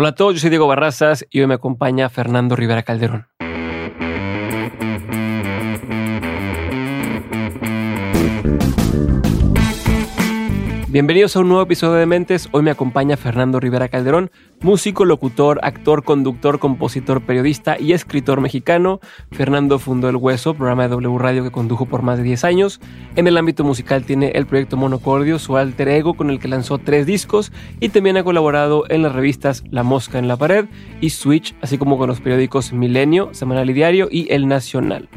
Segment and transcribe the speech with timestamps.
[0.00, 3.29] Hola a todos, yo soy Diego Barrazas y hoy me acompaña Fernando Rivera Calderón.
[10.92, 12.48] Bienvenidos a un nuevo episodio de Mentes.
[12.50, 18.98] Hoy me acompaña Fernando Rivera Calderón, músico, locutor, actor, conductor, compositor, periodista y escritor mexicano.
[19.30, 22.80] Fernando fundó El Hueso, programa de W Radio que condujo por más de 10 años.
[23.14, 26.78] En el ámbito musical tiene el proyecto Monocordio, su alter ego con el que lanzó
[26.78, 30.64] tres discos y también ha colaborado en las revistas La Mosca en la Pared
[31.00, 35.08] y Switch, así como con los periódicos Milenio, Semanal y Diario y El Nacional.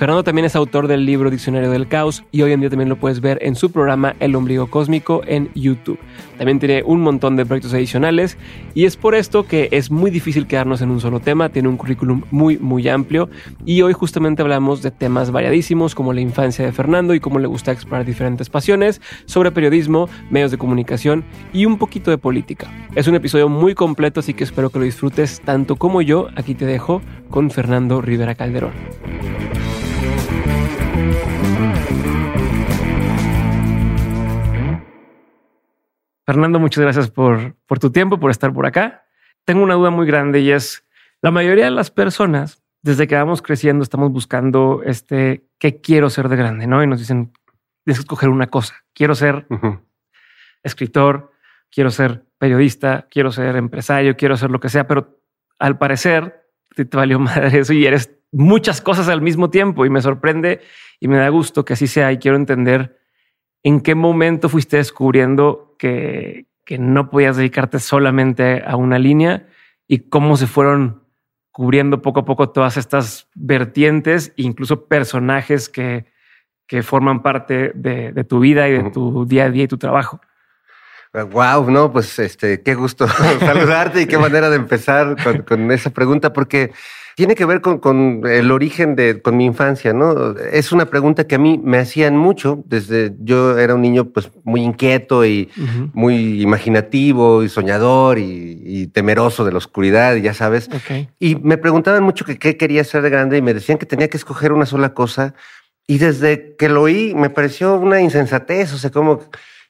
[0.00, 2.96] Fernando también es autor del libro Diccionario del Caos y hoy en día también lo
[2.96, 5.98] puedes ver en su programa El Ombligo Cósmico en YouTube.
[6.38, 8.38] También tiene un montón de proyectos adicionales
[8.72, 11.76] y es por esto que es muy difícil quedarnos en un solo tema, tiene un
[11.76, 13.28] currículum muy muy amplio
[13.66, 17.46] y hoy justamente hablamos de temas variadísimos como la infancia de Fernando y cómo le
[17.46, 22.72] gusta explorar diferentes pasiones, sobre periodismo, medios de comunicación y un poquito de política.
[22.94, 26.28] Es un episodio muy completo así que espero que lo disfrutes tanto como yo.
[26.36, 28.72] Aquí te dejo con Fernando Rivera Calderón.
[36.30, 39.04] Fernando, muchas gracias por, por tu tiempo, por estar por acá.
[39.44, 40.86] Tengo una duda muy grande y es,
[41.22, 46.28] la mayoría de las personas, desde que vamos creciendo, estamos buscando este, ¿qué quiero ser
[46.28, 46.68] de grande?
[46.68, 46.84] ¿no?
[46.84, 47.32] Y nos dicen,
[47.84, 48.76] tienes que escoger una cosa.
[48.94, 49.48] Quiero ser
[50.62, 51.32] escritor,
[51.68, 55.20] quiero ser periodista, quiero ser empresario, quiero ser lo que sea, pero
[55.58, 59.90] al parecer te, te valió madre eso y eres muchas cosas al mismo tiempo y
[59.90, 60.60] me sorprende
[60.98, 63.00] y me da gusto que así sea y quiero entender
[63.62, 66.46] ¿en qué momento fuiste descubriendo que,
[66.78, 69.48] no podías dedicarte solamente a una línea
[69.88, 71.02] y cómo se fueron
[71.50, 76.06] cubriendo poco a poco todas estas vertientes, incluso personajes que,
[76.68, 80.20] que forman parte de, tu vida y de tu día a día y tu trabajo?
[81.12, 83.08] Wow, no, pues este, qué gusto
[83.40, 86.70] saludarte y qué manera de empezar con, con esa pregunta, porque
[87.16, 90.36] tiene que ver con, el origen de con mi infancia, ¿no?
[90.52, 94.30] Es una pregunta que a mí me hacían mucho desde yo era un niño pues
[94.44, 95.50] muy inquieto y
[95.92, 100.68] muy imaginativo y soñador y, temeroso de la oscuridad, ya sabes.
[101.18, 104.08] Y me preguntaban mucho que qué quería ser de grande y me decían que tenía
[104.08, 105.34] que escoger una sola cosa.
[105.86, 109.20] Y desde que lo oí me pareció una insensatez, o sea, como,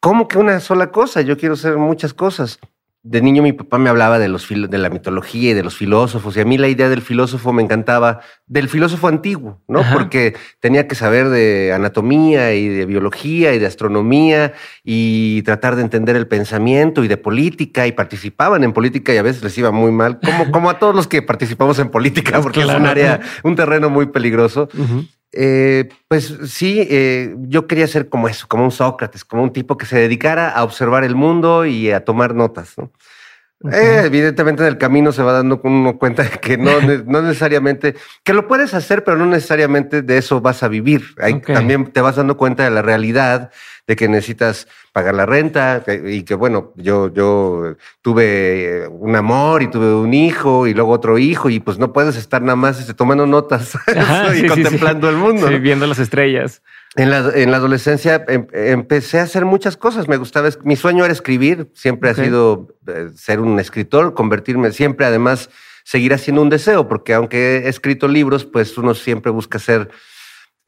[0.01, 1.23] ¿cómo que una sola cosa?
[1.23, 2.59] Yo quiero ser muchas cosas
[3.03, 6.37] de niño mi papá me hablaba de, los de la mitología y de los filósofos,
[6.37, 9.83] y a mí la idea del filósofo me encantaba, del filósofo antiguo, ¿no?
[9.91, 14.53] Porque tenía que saber de anatomía y de biología y de astronomía
[14.85, 19.23] y tratar de entender el pensamiento y de política, y participaban en política y a
[19.23, 22.61] veces les iba muy mal, como, como a todos los que participamos en política, porque
[22.61, 24.69] es un área, un terreno muy peligroso.
[25.33, 29.77] Eh, pues sí, eh, yo quería ser como eso, como un Sócrates, como un tipo
[29.77, 32.75] que se dedicara a observar el mundo y a tomar notas.
[33.71, 37.95] Eh, evidentemente en el camino se va dando uno cuenta de que no, no necesariamente,
[38.25, 41.15] que lo puedes hacer, pero no necesariamente de eso vas a vivir.
[41.47, 43.51] También te vas dando cuenta de la realidad
[43.91, 49.67] de que necesitas pagar la renta y que bueno, yo, yo tuve un amor y
[49.69, 52.95] tuve un hijo y luego otro hijo y pues no puedes estar nada más este,
[52.95, 53.77] tomando notas
[54.37, 55.49] y contemplando el mundo.
[55.59, 56.63] viendo las estrellas.
[56.95, 60.07] En la, en la adolescencia em, empecé a hacer muchas cosas.
[60.07, 65.05] Me gustaba, mi sueño era escribir, siempre ha sido eh, ser un escritor, convertirme, siempre
[65.05, 65.51] además
[65.83, 69.91] seguir haciendo un deseo, porque aunque he escrito libros, pues uno siempre busca ser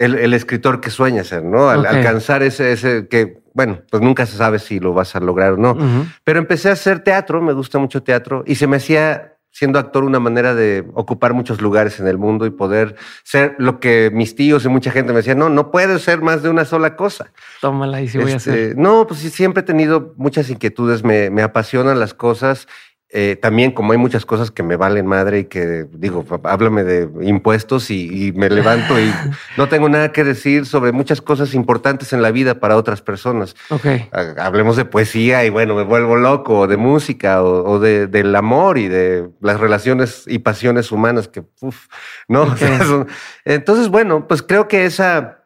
[0.04, 1.68] el, escritor que sueña ser, ¿no?
[1.68, 5.56] alcanzar ese, ese que, bueno, pues nunca se sabe si lo vas a lograr o
[5.56, 5.76] no.
[6.24, 10.04] Pero empecé a hacer teatro, me gusta mucho teatro, y se me hacía, siendo actor,
[10.04, 14.34] una manera de ocupar muchos lugares en el mundo y poder ser lo que mis
[14.34, 17.32] tíos y mucha gente me decían, no, no puedes ser más de una sola cosa.
[17.60, 18.58] Tómala y si voy a hacer.
[18.58, 22.66] Este, no, pues siempre he tenido muchas inquietudes, me, me apasionan las cosas
[23.14, 27.08] eh, también como hay muchas cosas que me valen madre y que digo, háblame de
[27.26, 29.12] impuestos y, me levanto y
[29.58, 33.54] no tengo nada que decir sobre muchas cosas importantes en la vida para otras personas.
[33.68, 34.08] Okay.
[34.38, 38.78] Hablemos de poesía y bueno, me vuelvo loco, o de música, o, de, del amor
[38.78, 41.88] y de las relaciones y pasiones humanas que, uff,
[42.28, 42.46] ¿no?
[43.44, 45.41] entonces, bueno, pues creo que esa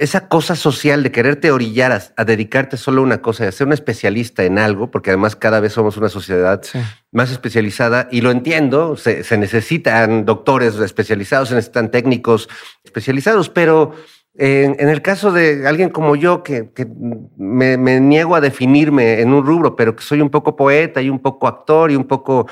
[0.00, 3.66] esa cosa social de quererte orillar a, dedicarte solo a una cosa y a ser
[3.66, 6.62] un especialista en algo, porque además cada vez somos una sociedad
[7.12, 12.48] más especializada y lo entiendo, se, necesitan doctores especializados, se necesitan técnicos
[12.82, 13.92] especializados, pero
[14.36, 16.70] en, el caso de alguien como yo, que,
[17.36, 21.10] me, me, niego a definirme en un rubro, pero que soy un poco poeta y
[21.10, 22.46] un poco actor y un poco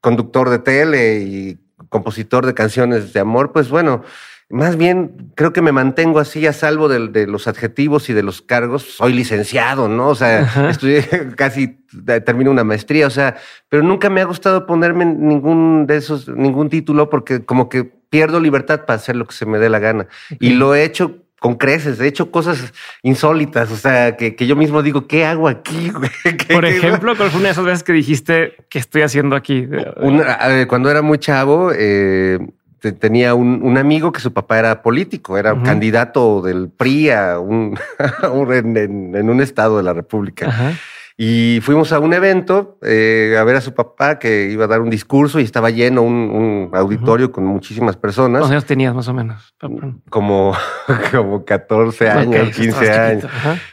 [0.00, 1.58] conductor de tele y
[1.88, 4.04] compositor de canciones de amor, pues bueno,
[4.52, 8.22] más bien creo que me mantengo así a salvo de, de los adjetivos y de
[8.22, 8.82] los cargos.
[8.82, 10.08] Soy licenciado, ¿no?
[10.08, 10.70] O sea, Ajá.
[10.70, 11.02] estudié
[11.36, 13.36] casi, eh, termino una maestría, o sea,
[13.68, 18.38] pero nunca me ha gustado ponerme ningún de esos, ningún título porque como que pierdo
[18.40, 20.06] libertad para hacer lo que se me dé la gana.
[20.38, 22.72] Y lo he hecho con creces, he hecho cosas
[23.02, 25.90] insólitas, o sea, que, que yo mismo digo, ¿qué hago aquí?
[26.22, 29.34] ¿Qué- Por qué- ejemplo, ¿cuál fue una de esas veces que dijiste que estoy haciendo
[29.34, 29.66] aquí?
[29.96, 32.38] Una- cuando era muy chavo, eh,
[32.82, 35.62] te- tenía un, un amigo que su papá era político, era Ujú.
[35.62, 37.78] candidato del PRI a un,
[38.52, 40.74] en, en- en un estado de la República.
[41.16, 44.80] Y fuimos a un evento eh, a ver a su papá que iba a dar
[44.80, 49.08] un discurso y estaba lleno un, un auditorio con muchísimas personas, ¿Cuántos años tenías más
[49.08, 49.54] o menos?
[50.10, 50.54] Como,
[51.12, 53.26] como 14 años, Ok, 15 estabas años.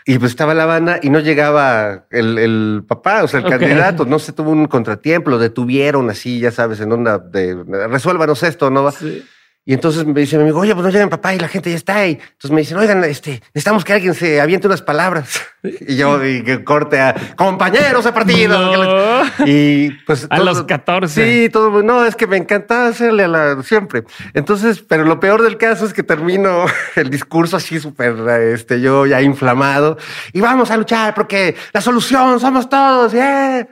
[0.06, 4.06] Y pues estaba la banda y no llegaba el, el papá, o sea, el candidato,
[4.06, 8.70] no se tuvo un contratiempo, lo detuvieron así, ya sabes, en onda de resuélvanos esto,
[8.70, 8.84] ¿no?
[8.84, 8.92] va?
[8.92, 9.24] Sí.
[9.70, 11.70] Y entonces me dice mi amigo, oye, pues no llega mi papá y la gente
[11.70, 12.14] ya está ahí.
[12.20, 15.42] Entonces me dicen, oigan, este, necesitamos que alguien se aviente unas palabras.
[15.62, 18.58] Y yo, y que corte a compañeros de partido.
[18.58, 19.24] No.
[19.46, 21.44] Y pues A los 14.
[21.44, 21.84] Sí, todo.
[21.84, 24.06] No, es que me encantaba hacerle a la siempre.
[24.34, 26.66] Entonces, pero lo peor del caso es que termino
[26.96, 28.16] el discurso así súper,
[28.56, 29.98] este, yo ya inflamado
[30.34, 33.12] y vamos a luchar porque la solución somos todos.
[33.12, 33.68] ¡yeah!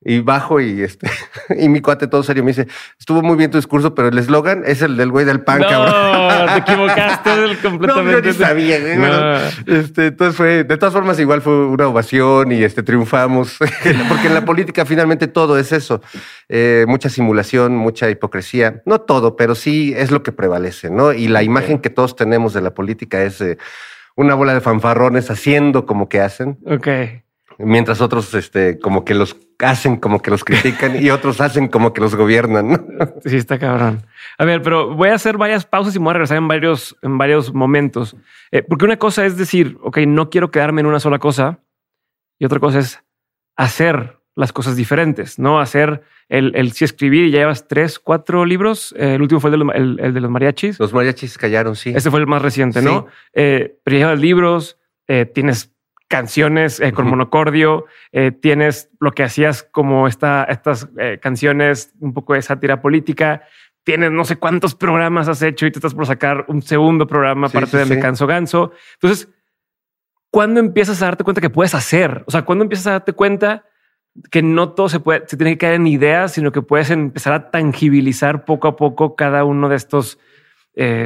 [0.00, 1.10] Y bajo y este,
[1.58, 2.68] y mi cuate todo serio me dice,
[3.00, 5.92] estuvo muy bien tu discurso, pero el eslogan es el del güey del pan, cabrón.
[6.38, 8.12] No, te equivocaste del- No, completamente.
[8.12, 8.78] yo ni sabía.
[8.78, 9.00] No.
[9.00, 9.34] Bueno,
[9.66, 13.56] este, entonces fue, de todas formas, igual fue una ovación y este, triunfamos,
[14.08, 16.00] porque en la política finalmente todo es eso.
[16.48, 18.82] Eh, mucha simulación, mucha hipocresía.
[18.86, 21.12] No todo, pero sí es lo que prevalece, ¿no?
[21.12, 23.58] Y la imagen que todos tenemos de la política es eh,
[24.14, 26.88] una bola de fanfarrones haciendo como que hacen, Ok.
[27.58, 31.92] Mientras otros este, como que los hacen como que los critican y otros hacen como
[31.92, 32.78] que los gobiernan, ¿no?
[33.24, 34.06] Sí, está cabrón.
[34.38, 36.96] A ver, pero voy a hacer varias pausas y me voy a regresar en varios,
[37.02, 38.16] en varios momentos.
[38.52, 41.58] Eh, porque una cosa es decir, ok, no quiero quedarme en una sola cosa.
[42.38, 43.02] Y otra cosa es
[43.56, 48.44] hacer las cosas diferentes, no hacer el, el sí escribir y ya llevas tres, cuatro
[48.44, 48.94] libros.
[48.96, 50.78] Eh, el último fue el de, los, el- el de los mariachis.
[50.78, 51.92] Los mariachis callaron, sí.
[51.96, 53.08] Este fue el más reciente, ¿no?
[53.32, 54.78] Eh, pero ya llevas libros,
[55.34, 55.74] tienes
[56.08, 62.14] canciones eh, con monocordio, eh, tienes lo que hacías como esta, estas eh, canciones, un
[62.14, 63.42] poco de sátira política,
[63.84, 67.48] tienes no sé cuántos programas has hecho y te estás por sacar un segundo programa
[67.48, 68.00] Sí, aparte sí, de Me sí.
[68.00, 68.72] Canso Ganso.
[68.94, 69.28] Entonces,
[70.30, 72.24] ¿cuándo empiezas a darte cuenta que puedes hacer?
[72.26, 73.64] O sea, ¿cuándo empiezas a darte cuenta
[74.30, 77.32] que no todo se puede, se tiene que quedar en ideas, sino que puedes empezar
[77.34, 80.18] a tangibilizar poco a poco cada uno de estos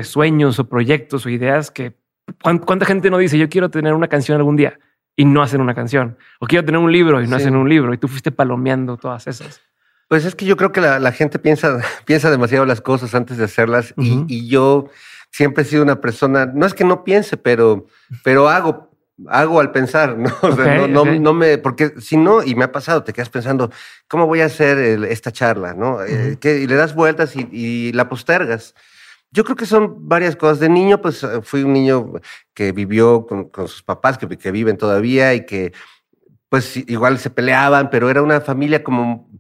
[0.03, 1.97] sueños o proyectos o ideas que
[2.43, 4.79] ¿cuán- cuánta gente no dice yo quiero tener una canción algún día
[5.17, 7.43] y no hacen una canción o quiero tener un libro y no Sí.
[7.43, 9.61] hacen un libro y tú fuiste palomeando todas esas.
[10.09, 13.37] Pues es que yo creo que la, la gente piensa, piensa demasiado las cosas antes
[13.39, 14.89] de hacerlas y- yo
[15.31, 17.87] siempre he sido una persona, no es que no piense, pero,
[18.23, 18.91] pero hago,
[19.29, 20.29] hago al pensar, ¿no?
[20.43, 21.19] O sea, Ok, no, no, ok.
[21.21, 23.71] no me, porque si no, y me ha pasado, te quedas pensando,
[24.09, 25.73] ¿cómo voy a hacer el- esta charla?
[25.75, 26.03] ¿no?
[26.05, 28.75] Eh, que, y le das vueltas y, y la postergas.
[29.33, 30.61] Yo creo que son varias cosas.
[30.61, 32.13] De niño, pues eh, fui un niño
[32.55, 35.73] que vivió con, con sus papás, que, que viven todavía y que
[36.51, 39.31] pues igual se peleaban, pero era una familia como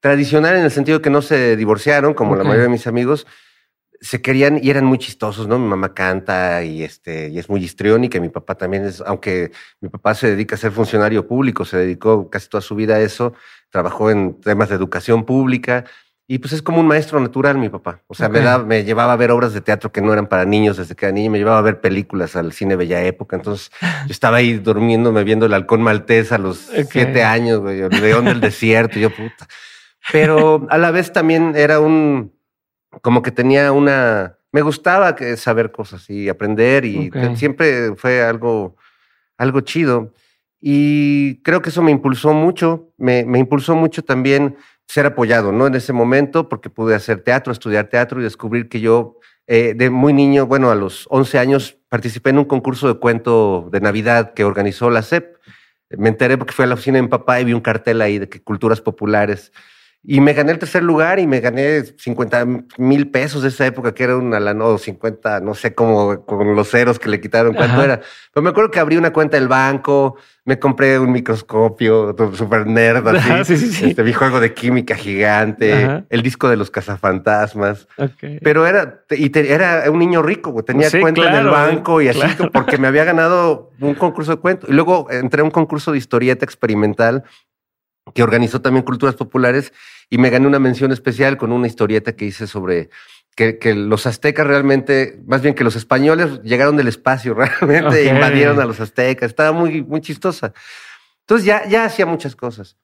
[0.00, 2.46] tradicional en el sentido que no se divorciaron, como la Ok.
[2.48, 3.26] mayoría de mis amigos,
[4.02, 5.58] se querían y eran muy chistosos, ¿no?
[5.58, 9.88] Mi mamá canta y este y es muy histriónica, mi papá también es, aunque mi
[9.88, 13.32] papá se dedica a ser funcionario público, se dedicó casi toda su vida a eso,
[13.70, 15.84] trabajó en temas de educación pública
[16.28, 18.00] y pues es como un maestro natural mi papá.
[18.06, 18.44] O sea, me, Ok.
[18.44, 21.06] da- me llevaba a ver obras de teatro que no eran para niños desde que
[21.06, 23.70] era niño, me llevaba a ver películas al cine Bella Época, entonces
[24.06, 26.90] yo estaba ahí durmiéndome viendo el halcón maltés a los Ok.
[26.90, 29.46] siete años, güey, el león del desierto, y yo puta.
[30.10, 32.32] Pero a la vez también era un,
[33.02, 37.12] como que tenía una, me gustaba que saber cosas y aprender y Ok.
[37.14, 38.76] te- siempre fue algo,
[39.38, 40.12] algo chido.
[40.60, 44.56] Y creo que eso me impulsó mucho, me, me impulsó mucho también
[44.88, 45.66] ser apoyado, ¿no?
[45.66, 49.90] En ese momento, porque pude hacer teatro, estudiar teatro y descubrir que yo, eh, de
[49.90, 54.34] muy niño, bueno, a los 11 años, participé en un concurso de cuento de Navidad
[54.34, 55.36] que organizó la CEP.
[55.90, 58.18] Me enteré porque fui a la oficina de mi papá y vi un cartel ahí
[58.18, 59.52] de que culturas populares.
[60.04, 62.44] Y me gané el tercer lugar y me gané 50
[62.78, 66.56] mil pesos de esa época, que era una la no 50, no sé cómo, con
[66.56, 67.84] los ceros que le quitaron, cuánto Ajá.
[67.84, 68.00] era.
[68.34, 73.06] Pero me acuerdo que abrí una cuenta del banco, me compré un microscopio, super nerd,
[73.06, 73.30] así.
[73.30, 73.90] Ajá, sí, sí, sí.
[73.90, 76.04] Este, mi juego de química gigante, Ajá.
[76.10, 77.86] el disco de los cazafantasmas.
[78.42, 82.18] Pero era, y te- era un niño rico, tenía cuenta en el banco y así,
[82.18, 82.50] claro.
[82.52, 84.66] porque me había ganado un concurso de cuento.
[84.68, 87.22] Y luego entré a un concurso de historieta experimental
[88.14, 89.72] que organizó también Culturas Populares
[90.10, 92.90] y me gané una mención especial con una historieta que hice sobre
[93.34, 98.14] que, que los aztecas realmente, más bien que los españoles llegaron del espacio, realmente Ok.
[98.14, 99.30] invadieron a los aztecas.
[99.30, 100.52] Estaba muy, muy chistosa.
[101.20, 102.76] Entonces ya, ya hacía muchas cosas.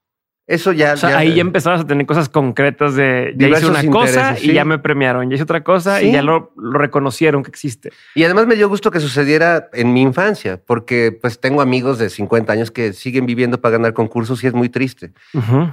[0.49, 0.95] Eso ya.
[0.95, 4.47] O sea, ahí ya empezabas a tener cosas concretas de ya hice una cosa y
[4.47, 4.53] sí.
[4.55, 7.93] ya me premiaron, ya hice otra cosa y ya lo, lo reconocieron que existe.
[8.15, 12.09] Y además me dio gusto que sucediera en mi infancia, porque pues tengo amigos de
[12.09, 15.13] 50 años que siguen viviendo para ganar concursos y es muy triste.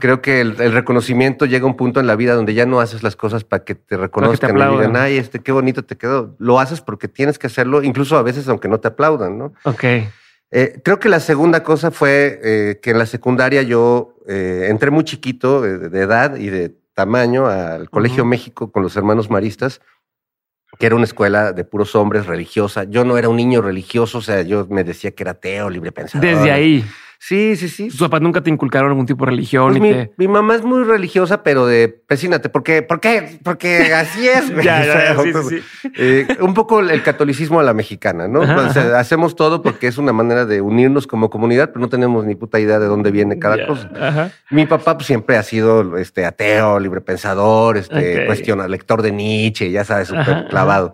[0.02, 2.82] Creo que el, el reconocimiento llega a un punto en la vida donde ya no
[2.82, 6.36] haces las cosas para que te reconozcan y digan, ay, este, qué bonito te quedó.
[6.38, 9.54] Lo haces porque tienes que hacerlo, incluso a veces aunque no te aplaudan, ¿no?
[9.64, 9.86] Ok.
[10.52, 14.92] Eh, creo que la segunda cosa fue eh, que en la secundaria yo eh, entré
[14.92, 18.26] muy chiquito de edad y de tamaño al Colegio.
[18.26, 19.82] México con los hermanos maristas,
[20.80, 22.86] que era una escuela de puros hombres religiosa.
[22.86, 25.92] Yo no era un niño religioso, o sea, yo me decía que era ateo, libre
[25.92, 26.26] pensador.
[26.28, 26.86] Desde ahí,
[27.20, 27.88] Sí, sí, sí.
[27.88, 30.12] tus papás nunca te inculcaron algún tipo de religión Pues mi, te...
[30.18, 32.50] mi mamá es muy religiosa, pero de persínate.
[32.50, 32.82] ¿Por qué?
[32.84, 33.40] ¿Por qué?
[33.44, 34.52] Porque así es.
[34.52, 34.66] güey.
[34.66, 35.92] Ya, O ya, sea, ya, sí, sí, sí.
[35.98, 38.42] eh, un poco el catolicismo a la mexicana, ¿no?
[38.44, 39.00] Ajá, O sea, ajá.
[39.00, 42.60] hacemos todo porque es una manera de unirnos como comunidad, pero no tenemos ni puta
[42.60, 43.90] idea de dónde viene cada cosa.
[44.00, 44.32] Ajá.
[44.52, 48.26] Mi papá pues, siempre ha sido este, ateo, libre-pensador, este, Ok.
[48.28, 50.94] cuestiona, lector de Nietzsche, ya sabes, súper clavado.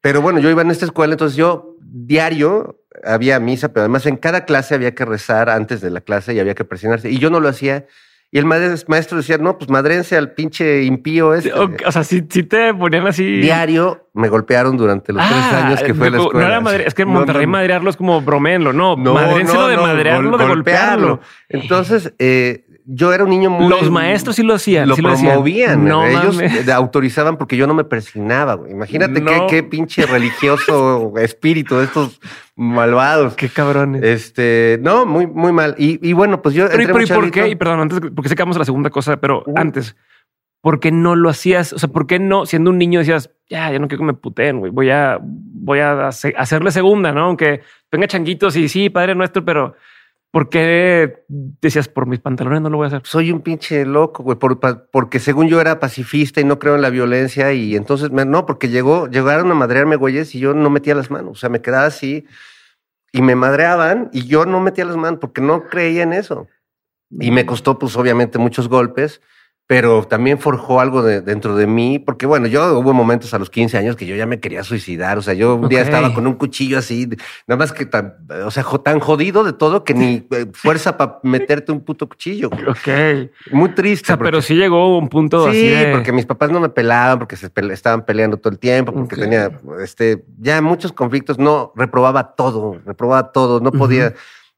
[0.00, 4.16] Pero bueno, yo iba en esta escuela, entonces yo diario había misa, pero además en
[4.16, 7.10] cada clase había que rezar antes de la clase y había que presionarse.
[7.10, 7.86] Y yo no lo hacía.
[8.30, 11.52] Y el maes- maestro decía, no, pues madrense al pinche impío este.
[11.52, 13.40] O, o sea, si, te ponían así...
[13.40, 16.46] Diario me golpearon durante los tres Ah, años que fue la no escuela.
[16.48, 19.60] era madre- es que en No, Monterrey no, madrearlo es como bromenlo, no, no, madrénselo
[19.62, 21.20] no, de no, madrearlo, gol- de golpearlo.
[21.48, 23.68] Entonces, eh, yo era un niño muy...
[23.68, 24.88] Los maestros sí lo hacían.
[24.88, 25.30] lo sí lo hacían.
[25.32, 25.84] promovían.
[25.84, 26.68] No Ellos mames.
[26.68, 28.54] autorizaban porque yo no me persinaba.
[28.54, 28.72] güey.
[28.72, 29.46] Imagínate qué, No.
[29.46, 32.20] qué pinche religioso espíritu de estos
[32.56, 33.34] malvados.
[33.34, 34.02] Qué cabrones.
[34.02, 35.74] Este, no, muy, muy mal.
[35.78, 37.48] Y, y bueno, pues yo Pero, ¿y- entré pero ¿y por qué?
[37.48, 39.96] Y perdón, antes, porque sé que vamos a la segunda cosa, pero antes,
[40.60, 41.72] ¿por qué no lo hacías?
[41.72, 44.14] O sea, ¿por qué no, siendo un niño, decías, ya, ya no quiero que me
[44.14, 47.22] puteen, güey, voy a, voy a hace- hacerle segunda, ¿no?
[47.26, 49.74] Aunque tenga changuitos y sí, padre nuestro, pero
[50.34, 53.02] ¿por qué decías, por mis pantalones no lo voy a hacer?
[53.04, 54.58] Soy un pinche loco, güey, por-
[54.90, 58.44] porque según yo era pacifista y no creo en la violencia y entonces, me- no,
[58.44, 61.62] porque llegó, llegaron a madrearme, güeyes, y yo no metía las manos, o sea, me
[61.62, 62.26] quedaba así
[63.12, 66.48] y me madreaban y yo no metía las manos porque no creía en eso.
[67.10, 69.22] Y me costó, pues, obviamente muchos golpes,
[69.66, 73.48] pero también forjó algo de- dentro de mí, porque bueno, yo hubo momentos a los
[73.48, 76.26] 15 años que yo ya me quería suicidar, o sea, yo un día estaba con
[76.26, 77.08] un cuchillo así,
[77.46, 81.18] nada más que tan, o sea, tan jodido de todo que ni eh, fuerza para
[81.22, 82.50] meterte un puto cuchillo.
[82.50, 82.64] güey.
[82.68, 83.30] Ok.
[83.52, 84.08] Muy O triste.
[84.08, 85.92] sea, porque- pero sí llegó un punto así Sí, de...
[85.92, 89.16] porque mis papás no me pelaban, porque se pele- estaban peleando todo el tiempo, porque
[89.16, 89.50] tenía
[89.82, 91.38] este, ya muchos conflictos.
[91.38, 94.12] No, reprobaba todo, reprobaba todo, no podía.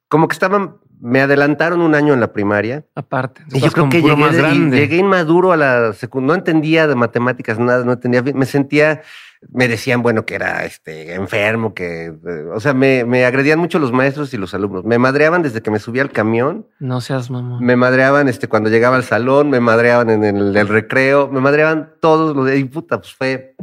[0.09, 2.85] Como que estaban, me adelantaron un año en la primaria.
[2.95, 3.43] Aparte.
[3.53, 4.77] Y yo creo que llegué, más de- grande.
[4.79, 6.27] llegué inmaduro a la secundaria.
[6.35, 8.23] No entendía de matemáticas nada, no entendía.
[8.23, 9.03] Me sentía,
[9.51, 13.79] me decían, bueno, que era este, enfermo, que, eh, o sea, me, me agredían mucho
[13.79, 14.85] los maestros y los alumnos.
[14.85, 16.67] Me madreaban desde que me subía al camión.
[16.81, 17.63] No seas mamón.
[17.65, 21.91] Me madreaban este, cuando llegaba al salón, me madreaban en el, el recreo, me madreaban
[22.01, 22.59] todos los días.
[22.59, 23.55] Y puta, pues fue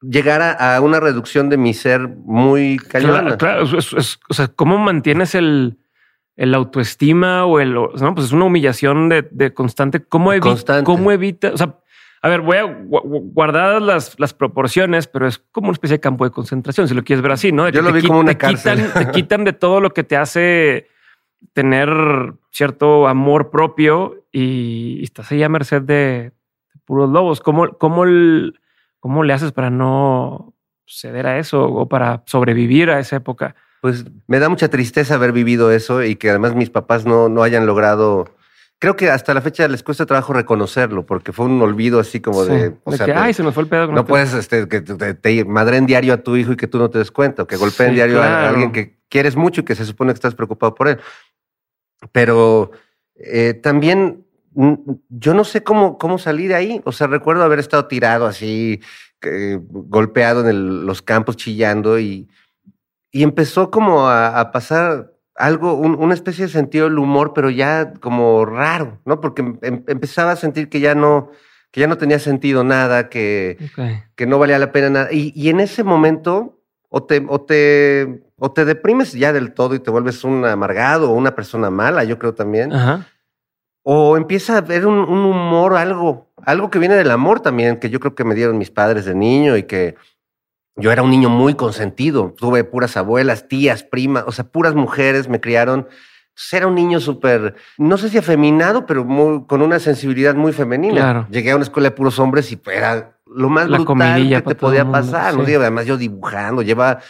[0.00, 3.36] llegar a, a una reducción de mi ser muy cañona.
[3.36, 5.78] Claro, claro, es- es- es- o sea, ¿cómo mantienes el,
[6.38, 10.00] el autoestima o el, no, pues es una humillación de, de constante.
[10.02, 10.48] ¿Cómo evita?
[10.48, 10.84] Constante.
[10.84, 11.50] ¿Cómo evita?
[11.52, 11.78] O sea,
[12.22, 15.96] a ver, voy a gu- gu- guardar las, las proporciones, pero es como una especie
[15.96, 17.64] de campo de concentración, si lo quieres ver así, ¿no?
[17.64, 18.78] De Yo lo te vi como una te cárcel.
[18.86, 20.86] quitan, te quitan de todo lo que te hace
[21.52, 21.88] tener
[22.50, 27.40] cierto amor propio y, estás ahí a merced de, de puros lobos.
[27.40, 28.58] ¿Cómo, cómo, el-
[29.00, 30.54] ¿Cómo le haces para no
[30.86, 33.54] ceder a eso o para sobrevivir a esa época?
[33.80, 37.42] Pues me da mucha tristeza haber vivido eso y que además mis papás no, no
[37.42, 38.24] hayan logrado.
[38.80, 42.44] Creo que hasta la fecha les cuesta trabajo reconocerlo porque fue un olvido así como
[42.44, 42.74] Sí, de.
[42.84, 43.86] o de sea, que, ay, se me fue el pedo.
[43.86, 44.08] con no este".
[44.10, 46.98] puedes este, que te, te madren diario a tu hijo y que tú no te
[46.98, 49.84] des cuenta, o que golpeen Sí, diario a- alguien que quieres mucho y que se
[49.84, 50.98] supone que estás preocupado por él.
[52.12, 52.70] Pero
[53.16, 54.24] eh, también
[55.08, 56.80] yo no sé cómo, cómo salir de ahí.
[56.84, 58.80] O sea, recuerdo haber estado tirado así,
[59.22, 62.28] eh, golpeado en el- los campos, chillando y,
[63.10, 67.48] y empezó como a, a pasar algo, un- una especie de sentido del humor, pero
[67.50, 69.20] ya como raro, ¿no?
[69.20, 71.30] Porque em- empezaba a sentir que ya no,
[71.70, 73.56] que ya no tenía sentido nada, que,
[74.16, 75.08] que no valía la pena nada.
[75.12, 79.74] Y, y en ese momento, o te, o, te, o te deprimes ya del todo
[79.74, 82.72] y te vuelves un amargado o una persona mala, yo creo también.
[82.72, 83.06] Ajá.
[83.84, 87.88] O empieza a haber un, un humor, algo, algo que viene del amor también, que
[87.90, 89.94] yo creo que me dieron mis padres de niño y que
[90.78, 92.34] yo era un niño muy consentido.
[92.36, 95.88] Tuve puras abuelas, tías, primas, o sea, puras mujeres me criaron.
[96.28, 100.52] Entonces era un niño súper, no sé si afeminado, pero muy, con una sensibilidad muy
[100.52, 101.00] femenina.
[101.00, 101.26] Claro.
[101.30, 104.90] Llegué a una escuela de puros hombres y era lo más brutal que te podía
[104.90, 105.34] pasar.
[105.34, 105.42] ¿no?
[105.42, 107.00] además, yo dibujando, llevaba,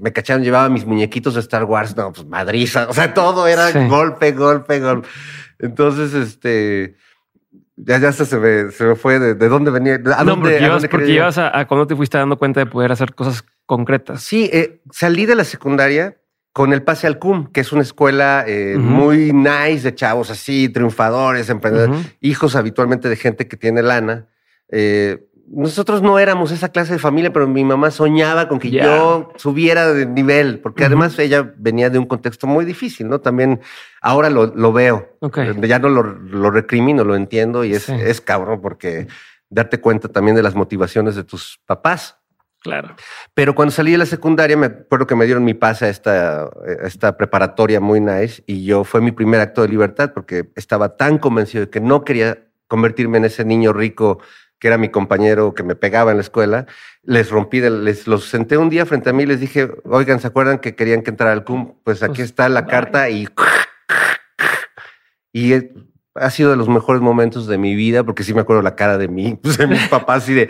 [0.00, 2.86] me cacharon, llevaba mis muñequitos de Star Wars, no, pues madriza.
[2.88, 5.08] O sea, todo era golpe, golpe, golpe.
[5.58, 6.96] Entonces, este.
[7.76, 9.94] Ya, ya se me, se me fue de, dónde venía.
[10.16, 10.58] ¿A no, dónde,
[10.90, 14.22] porque, ibas, a, a, cuando te fuiste dando cuenta de poder hacer cosas concretas.
[14.22, 16.16] Sí, eh, salí de la secundaria
[16.52, 20.70] con el pase al CUM, que es una escuela eh, muy nice de chavos así,
[20.70, 24.26] triunfadores, emprendedores, hijos habitualmente de gente que tiene lana.
[24.70, 29.32] Eh, nosotros no éramos esa clase de familia, pero mi mamá soñaba con que yo
[29.36, 33.20] subiera de nivel, porque además ella venía de un contexto muy difícil, ¿no?
[33.20, 33.60] También
[34.00, 35.16] ahora lo, veo.
[35.62, 39.06] Ya no lo, recrimino, lo entiendo y es, es cabrón porque
[39.48, 42.18] darte cuenta también de las motivaciones de tus papás.
[42.62, 42.96] Claro.
[43.32, 46.50] Pero cuando salí de la secundaria, me acuerdo que me dieron mi pase a esta,
[46.82, 51.18] esta preparatoria muy nice y yo fue mi primer acto de libertad porque estaba tan
[51.18, 54.18] convencido de que no quería convertirme en ese niño rico
[54.58, 56.66] que era mi compañero que me pegaba en la escuela.
[57.02, 60.26] Les rompí, les los senté un día frente a mí y les dije, oigan, ¿se
[60.26, 61.74] acuerdan que querían que entrara al CUM?
[61.84, 63.28] Pues aquí pues, está la carta y...
[65.32, 65.52] Y
[66.18, 68.98] ha sido de los mejores momentos de mi vida, porque sí me acuerdo la cara
[68.98, 70.48] de mí, pues, de mis papás y de,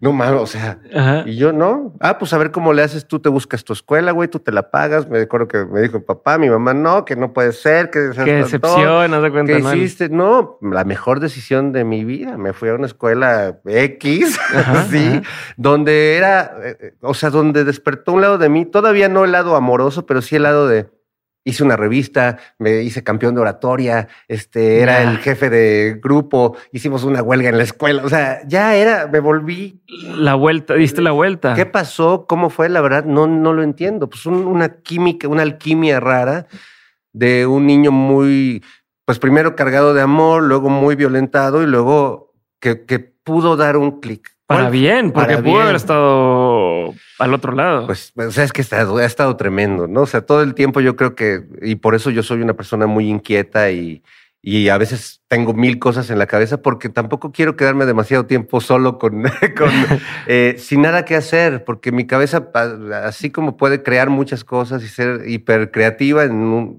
[0.00, 0.78] no mames, o sea,
[1.26, 4.12] y yo no, ah, pues a ver cómo le haces, tú te buscas tu escuela,
[4.12, 7.16] güey, tú te la pagas, me acuerdo que me dijo papá, mi mamá, no, que
[7.16, 8.10] no puede ser, que...
[8.24, 10.08] Qué decepción, no se cuenta ¿Qué hiciste?
[10.08, 14.38] No, la mejor decisión de mi vida, me fui a una escuela X,
[14.90, 15.22] sí,
[15.56, 19.32] donde era, eh, eh, o sea, donde despertó un lado de mí, todavía no el
[19.32, 20.88] lado amoroso, pero sí el lado de
[21.44, 27.04] hice una revista, me hice campeón de oratoria, este, era el jefe de grupo, hicimos
[27.04, 29.82] una huelga en la escuela, o sea, ya era, me volví.
[30.16, 31.54] La vuelta, diste la vuelta.
[31.54, 32.26] ¿Qué pasó?
[32.28, 32.68] ¿Cómo fue?
[32.68, 34.08] La verdad, no, no lo entiendo.
[34.08, 36.46] Pues una química, una alquimia rara
[37.12, 38.64] de un niño muy,
[39.04, 44.00] pues primero cargado de amor, luego muy violentado y luego que, que pudo dar un
[44.00, 44.36] clic.
[44.46, 46.41] Para bien, porque pudo haber estado
[47.22, 47.86] al otro lado.
[47.86, 50.02] Pues, o sea, es que ha estado, ha estado tremendo, ¿no?
[50.02, 52.86] O sea, todo el tiempo yo creo que, y por eso yo soy una persona
[52.86, 54.02] muy inquieta y,
[54.42, 58.60] y a veces tengo mil cosas en la cabeza porque tampoco quiero quedarme demasiado tiempo
[58.60, 59.22] solo con,
[59.56, 59.70] con
[60.26, 62.50] eh, sin nada que hacer, porque mi cabeza,
[63.04, 66.24] así como puede crear muchas cosas y ser hiper creativa,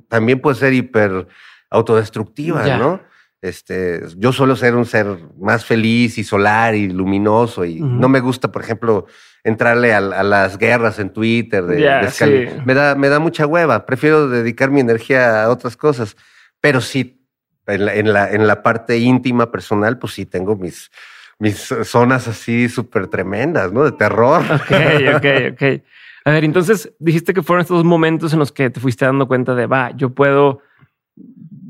[0.10, 1.27] también puede ser hiper
[1.69, 3.01] autodestructiva, ¿no?
[3.41, 5.06] Este, yo suelo ser un ser
[5.38, 9.06] más feliz y solar y luminoso y no me gusta, por ejemplo,
[9.43, 11.63] entrarle a, las guerras en Twitter.
[11.65, 13.86] De, me, da, me da mucha hueva.
[13.86, 16.15] Prefiero dedicar mi energía a otras cosas.
[16.62, 17.21] Pero sí,
[17.67, 20.91] en la, en la, parte íntima, personal, pues sí tengo mis,
[21.39, 23.84] mis zonas así súper tremendas, ¿no?
[23.84, 24.41] De terror.
[24.41, 24.71] Ok,
[25.15, 25.84] ok, ok.
[26.25, 29.56] A ver, entonces dijiste que fueron estos momentos en los que te fuiste dando cuenta
[29.56, 30.62] de, va, yo puedo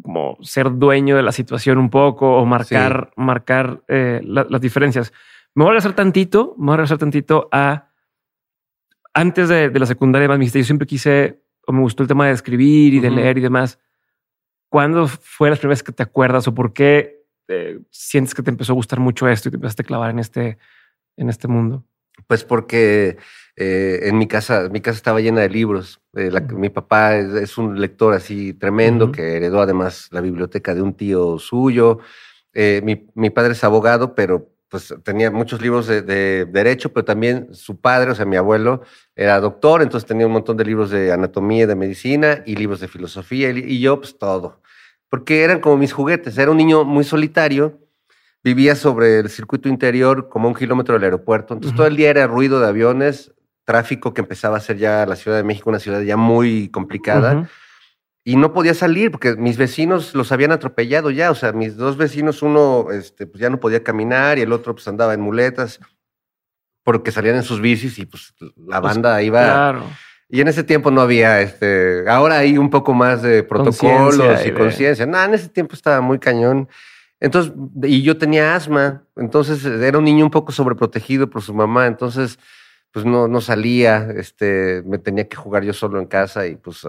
[0.03, 5.12] como ser dueño de la situación un poco o marcar, marcar eh, las diferencias.
[5.55, 7.89] Me voy a regresar tantito, me voy a regresar tantito a
[9.13, 12.95] antes de, la secundaria más yo siempre quise o me gustó el tema de escribir
[12.95, 13.79] y de leer y demás.
[14.69, 18.73] ¿Cuándo fue las primeras que te acuerdas o por qué eh, sientes que te empezó
[18.73, 20.57] a gustar mucho esto y te empezaste a clavar en este,
[21.15, 21.85] en este mundo?
[22.27, 23.17] Pues porque
[23.55, 26.01] eh, en mi casa, mi casa estaba llena de libros.
[26.15, 30.93] Eh, mi papá es, un lector así tremendo que heredó además la biblioteca de un
[30.93, 31.99] tío suyo.
[32.53, 32.81] Eh,
[33.15, 36.01] mi, padre es abogado, pero pues tenía muchos libros de,
[36.45, 38.81] derecho, pero también su padre, o sea, mi abuelo,
[39.15, 42.88] era doctor, entonces tenía un montón de libros de anatomía, de medicina y libros de
[42.88, 44.63] filosofía y, yo, pues todo.
[45.09, 46.39] Porque eran como mis juguetes.
[46.39, 47.81] Era un niño muy solitario
[48.43, 51.53] vivía sobre el circuito interior como un kilómetro del aeropuerto.
[51.53, 53.31] Entonces todo el día era ruido de aviones,
[53.65, 57.47] tráfico que empezaba a ser ya la Ciudad de México una ciudad ya muy complicada.
[58.25, 61.29] Y no podía salir porque mis vecinos los habían atropellado ya.
[61.29, 64.73] O sea, mis dos vecinos, uno este, pues ya no podía caminar y el otro
[64.73, 65.79] pues andaba en muletas
[66.83, 68.33] porque salían en sus bicis y pues
[68.67, 69.43] la pues, banda iba.
[69.43, 69.83] Claro.
[70.29, 74.51] Y en ese tiempo no había, este, ahora hay un poco más de protocolos y
[74.51, 75.05] conciencia.
[75.05, 76.67] No, en ese tiempo estaba muy cañón.
[77.19, 81.88] Entonces, y yo tenía asma, entonces era un niño un poco sobreprotegido por su mamá,
[81.88, 82.39] entonces
[82.93, 86.88] pues no, no salía, este, me tenía que jugar yo solo en casa y pues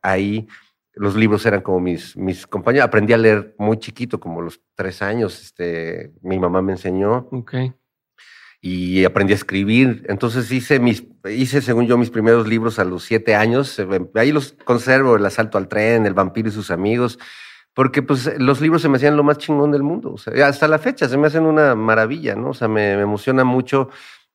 [0.00, 0.48] ahí
[0.94, 2.88] los libros eran como mis, mis compañeros.
[2.88, 7.28] Aprendí a leer muy chiquito, como los tres años, este, mi mamá me enseñó.
[7.30, 7.54] Ok.
[8.62, 10.06] Y aprendí a escribir.
[10.08, 13.78] Entonces hice mis, hice según yo mis primeros libros a los siete años.
[14.14, 17.18] Ahí los conservo, El asalto al tren, El vampiro y sus amigos
[17.76, 20.14] porque pues los libros se me hacían lo más chingón del mundo.
[20.14, 22.48] O sea, hasta la fecha se me hacen una maravilla, ¿no?
[22.48, 23.90] O sea, me emociona mucho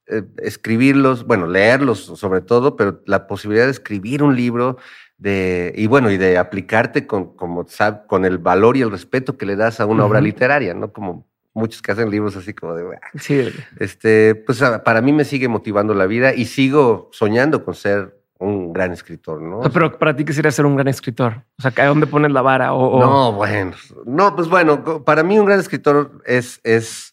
[0.08, 4.78] eh, escribirlos, bueno, leerlos sobre todo, pero la posibilidad de escribir un libro
[5.18, 7.66] de, y bueno, y de aplicarte con, como,
[8.08, 10.92] con el valor y el respeto que le das a una obra literaria, ¿no?
[10.92, 13.50] Como muchos que hacen libros así como de, sí.
[13.80, 18.74] este, pues para mí me sigue motivando la vida y sigo soñando con ser un
[18.74, 19.62] gran escritor, ¿no?
[19.72, 21.44] Pero para ti, ¿qué sería ser un gran escritor?
[21.60, 22.74] O sea, ¿a dónde pones la vara?
[22.74, 23.74] O, No, bueno,
[24.06, 27.11] no, pues bueno, para mí un gran escritor es, es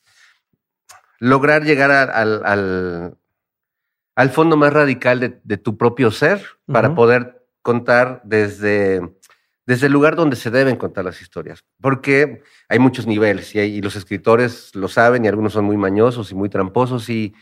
[1.18, 3.16] lograr llegar al, al,
[4.14, 9.00] al, fondo más radical de, de tu propio ser para poder contar desde,
[9.66, 11.64] desde el lugar donde se deben contar las historias.
[11.80, 16.30] Porque hay muchos niveles y, y los escritores lo saben y algunos son muy mañosos
[16.30, 17.34] y muy tramposos y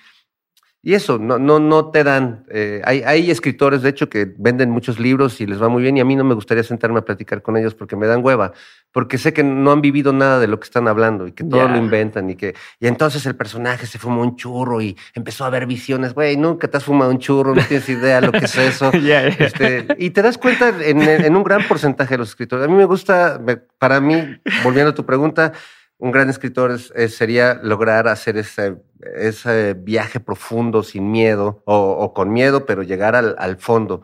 [0.83, 2.45] y eso, no, no, no te dan.
[2.49, 5.97] Eh, hay, hay, escritores, de hecho, que venden muchos libros y les va muy bien,
[5.97, 8.53] y a mí no me gustaría sentarme a platicar con ellos porque me dan hueva,
[8.93, 11.67] porque sé que no han vivido nada de lo que están hablando y que todo
[11.69, 12.55] lo inventan y que.
[12.79, 16.15] Y entonces el personaje se fumó un churro y empezó a ver visiones.
[16.15, 18.91] Güey, nunca te has fumado un churro, no tienes idea lo que es eso.
[19.39, 22.65] Este, y te das cuenta en, en, un gran porcentaje de los escritores.
[22.65, 23.41] A mí me gusta,
[23.79, 25.53] para mí, volviendo a tu pregunta,
[25.99, 28.77] un gran escritor sería lograr hacer ese,
[29.17, 34.03] ese, viaje profundo sin miedo o, con miedo, pero llegar al, al, fondo.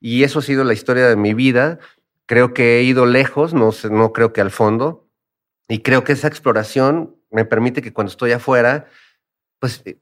[0.00, 1.78] Y eso ha sido la historia de mi vida.
[2.26, 5.08] Creo que he ido lejos, no, no creo que al fondo.
[5.68, 8.86] Y creo que esa exploración me permite que cuando estoy afuera,
[9.60, 9.98] pues eh,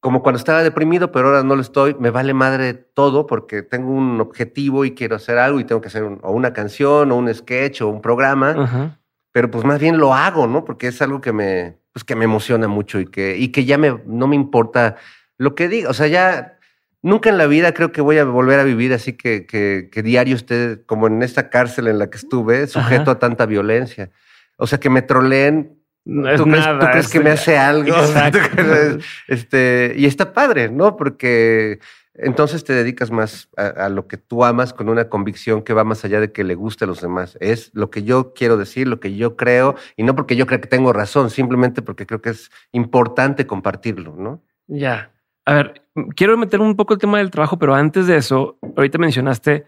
[0.00, 3.90] como cuando estaba deprimido, pero ahora no lo estoy, me vale madre todo porque tengo
[3.90, 7.34] un objetivo y quiero hacer algo y tengo que hacer o una canción o un
[7.34, 9.00] sketch o un programa
[9.32, 10.64] pero pues más bien lo hago, ¿no?
[10.64, 13.78] Porque es algo que me, pues que me emociona mucho y que, y que ya
[13.78, 14.96] me, no me importa
[15.36, 15.90] lo que diga.
[15.90, 16.58] O sea, ya
[17.02, 20.02] nunca en la vida creo que voy a volver a vivir así que, que, que
[20.02, 24.10] diario esté como en esta cárcel en la que estuve, sujeto a tanta violencia.
[24.56, 25.78] O sea, que me troleen.
[26.04, 27.94] ¿Tú, crees, ¿Tú, crees, que me hace algo?
[29.28, 30.96] este, y está padre, ¿no?
[30.96, 31.80] Porque
[32.18, 36.04] entonces te dedicas más a, lo que tú amas con una convicción que va más
[36.04, 37.38] allá de que le guste a los demás.
[37.40, 40.60] Es lo que yo quiero decir, lo que yo creo, y no porque yo creo
[40.60, 44.42] que tengo razón, simplemente porque creo que es importante compartirlo, ¿no?
[44.66, 45.12] Ya.
[45.44, 45.82] A ver,
[46.16, 49.66] quiero meter un poco el tema del trabajo, pero antes de eso, ahorita mencionaste,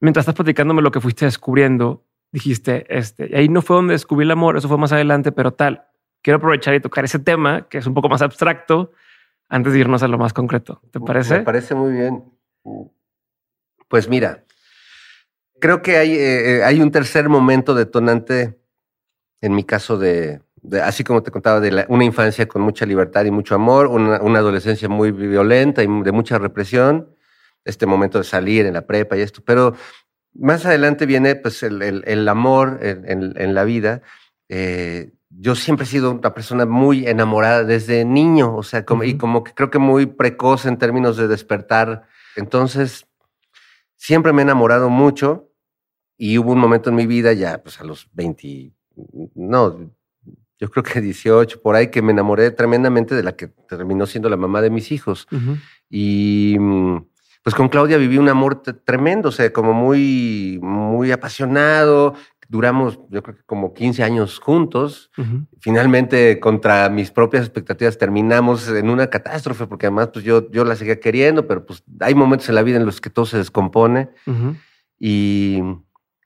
[0.00, 4.24] mientras estás platicándome lo que fuiste descubriendo, dijiste, este, y ahí no fue donde descubrí
[4.24, 5.84] el amor, eso fue más adelante, pero tal.
[6.22, 8.92] Quiero aprovechar y tocar ese tema que es un poco más abstracto
[9.48, 10.80] antes de irnos a lo más concreto.
[10.90, 11.38] ¿Te parece?
[11.38, 12.24] Me parece muy bien.
[13.88, 14.44] Pues mira,
[15.60, 18.58] creo que hay, eh, eh, hay un tercer momento detonante,
[19.40, 20.40] en mi caso, de,
[20.82, 24.88] así como te contaba, de una infancia con mucha libertad y mucho amor, una, adolescencia
[24.88, 27.14] muy violenta y de mucha represión,
[27.64, 29.74] este momento de salir en la prepa y esto, pero
[30.34, 34.02] más adelante viene pues el, el, amor en, en, la vida.
[34.48, 39.16] Eh, yo siempre he sido una persona muy enamorada desde niño, o sea, como, y
[39.16, 42.06] como que creo que muy precoz en términos de despertar.
[42.36, 43.06] Entonces,
[43.96, 45.50] siempre me he enamorado mucho
[46.16, 48.72] y hubo un momento en mi vida ya, pues a los 20,
[49.34, 49.90] no,
[50.58, 54.28] yo creo que 18, por ahí, que me enamoré tremendamente de la que terminó siendo
[54.28, 55.26] la mamá de mis hijos.
[55.90, 56.56] Y
[57.42, 62.14] pues con Claudia viví un amor tremendo, o sea, como muy, muy apasionado,
[62.52, 65.10] duramos, yo creo que como 15 años juntos.
[65.58, 70.76] Finalmente, contra mis propias expectativas, terminamos en una catástrofe, porque además pues yo, yo la
[70.76, 74.10] seguía queriendo, pero pues hay momentos en la vida en los que todo se descompone.
[74.98, 75.62] y,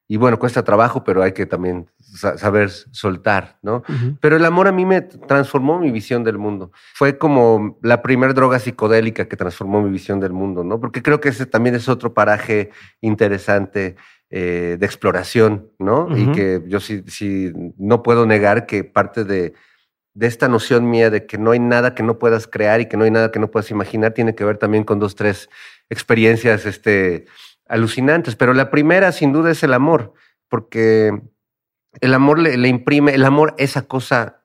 [0.09, 3.85] y, bueno, cuesta trabajo, pero hay que también saber soltar, ¿no?
[4.21, 6.73] Pero el amor a mí me transformó mi visión del mundo.
[6.95, 10.81] Fue como la primera droga psicodélica que transformó mi visión del mundo, ¿no?
[10.81, 13.95] Porque creo que ese también es otro paraje interesante
[14.31, 16.09] eh, de exploración, ¿no?
[16.17, 19.55] Y que yo sí, sí, no puedo negar que parte de,
[20.15, 22.97] de esta noción mía de que no hay nada que no puedas crear y que
[22.97, 25.49] no hay nada que no puedas imaginar tiene que ver también con dos, tres
[25.91, 27.27] experiencias este,
[27.69, 28.35] alucinantes.
[28.35, 30.15] Pero la primera, sin duda, es el amor,
[30.49, 31.13] porque
[32.01, 34.43] el amor le, imprime, el amor, esa cosa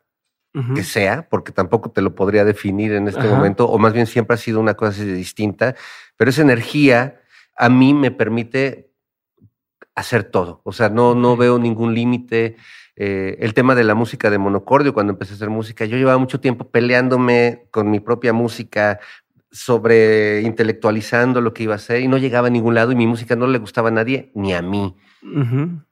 [0.76, 4.34] que sea, porque tampoco te lo podría definir en este momento, o más bien siempre
[4.34, 5.76] ha sido una cosa distinta,
[6.18, 7.22] pero esa energía
[7.56, 8.91] a mí me permite
[9.96, 10.62] hacer todo.
[10.64, 12.56] O sea, no, no veo ningún límite.
[12.96, 16.18] Eh, el tema de la música de monocordio, cuando empecé a hacer música, yo llevaba
[16.18, 19.00] mucho tiempo peleándome con mi propia música,
[19.52, 23.06] sobre intelectualizando lo que iba a hacer y no llegaba a ningún lado y mi
[23.06, 24.96] música no le gustaba a nadie, ni a mí.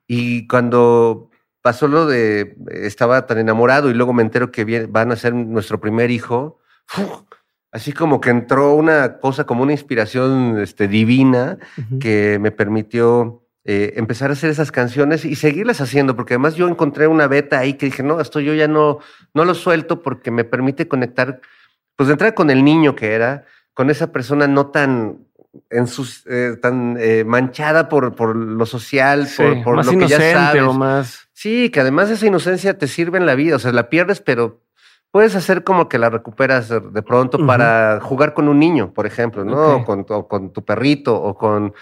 [0.07, 1.29] Y cuando
[1.61, 5.79] pasó lo de, estaba tan enamorado y luego me entero que van a ser nuestro
[5.81, 6.59] primer hijo,
[7.71, 11.57] así como que entró una cosa como una inspiración este, divina
[11.99, 16.67] que me permitió eh, empezar a hacer esas canciones y seguirlas haciendo, porque además yo
[16.67, 18.99] encontré una beta ahí que dije, no, esto yo ya no,
[19.33, 21.41] no lo suelto porque me permite conectar,
[21.95, 25.27] pues de entrar con el niño que era, con esa persona no tan
[25.69, 29.27] en sus, eh, tan eh, manchada por, por lo social,
[29.63, 30.61] por, lo que ya sabes.
[30.63, 31.27] O más.
[31.33, 34.61] Sí, que además esa inocencia te sirve en la vida, o sea, la pierdes, pero
[35.11, 39.43] puedes hacer como que la recuperas de pronto para jugar con un niño, por ejemplo,
[39.43, 39.77] ¿no?
[39.77, 41.73] O, con, con, tu perrito o con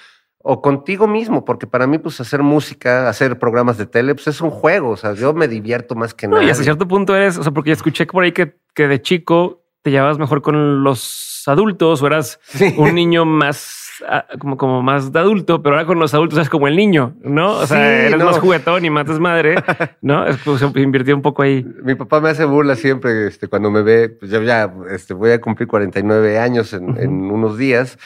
[0.49, 4.41] o contigo mismo, porque para mí, pues, hacer música, hacer programas de tele, pues es
[4.41, 4.91] un juego.
[4.91, 6.43] O sea, yo me divierto más que nada.
[6.43, 9.63] Y hasta cierto punto eres, o sea, porque escuché por ahí que, que de chico
[9.81, 12.39] te llevabas mejor con los adultos o eras
[12.77, 16.49] un niño más Ah, como, como más de adulto, pero ahora con los adultos es
[16.49, 17.57] como el niño, ¿no?
[17.57, 19.55] O sea, eres más juguetón y más madre,
[20.01, 20.25] ¿no?
[20.27, 21.65] Es como se invirtió un poco ahí.
[21.83, 25.31] Mi papá me hace burla siempre este, cuando me ve, pues yo ya este, voy
[25.31, 27.97] a cumplir 49 años en, en unos días.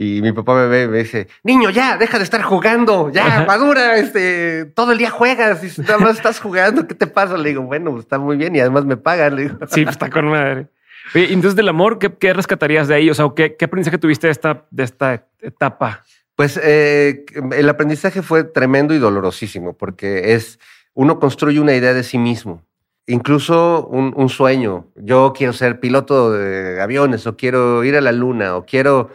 [0.00, 3.44] Y mi papá me ve y me dice, niño, ya, deja de estar jugando, ya,
[3.44, 7.36] madura, este, todo el día juegas y nada más estás jugando, ¿qué te pasa?
[7.36, 9.34] Le digo, bueno, pues, está muy bien y además me pagan.
[9.34, 9.58] Le digo.
[9.66, 10.68] Sí, pues, está con madre.
[11.16, 13.10] Oye, entonces del amor, ¿qué, rescatarías de ahí?
[13.10, 16.04] O sea, ¿qué, qué aprendizaje tuviste de esta, de esta etapa?
[16.36, 17.24] Pues eh,
[17.56, 20.60] el aprendizaje fue tremendo y dolorosísimo, porque es,
[20.94, 22.62] uno construye una idea de sí mismo,
[23.08, 24.86] incluso un, un sueño.
[24.94, 29.10] Yo quiero ser piloto de aviones, o quiero ir a la luna, o quiero...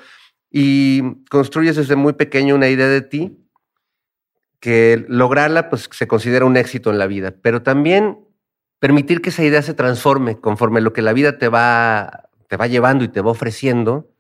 [0.54, 3.38] Y construyes desde muy pequeño una idea de ti
[4.60, 8.20] que lograrla pues se considera un éxito en la vida, pero también
[8.80, 12.68] permitir que esa idea se transforme conforme lo que la vida te va, te va
[12.68, 14.14] llevando y te va ofreciendo,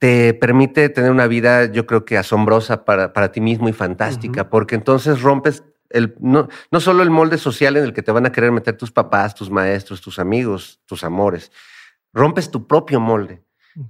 [0.00, 4.48] te permite tener una vida, yo creo que asombrosa para, para ti mismo y fantástica,
[4.50, 8.26] porque entonces rompes el, no, no solo el molde social en el que te van
[8.26, 11.52] a querer meter tus papás, tus maestros, tus amigos, tus amores,
[12.12, 13.42] rompes tu propio molde.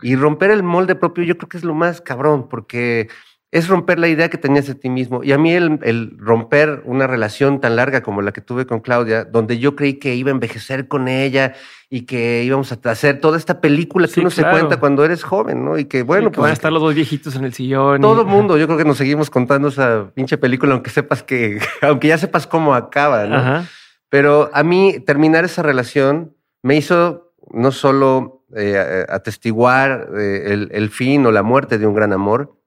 [0.03, 3.09] Y romper el molde propio yo creo que es lo más cabrón, porque
[3.53, 5.25] es romper la idea que tenías de ti mismo.
[5.25, 9.25] Y a mí el, romper una relación tan larga como la que tuve con Claudia,
[9.25, 11.55] donde yo creí que iba a envejecer con ella
[11.89, 15.65] y que íbamos a hacer toda esta película que uno se cuenta cuando eres joven,
[15.65, 15.79] ¿no?
[15.79, 16.43] Y que bueno, pues...
[16.43, 18.01] Van a estar los dos viejitos en el sillón.
[18.01, 21.59] Todo el mundo, yo creo que nos seguimos contando esa pinche película, aunque sepas que,
[21.83, 23.67] aunque ya sepas cómo acaba, ¿no?
[24.09, 31.25] Pero a mí terminar esa relación me hizo no solo eh, atestiguar eh, el fin
[31.27, 32.61] o la muerte de un gran amor,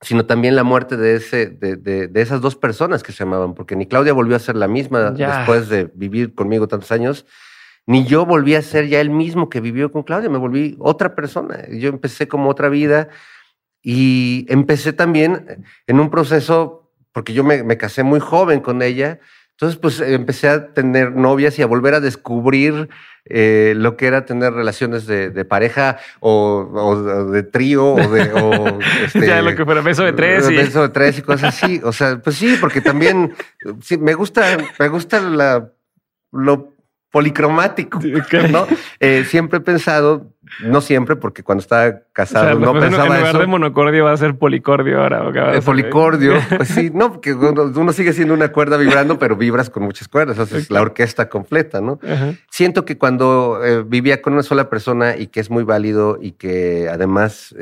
[0.00, 3.76] sino también la muerte de, ese, de, de, esas dos personas que se amaban, porque
[3.76, 7.26] ni Claudia volvió a ser la misma después de vivir conmigo tantos años,
[7.86, 11.14] ni yo volví a ser ya el mismo que vivió con Claudia, me volví otra
[11.14, 11.66] persona.
[11.68, 13.08] Yo empecé como otra vida
[13.82, 19.20] y empecé también en un proceso, porque yo me, me casé muy joven con ella,
[19.60, 22.88] entonces pues empecé a tener novias y a volver a descubrir
[23.26, 28.32] eh, lo que era tener relaciones de, pareja o, de trío o de...
[28.32, 30.48] O, este, ya, lo que fuera beso de tres.
[30.50, 30.56] Y...
[30.56, 31.78] Beso de tres y cosas así.
[31.84, 33.34] O sea, pues sí, porque también
[33.82, 35.70] sí, me gusta, me gusta la,
[36.32, 36.72] lo
[37.10, 38.00] policromático,
[38.50, 38.66] ¿no?
[38.98, 40.29] Eh, siempre he pensado,
[40.64, 43.14] no siempre, porque cuando estaba casado no pensaba eso.
[43.14, 45.56] En lugar de monocordio va a ser policordio ahora.
[45.56, 49.82] Eh, policordio, pues sí, no, porque uno, sigue siendo una cuerda vibrando, pero vibras con
[49.82, 51.98] muchas cuerdas, o es la orquesta completa, ¿no?
[52.50, 56.32] Siento que cuando eh, vivía con una sola persona y que es muy válido y
[56.32, 57.54] que además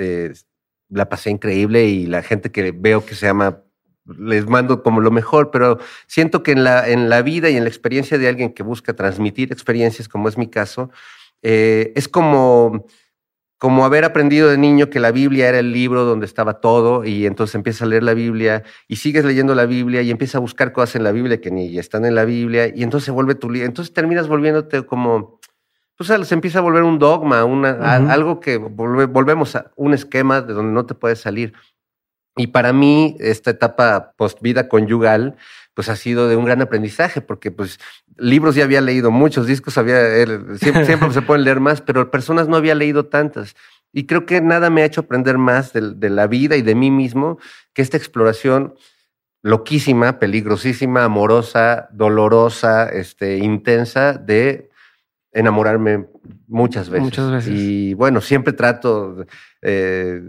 [0.90, 3.58] la pasé increíble y la gente que veo que se llama
[4.16, 7.64] les mando como lo mejor, pero siento que en la, en la vida y en
[7.64, 10.90] la experiencia de alguien que busca transmitir experiencias, como es mi caso,
[11.42, 12.86] eh, es como,
[13.58, 17.26] como haber aprendido de niño que la Biblia era el libro donde estaba todo y
[17.26, 20.72] entonces empiezas a leer la Biblia y sigues leyendo la Biblia y empiezas a buscar
[20.72, 23.66] cosas en la Biblia que ni están en la Biblia y entonces vuelve tu libro.
[23.66, 25.40] Entonces terminas volviéndote como,
[25.96, 30.54] pues se empieza a volver un dogma, una, algo que volvemos a un esquema de
[30.54, 31.54] donde no te puedes salir.
[32.36, 35.36] Y para mí, esta etapa post-vida conyugal,
[35.74, 37.80] pues ha sido de un gran aprendizaje, porque pues
[38.18, 40.00] libros ya había leído muchos, discos había,
[40.58, 43.54] siempre, siempre se pueden leer más, pero personas no había leído tantas.
[43.92, 46.90] Y creo que nada me ha hecho aprender más de, la vida y de mí
[46.90, 47.38] mismo
[47.72, 48.74] que esta exploración
[49.42, 54.70] loquísima, peligrosísima, amorosa, dolorosa, este, intensa de
[55.32, 56.06] enamorarme
[56.46, 57.04] muchas veces.
[57.04, 57.54] Muchas veces.
[57.54, 59.24] Y bueno, siempre trato,
[59.62, 60.22] eh,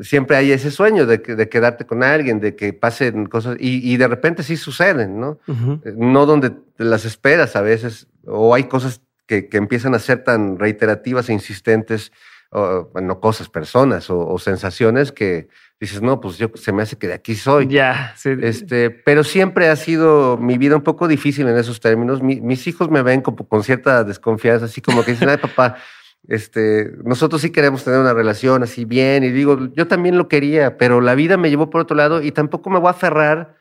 [0.00, 4.08] siempre hay ese sueño de, de, quedarte con alguien, de que pasen cosas, y, de
[4.08, 5.38] repente sí suceden, ¿no?
[5.84, 10.24] Eh, no donde las esperas a veces, o hay cosas que, que empiezan a ser
[10.24, 12.12] tan reiterativas e insistentes,
[12.50, 15.48] o, bueno, cosas, personas o, sensaciones que
[15.78, 17.68] dices, no, pues yo se me hace que de aquí soy.
[17.68, 18.30] Ya, sí.
[18.40, 22.22] Este, pero siempre ha sido mi vida un poco difícil en esos términos.
[22.22, 25.76] mis hijos me ven con, con cierta desconfianza, así como que dicen, ay, papá,
[26.26, 30.76] este, nosotros sí queremos tener una relación así bien, y digo, yo también lo quería,
[30.76, 33.56] pero la vida me llevó por otro lado y tampoco me voy a aferrar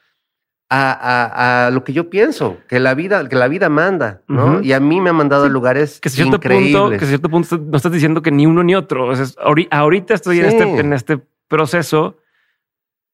[0.69, 4.61] a, a, lo que yo pienso, que la vida, que la vida manda, ¿no?
[4.61, 6.73] Y a mí me ha mandado a lugares que cierto increíbles.
[6.73, 9.13] Punto, que a cierto punto no estás diciendo que ni uno ni otro.
[9.71, 12.17] ahorita estoy en, este, en este proceso,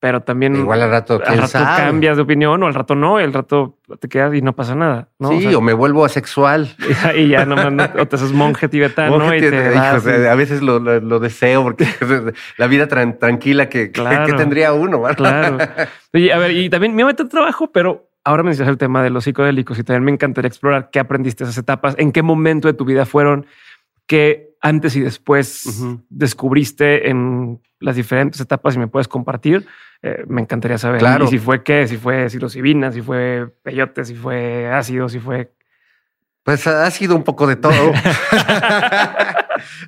[0.03, 1.81] pero también Igual al rato, al quién rato sabe.
[1.81, 4.75] cambias de opinión o al rato no, y al rato te quedas y no pasa
[4.75, 5.07] nada.
[5.17, 5.29] ¿no?
[5.29, 6.75] Sí, O sea, o me vuelvo asexual.
[7.15, 10.35] y ya nomás no, o te haces monje tibetano Monje y te vas y- a
[10.35, 11.87] veces lo, lo- lo deseo porque
[12.57, 14.25] la vida tran- tranquila que, que- Claro.
[14.25, 15.01] que tendría uno.
[15.03, 15.15] ¿verdad?
[15.15, 15.57] Claro.
[16.13, 19.23] Oye, a ver, y también me meto trabajo, pero ahora mencionas el tema de los
[19.23, 22.83] psicodélicos y también me encantaría explorar qué aprendiste esas etapas, en qué momento de tu
[22.83, 23.45] vida fueron,
[24.05, 29.67] qué antes y después descubriste en las diferentes etapas y me puedes compartir.
[30.01, 30.99] Eh, me encantaría saber.
[30.99, 31.25] Claro.
[31.25, 35.51] Y si fue qué, si fue psilocibina, si fue peyote, si fue ácido, si fue.
[36.43, 37.73] Pues ha sido un poco de todo.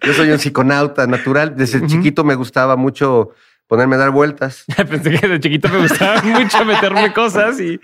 [0.06, 1.56] Yo soy un psiconauta natural.
[1.56, 3.32] Desde chiquito me gustaba mucho
[3.68, 4.66] ponerme a dar vueltas.
[4.90, 7.80] Pensé que de chiquito me gustaba mucho meterme cosas y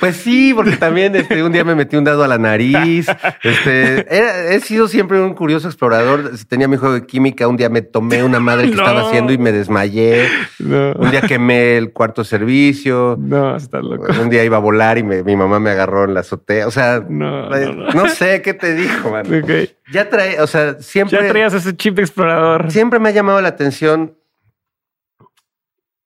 [0.00, 3.06] Pues sí, porque también este, un día me metí un dado a la nariz.
[3.42, 6.32] Este, era- he sido siempre un curioso explorador.
[6.48, 7.48] Tenía mi juego de química.
[7.48, 8.82] Un día me tomé una madre que No.
[8.82, 10.28] estaba haciendo y me desmayé.
[10.58, 13.16] no, Un día quemé el cuarto servicio.
[13.18, 14.06] no, estás loco.
[14.20, 16.66] Un día iba a volar y me- mi mamá me agarró en la azotea.
[16.66, 17.90] O sea, No, no, no.
[17.92, 19.26] no sé qué te dijo, man.
[19.42, 19.50] Ok.
[19.92, 22.70] Ya trae, o sea, siempre, Ya traías ese chip de explorador.
[22.70, 24.14] siempre me ha llamado la atención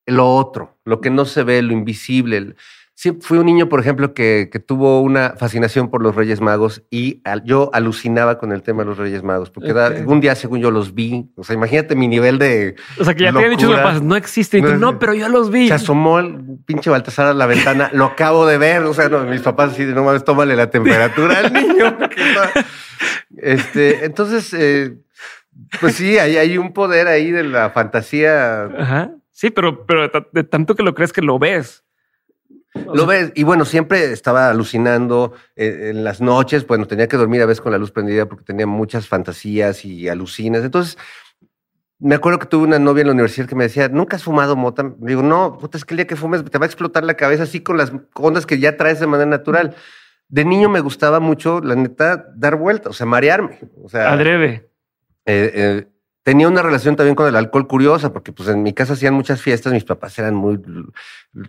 [0.09, 2.55] lo otro, lo que no se ve, lo invisible.
[2.95, 6.83] Sí, fui un niño, por ejemplo, que, que tuvo una fascinación por los Reyes Magos
[6.91, 9.71] y al- yo alucinaba con el tema de los Reyes Magos, porque
[10.05, 11.31] un día, según yo, los vi.
[11.37, 12.75] O sea, imagínate mi nivel de...
[12.99, 14.57] O sea, que ya te habían dicho papás, no existe.
[14.57, 15.69] Y tú, No, no, pero yo los vi.
[15.69, 18.83] Se asomó el pinche Baltasar a la ventana, lo acabo de ver.
[18.83, 21.97] O sea, no, mis papás así de no mames, tómale la temperatura al niño.
[21.99, 22.65] porque está-".
[23.37, 24.97] Este, entonces, eh,
[25.79, 28.63] pues sí, hay, hay un poder ahí de la fantasía.
[28.65, 29.11] Ajá.
[29.39, 31.85] Sí, pero, pero de, ta- de tanto que lo crees que lo ves.
[32.85, 37.07] O Lo sea, ves, y bueno, siempre estaba alucinando eh, en las noches, bueno, tenía
[37.07, 40.65] que dormir a veces con la luz prendida porque tenía muchas fantasías y alucinas.
[40.65, 40.97] Entonces,
[41.99, 44.57] me acuerdo que tuve una novia en la universidad que me decía, ¿nunca has fumado
[44.57, 44.83] mota?
[44.83, 47.13] Le digo, no, puta, es que el día que fumes te va a explotar la
[47.15, 49.73] cabeza así con las ondas que ya traes de manera natural.
[50.27, 53.59] De niño me gustaba mucho, la neta, dar vueltas, o sea, marearme.
[53.81, 54.69] O sea, Adrede.
[55.25, 55.87] eh, eh,
[56.29, 59.41] tenía una relación también con el alcohol curiosa, porque pues en mi casa hacían muchas
[59.41, 60.61] fiestas, mis papás eran muy,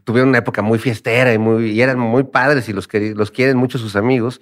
[0.04, 3.58] tuvieron una época muy fiestera y muy, y eran muy padres y los, los quieren
[3.58, 4.40] mucho sus amigos.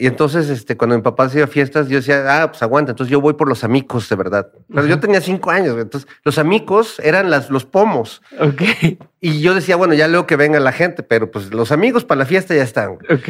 [0.00, 3.20] Y entonces, este, cuando mi papá hacía fiestas, yo decía, ah, pues aguanta, entonces yo
[3.20, 4.48] voy por los amigos de verdad.
[4.72, 8.22] Pero yo tenía cinco años, entonces los amigos eran las, los pomos.
[8.38, 8.62] Ok.
[9.20, 12.20] Y yo decía, bueno, ya leo que venga la gente, pero pues los amigos para
[12.20, 12.92] la fiesta ya están.
[12.92, 13.28] Ok.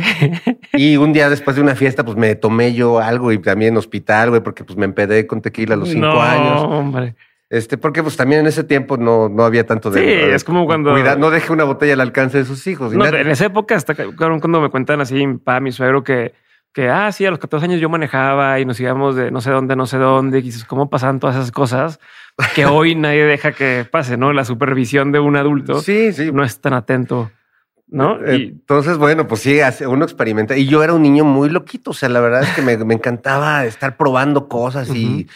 [0.74, 4.28] Y un día después de una fiesta, pues me tomé yo algo y también hospital,
[4.28, 6.60] güey, porque pues me empedé con tequila a los cinco no, años.
[6.64, 7.14] hombre.
[7.48, 10.00] Este, porque pues también en ese tiempo no, no había tanto de.
[10.02, 12.92] Sí, es como cuando- Cuida, no deje una botella al alcance de sus hijos.
[12.92, 16.34] No, en esa época, hasta cuando me cuentan así, mi papá, mi suegro, que,
[16.72, 19.50] que, ah, sí, a los 14 años yo manejaba y nos íbamos de no sé
[19.50, 21.98] dónde, no sé dónde, y dices, ¿cómo pasaban todas esas cosas?
[22.54, 24.32] Que hoy nadie deja que pase, ¿no?
[24.32, 26.30] La supervisión de un adulto Sí, sí.
[26.32, 27.32] no es tan atento,
[27.88, 28.24] ¿no?
[28.24, 30.56] Eh, Entonces, bueno, pues sí, hace- uno experimenta.
[30.56, 31.90] Y yo era un niño muy loquito.
[31.90, 35.26] O sea, la verdad es que me, me encantaba estar probando cosas y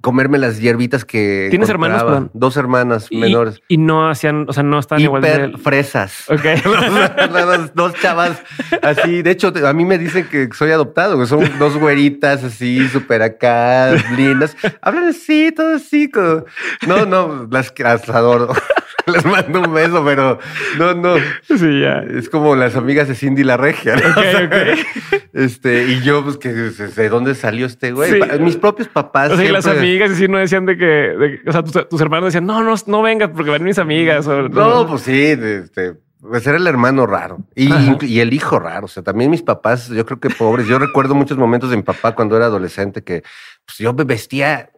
[0.00, 1.48] comerme las hierbitas que.
[1.50, 2.30] ¿Tienes hermanos, perdón?
[2.34, 3.60] Dos hermanas y, menores.
[3.68, 5.28] y no hacían, o sea, no estaban igual de...
[5.30, 6.24] Hiper fresas.
[6.30, 6.40] Ok.
[7.32, 8.42] dos, dos chavas
[8.82, 9.22] así.
[9.22, 13.22] De hecho, a mí me dicen que soy adoptado, que son dos güeritas así, súper
[13.22, 14.56] acá, lindas.
[14.80, 16.10] Hablan así, todo así.
[16.10, 16.44] como-
[16.86, 18.48] No, no, las, las adoro.
[19.06, 20.38] Les mando un beso, pero
[20.78, 21.16] no, no.
[21.48, 22.00] Sí, ya.
[22.16, 23.96] Es como las amigas de Cindy la Regia.
[23.96, 24.08] ¿no?
[24.10, 25.20] Ok, O sea, ok.
[25.32, 28.12] Este, y yo, pues, que de dónde salió este güey.
[28.12, 28.20] Sí.
[28.40, 29.32] Mis propios papás.
[29.32, 32.26] O sea, siempre- amigas sí no decían de que, de- o sea, tus, tus hermanos
[32.26, 34.26] decían, no, no, no vengas porque van mis amigas.
[34.26, 37.70] O, No, pues sí, este, pues era el hermano raro y,
[38.06, 38.84] y el hijo raro.
[38.84, 40.66] O sea, también mis papás, yo creo que pobres.
[40.66, 43.22] Yo recuerdo muchos momentos de mi papá cuando era adolescente que
[43.64, 44.70] pues, yo me vestía,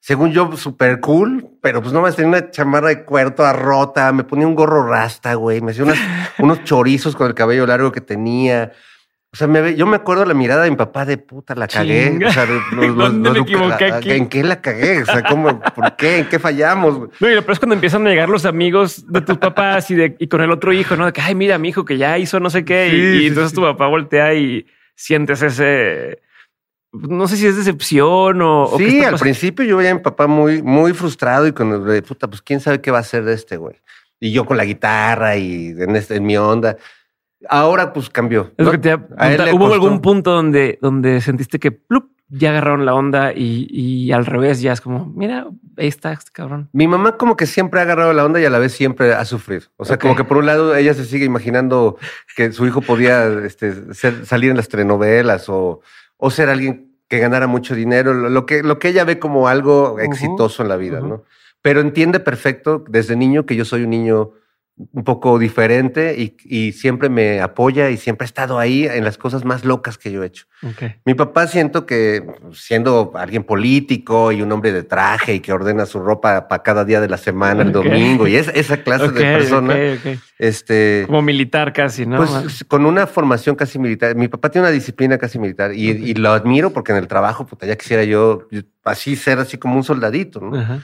[0.00, 4.12] según yo, súper cool, pero pues no me tenía una chamarra de cuero toda rota,
[4.12, 5.84] me ponía un gorro rasta, güey, me hacía
[6.38, 8.72] unos chorizos con el cabello largo que tenía.
[9.36, 11.68] O sea, me ve- yo me acuerdo la mirada de mi papá de puta, la
[11.68, 12.08] cagué.
[12.08, 12.28] Chinga.
[12.28, 14.10] O sea, de- lo- lo- ¿Dónde lo me equivoqué aquí?
[14.12, 15.02] ¿En qué la cagué?
[15.02, 15.60] O sea, ¿cómo?
[15.74, 16.20] ¿Por qué?
[16.20, 17.10] ¿En qué fallamos?
[17.20, 19.94] No, y lo peor es cuando empiezan a llegar los amigos de tus papás y,
[19.94, 21.04] de, y con el otro hijo, ¿no?
[21.04, 22.86] De que, ay, mira, mi hijo que ya hizo no sé qué.
[22.88, 23.56] y- Sí, y, sí, entonces sí.
[23.56, 26.22] tu papá voltea y sientes ese...
[26.92, 28.70] No sé si es decepción o...
[28.78, 32.00] Sí, al principio yo veía a mi papá muy, muy frustrado y con el de
[32.00, 33.76] puta, pues quién sabe qué va a hacer de este güey.
[34.18, 36.78] Y yo con la guitarra y en, este, en mi onda.
[37.48, 38.52] Ahora pues cambió.
[38.58, 44.26] ¿Hubo algún punto donde, donde sentiste que plup, ya agarraron la onda y, y al
[44.26, 46.68] revés ya es como, mira, ahí está este cabrón?
[46.72, 49.24] Mi mamá como que siempre ha agarrado la onda y a la vez siempre ha
[49.24, 49.66] sufrido.
[49.76, 51.98] O sea, como que por un lado ella se sigue imaginando
[52.34, 55.82] que su hijo podía este, ser- salir en las telenovelas o,
[56.16, 60.00] o ser alguien que ganara mucho dinero, lo, que, lo que ella ve como algo
[60.00, 61.00] exitoso en la vida.
[61.00, 61.22] ¿no?
[61.62, 64.30] Pero entiende perfecto desde niño que yo soy un niño
[64.78, 69.16] un poco diferente y, y, siempre me apoya y siempre ha estado ahí en las
[69.16, 70.44] cosas más locas que yo he hecho.
[70.62, 70.96] Okay.
[71.06, 72.22] Mi papá siento que
[72.52, 76.84] siendo alguien político y un hombre de traje y que ordena su ropa para cada
[76.84, 77.90] día de la semana, el Okay.
[77.90, 79.76] domingo, y es esa clase Okay, de persona,
[80.38, 82.18] este, Como militar casi, ¿no?
[82.18, 84.14] pues con una formación casi militar.
[84.14, 87.46] Mi papá tiene una disciplina casi militar y, y lo admiro porque en el trabajo,
[87.46, 88.46] puta, ya quisiera yo
[88.84, 90.54] así ser así como un soldadito, ¿no?
[90.58, 90.80] Ajá.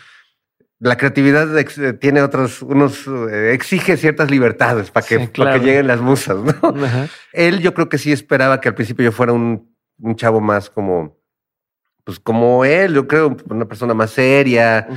[0.85, 5.61] La creatividad ex- tiene otros, unos, eh, exige ciertas libertades para que, Sí, para claro.
[5.61, 6.85] que lleguen las musas, ¿no?
[6.85, 7.07] Ajá.
[7.33, 10.68] Él yo creo que sí esperaba que al principio yo fuera un, un chavo más
[10.70, 11.16] como,
[12.03, 14.89] pues como él, yo creo, una persona más seria,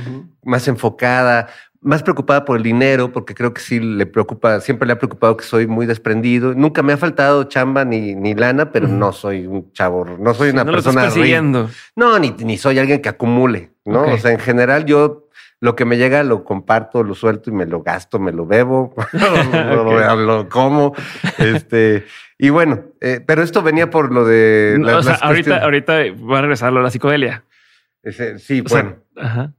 [0.42, 1.46] más enfocada,
[1.80, 5.36] más preocupada por el dinero, porque creo que sí le preocupa, siempre le ha preocupado
[5.36, 6.52] que soy muy desprendido.
[6.52, 10.50] Nunca me ha faltado chamba ni, ni lana, pero no soy un chavo, no soy
[10.50, 11.70] una no lo persona estás persiguiendo.
[11.94, 14.02] No, ni, ni soy alguien que acumule, ¿no?
[14.02, 15.25] O sea, en general yo
[15.60, 18.94] lo que me llega lo comparto, lo suelto y me lo gasto, me lo bebo,
[19.12, 20.94] lo, como.
[21.38, 22.04] Este,
[22.38, 24.76] y bueno, eh, pero esto venía por lo de...
[24.78, 27.44] No, las- o sea, las ahorita, ahorita voy a regresar lo de la psicodelia.
[28.02, 29.52] Ese- sí, O sea, bueno, ajá.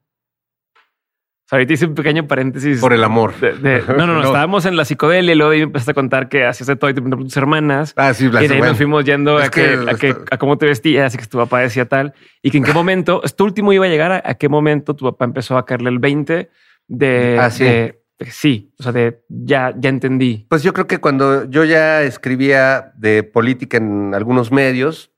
[1.48, 2.82] O sea, ahorita hice un pequeño paréntesis.
[2.82, 3.34] por el amor.
[3.40, 4.24] de- de- no, no, no, No.
[4.26, 6.94] estábamos en la psicodelia y luego me empezaste a contar que hacías de todo y
[6.94, 7.94] te por tus hermanas.
[7.96, 8.66] Ah, sí, y de ahí bueno.
[8.66, 11.38] nos fuimos yendo a, que, que a, que- a cómo te vestías y que tu
[11.38, 12.14] papá decía tal.
[12.42, 15.06] Y que en qué momento, esto último iba a llegar a, a qué momento tu
[15.06, 16.50] papá empezó a caerle el 20
[16.90, 17.64] de, Ah, sí.
[17.64, 20.46] de- sí, o sea, de ya, ya entendí.
[20.50, 25.12] Pues yo creo que cuando yo ya escribía de política en algunos medios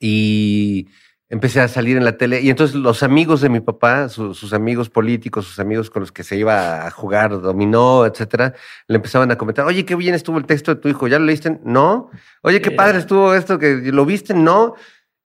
[0.00, 0.88] y
[1.34, 4.52] empecé a salir en la tele, y entonces los amigos de mi papá, su- sus
[4.52, 8.54] amigos políticos, sus amigos con los que se iba a jugar dominó, etcétera,
[8.86, 11.24] le empezaban a comentar, oye, qué bien estuvo el texto de tu hijo, ¿ya lo
[11.26, 11.58] leíste?
[11.64, 12.10] No.
[12.42, 14.74] Oye, qué padre estuvo esto, que lo viste, no.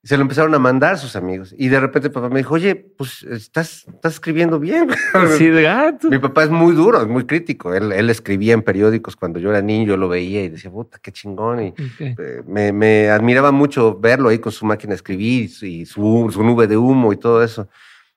[0.02, 1.54] Y Se lo empezaron a mandar sus amigos.
[1.58, 4.88] Y de repente papá me dijo, oye, pues estás, estás escribiendo bien.
[5.38, 7.74] Sí, de ah, tú- Mi papá es muy duro, es muy crítico.
[7.74, 11.00] Él, él escribía en periódicos cuando yo era niño, yo lo veía y decía, puta,
[11.02, 11.62] qué chingón.
[11.62, 15.66] Y eh, me, me admiraba mucho verlo ahí con su máquina de escribir y su,
[15.66, 17.68] y su, su nube de humo y todo eso.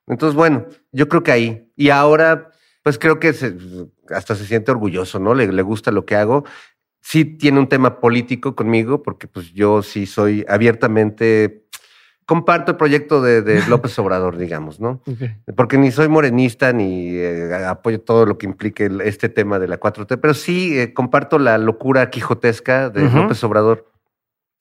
[0.06, 1.68] Entonces, bueno, yo creo que ahí.
[1.74, 2.50] Y ahora,
[2.84, 3.56] pues creo que se-
[4.10, 5.34] hasta se siente orgulloso, ¿no?
[5.34, 6.44] Le, le gusta lo que hago.
[7.04, 11.64] Sí tiene un tema político conmigo, porque pues yo sí soy abiertamente,
[12.26, 15.02] comparto el proyecto de, de López Obrador, digamos, ¿no?
[15.56, 19.68] Porque ni soy morenista ni eh, apoyo todo lo que implique el- este tema de
[19.68, 23.02] la 4T, pero sí eh, comparto la locura quijotesca de.
[23.22, 23.90] López Obrador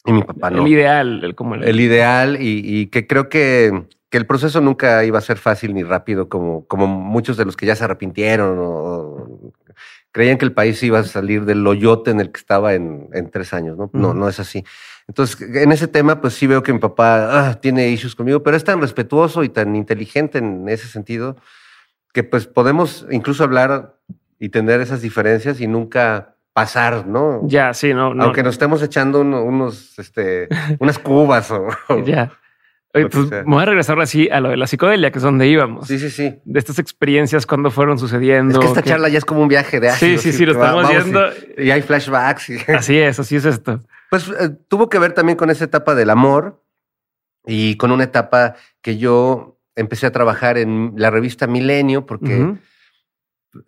[0.06, 0.62] y mi papá no.
[0.64, 4.60] El ideal, el, como el, El ideal y, y que creo que, que el proceso
[4.60, 7.84] nunca iba a ser fácil ni rápido como, como muchos de los que ya se
[7.84, 9.54] arrepintieron o, o
[10.12, 13.30] creían que el país iba a salir del hoyote en el que estaba en, en
[13.30, 13.90] tres años, ¿no?
[13.94, 14.66] No, no es así.
[15.12, 18.56] Entonces, en ese tema, pues sí veo que mi papá ah, tiene issues conmigo, pero
[18.56, 21.36] es tan respetuoso y tan inteligente en ese sentido
[22.14, 23.98] que pues podemos incluso hablar
[24.40, 27.42] y tener esas diferencias y nunca pasar, ¿no?
[27.44, 28.24] Ya, sí, no, no.
[28.24, 30.48] Aunque nos estemos echando uno- unos, este,
[30.80, 31.68] unas cubas o...
[32.06, 32.32] Ya.
[32.94, 35.46] Oye, Lo pues voy a regresar así a lo de la psicodelia, que es donde
[35.48, 35.88] íbamos.
[35.88, 36.40] Sí, sí, sí.
[36.46, 38.60] De estas experiencias, cuando fueron sucediendo.
[38.60, 40.22] Es que esta que- charla ya es como un viaje de Sí, ácido.
[40.22, 41.22] sí, sí, lo que va- estamos viendo.
[41.58, 42.50] Y, y hay flashbacks.
[42.50, 43.82] y- Así es, así es esto.
[44.12, 46.62] Pues eh, tuvo que ver también con esa etapa del amor
[47.46, 52.42] y con una etapa que yo empecé a trabajar en la revista Milenio porque...
[52.42, 52.58] Ujú.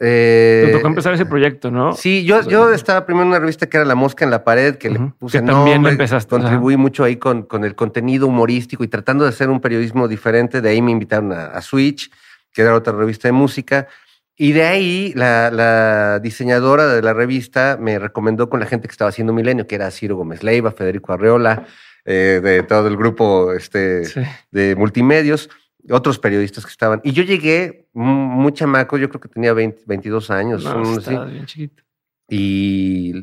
[0.02, 1.94] eh, Te tocó empezar ese proyecto, ¿no?
[1.94, 4.76] Sí, yo, yo estaba primero en una revista que era La Mosca en la Pared,
[4.76, 8.84] que le puse Que también nombre, empezaste, Contribuí mucho ahí con, con el contenido humorístico
[8.84, 10.60] y tratando de hacer un periodismo diferente.
[10.60, 12.12] De ahí me invitaron a, a Switch,
[12.52, 13.88] que era otra revista de música.
[14.36, 18.92] Y de ahí la, la diseñadora de la revista me recomendó con la gente que
[18.92, 21.66] estaba haciendo Milenio, que era Ciro Gómez Leiva, Federico Arreola,
[22.06, 24.22] eh, de todo el grupo este, Sí.
[24.52, 25.50] de multimedios,
[25.90, 27.00] otros periodistas que estaban.
[27.04, 30.64] Y yo llegué mu- muy chamaco, yo creo que tenía 20, 22 años.
[30.64, 31.12] No, sí.
[31.16, 31.84] bien chiquito.
[32.30, 33.14] Y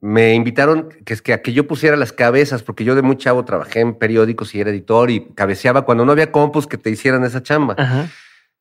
[0.00, 3.16] me invitaron que es que a que yo pusiera las cabezas, porque yo de muy
[3.16, 6.90] chavo trabajé en periódicos y era editor y cabeceaba cuando no había compus que te
[6.90, 7.74] hicieran esa chamba.
[7.78, 8.08] Ajá.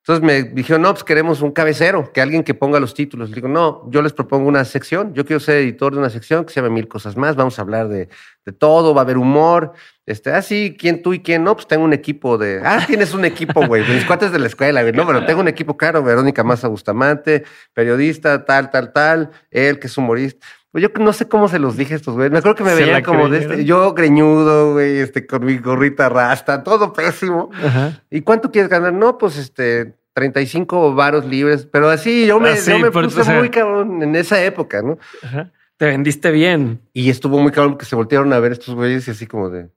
[0.08, 3.30] Entonces me dijeron, no, pues queremos un cabecero, que alguien que ponga los títulos.
[3.30, 5.16] Le digo, no, yo les propongo una sección.
[5.16, 7.36] Yo quiero ser editor de una sección que se llama Mil Cosas Más.
[7.36, 8.10] Vamos a hablar de,
[8.46, 9.74] de todo, va a haber humor.
[10.06, 11.44] Este, ah, sí, ¿quién tú y quién?
[11.44, 12.62] No, pues tengo un equipo de.
[12.64, 13.82] Ah, tienes un equipo, güey.
[13.90, 14.94] Mis cuates de la escuela, güey.
[14.94, 16.04] No, pero tengo un equipo claro.
[16.04, 17.44] Verónica Maza Bustamante,
[17.74, 19.32] periodista, tal, tal, tal.
[19.50, 20.46] Él, que es humorista.
[20.76, 22.34] Pues yo no sé cómo se los dije estos güeyes.
[22.34, 23.64] Me acuerdo que me Se veían como de este.
[23.64, 27.50] Yo greñudo, güey, este, con mi gorrita rasta, todo pésimo.
[27.66, 28.04] Ajá.
[28.12, 28.92] ¿Y cuánto quieres ganar?
[28.92, 33.24] No, pues este, 35 varos libres, pero así yo me, Así, yo me puse o
[33.24, 34.98] sea- muy cabrón en esa época, ¿no?
[35.24, 35.50] Ajá.
[35.78, 36.82] Te vendiste bien.
[36.92, 39.70] Y estuvo muy cabrón que se voltearon a ver estos güeyes y así como de,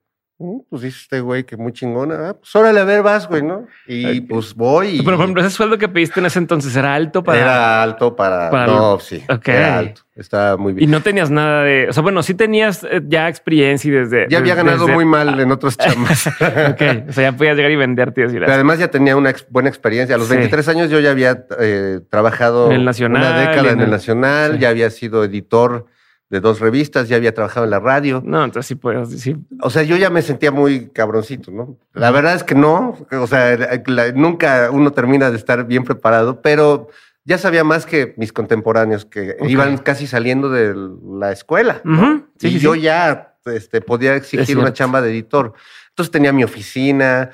[0.69, 2.29] Pues dice este güey que muy chingona.
[2.29, 3.67] Ah, pues órale, a ver, vas, güey, ¿no?
[3.87, 4.87] Y pues voy.
[4.87, 7.39] y- Pero por ejemplo, ese sueldo que pediste en ese entonces era alto para.
[7.41, 8.49] Era alto para.
[8.49, 9.21] para- no, sí.
[9.27, 9.49] Ok.
[9.49, 10.01] Era alto.
[10.15, 10.91] Estaba muy Y bien.
[10.91, 11.87] no tenías nada de.
[11.89, 14.27] O sea, bueno, sí tenías eh, ya experiencia y desde.
[14.29, 16.27] ya había ganado desde- muy mal en otros chamas.
[16.69, 16.81] Ok.
[17.09, 18.39] O sea, ya podías llegar y venderte y decir.
[18.39, 20.15] Pero además ya tenía una ex- buena experiencia.
[20.15, 20.35] A los Sí.
[20.35, 23.85] 23 años yo ya había eh, trabajado En el Nacional, una década en en el
[23.85, 24.59] el- Nacional, sí.
[24.59, 25.87] ya había sido editor
[26.29, 28.21] de dos revistas, ya había trabajado en la radio.
[28.23, 29.37] No, entonces sí puedes decir.
[29.61, 31.77] O sea, yo ya me sentía muy cabroncito, ¿no?
[31.93, 32.97] La verdad es que no.
[33.11, 33.57] O sea,
[33.87, 36.89] la- nunca uno termina de estar bien preparado, pero
[37.25, 40.75] ya sabía más que mis contemporáneos que iban casi saliendo de
[41.19, 41.81] la escuela.
[41.83, 41.97] ¿no?
[42.17, 42.25] Ujú.
[42.37, 42.81] Sí, y sí, yo sí.
[42.81, 45.53] ya este, podía exigir una chamba de editor.
[45.89, 47.31] Entonces tenía mi oficina.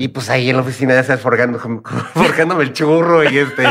[0.00, 1.58] Y pues ahí en la oficina ya sabes, forgando,
[2.14, 3.64] forjándome el churro y este,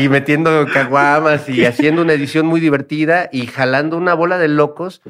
[0.00, 5.02] y metiendo caguamas y haciendo una edición muy divertida y jalando una bola de locos,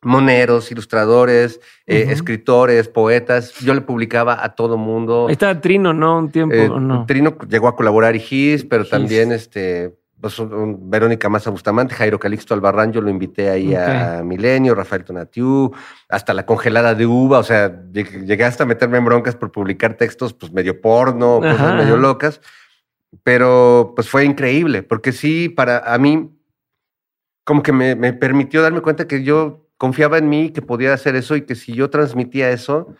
[0.00, 3.52] moneros, ilustradores, eh, escritores, poetas.
[3.58, 5.26] Yo le publicaba a todo mundo.
[5.26, 6.18] Ahí estaba Trino, ¿no?
[6.18, 7.04] Un tiempo, Eh, ¿o no?
[7.06, 8.90] Trino llegó a colaborar y Gis, pero Gis.
[8.92, 9.92] también este,
[10.24, 15.04] pues, un- Verónica Maza Bustamante, Jairo Calixto Albarrán, yo lo invité ahí a Milenio, Rafael
[15.04, 15.70] Tonatiu,
[16.08, 19.52] hasta la congelada de uva, o sea, lleg- llegué hasta a meterme en broncas por
[19.52, 22.40] publicar textos, pues medio porno, cosas medio locas,
[23.22, 26.30] pero pues fue increíble, porque sí, para a mí,
[27.44, 31.16] como que me, me permitió darme cuenta que yo confiaba en mí, que podía hacer
[31.16, 32.94] eso y que si yo transmitía eso,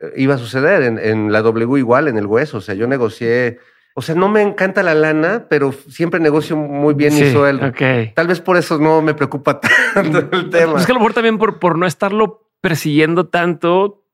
[0.00, 0.82] eh, iba a suceder.
[0.82, 2.56] En, en la W igual, en el hueso.
[2.56, 3.58] O sea, yo negocié.
[3.98, 7.66] O sea, no me encanta la lana, pero siempre negocio muy bien mi Sí, sueldo.
[7.66, 8.14] Ok.
[8.14, 9.60] Tal vez por eso no me preocupa
[9.94, 10.78] tanto el tema.
[10.78, 14.04] Es que a lo mejor también por, por no estarlo persiguiendo tanto.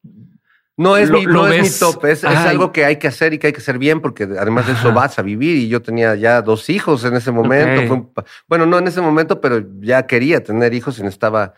[0.78, 3.34] No es, lo- mi, lo no es mi top, es, algo que hay que hacer
[3.34, 4.94] y que hay que hacer bien, porque además de eso Ajá.
[4.94, 5.58] vas a vivir.
[5.58, 7.92] Y yo tenía ya dos hijos en ese momento.
[7.92, 8.10] Un
[8.48, 11.52] bueno, no en ese momento, pero ya quería tener hijos y necesitaba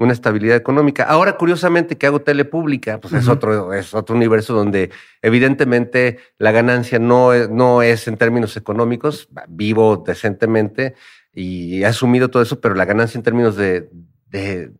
[0.00, 1.04] una estabilidad económica.
[1.04, 4.90] Ahora, curiosamente, que hago tele pública, pues es otro, es otro universo donde
[5.20, 9.28] evidentemente la ganancia no es, no es en términos económicos.
[9.48, 10.94] Vivo decentemente
[11.34, 13.90] y he asumido todo eso, pero la ganancia en términos de,
[14.30, 14.72] de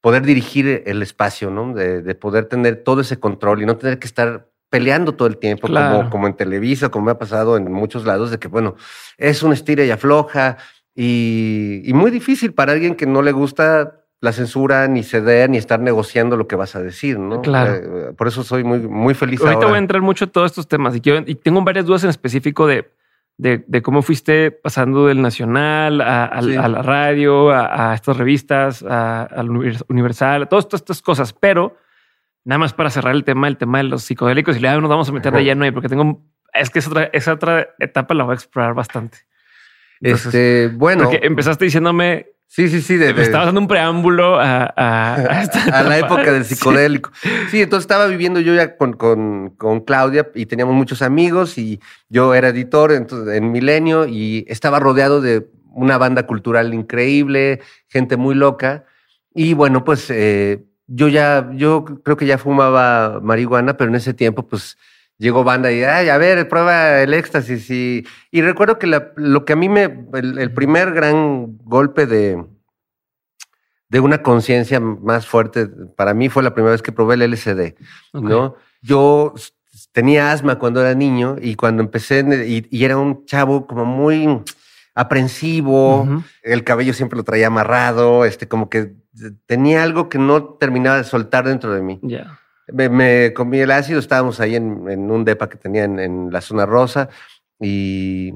[0.00, 1.74] poder dirigir el espacio, ¿no?
[1.74, 5.38] De, de poder tener todo ese control y no tener que estar peleando todo el
[5.38, 5.96] tiempo, Claro.
[5.98, 8.76] como, como en Televisa, como me ha pasado en muchos lados, de que, bueno,
[9.18, 10.58] es un estira y afloja
[10.94, 15.58] y, y muy difícil para alguien que no le gusta la censura, ni ceder, ni
[15.58, 17.42] estar negociando lo que vas a decir, ¿no?
[17.42, 17.74] Claro.
[17.74, 19.68] Eh, por eso soy muy, muy feliz Ahorita ahora.
[19.68, 22.10] voy a entrar mucho a todos estos temas y, quiero- y tengo varias dudas en
[22.10, 22.90] específico de,
[23.36, 26.56] de, de cómo fuiste pasando del nacional a, a- Sí.
[26.56, 31.32] a la radio, a, a estas revistas, al univers- Universal, todas estas, estas cosas.
[31.32, 31.76] Pero
[32.44, 35.08] nada más para cerrar el tema, el tema de los psicodélicos y luego nos vamos
[35.08, 35.44] a meter de Ajá.
[35.44, 36.22] lleno ahí porque tengo,
[36.52, 39.18] es que es otra, esa otra etapa la voy a explorar bastante.
[40.00, 44.38] Entonces, este, bueno, porque empezaste diciéndome, sí, sí, sí, de, de- estabas dando un preámbulo
[44.40, 45.14] a, a,
[45.72, 46.54] a la época del Sí.
[46.54, 47.10] psicodélico.
[47.50, 47.62] Sí.
[47.62, 52.34] entonces estaba viviendo yo ya con, con, con Claudia y teníamos muchos amigos y yo
[52.34, 58.36] era editor entonces, en Milenio y estaba rodeado de una banda cultural increíble, gente muy
[58.36, 58.84] loca.
[59.34, 64.14] Y bueno, pues eh, yo ya, yo creo que ya fumaba marihuana, pero en ese
[64.14, 64.78] tiempo pues
[65.18, 67.70] llegó banda y, ay, a ver, prueba el éxtasis.
[67.70, 72.06] Y, y recuerdo que la- lo que a mí me, el, el primer gran golpe
[72.06, 72.44] de,
[73.88, 77.74] de una conciencia más fuerte para mí fue la primera vez que probé el LSD,
[78.12, 78.22] Ok.
[78.24, 78.56] ¿no?
[78.82, 79.34] Yo
[79.92, 84.42] tenía asma cuando era niño y cuando empecé, y, y era un chavo como muy
[84.94, 88.94] aprensivo, el cabello siempre lo traía amarrado, este, como que
[89.46, 92.00] tenía algo que no terminaba de soltar dentro de mí.
[92.68, 96.30] Me, me comí el ácido, estábamos ahí en, en un depa que tenía en, en
[96.32, 97.08] la zona rosa
[97.60, 98.32] y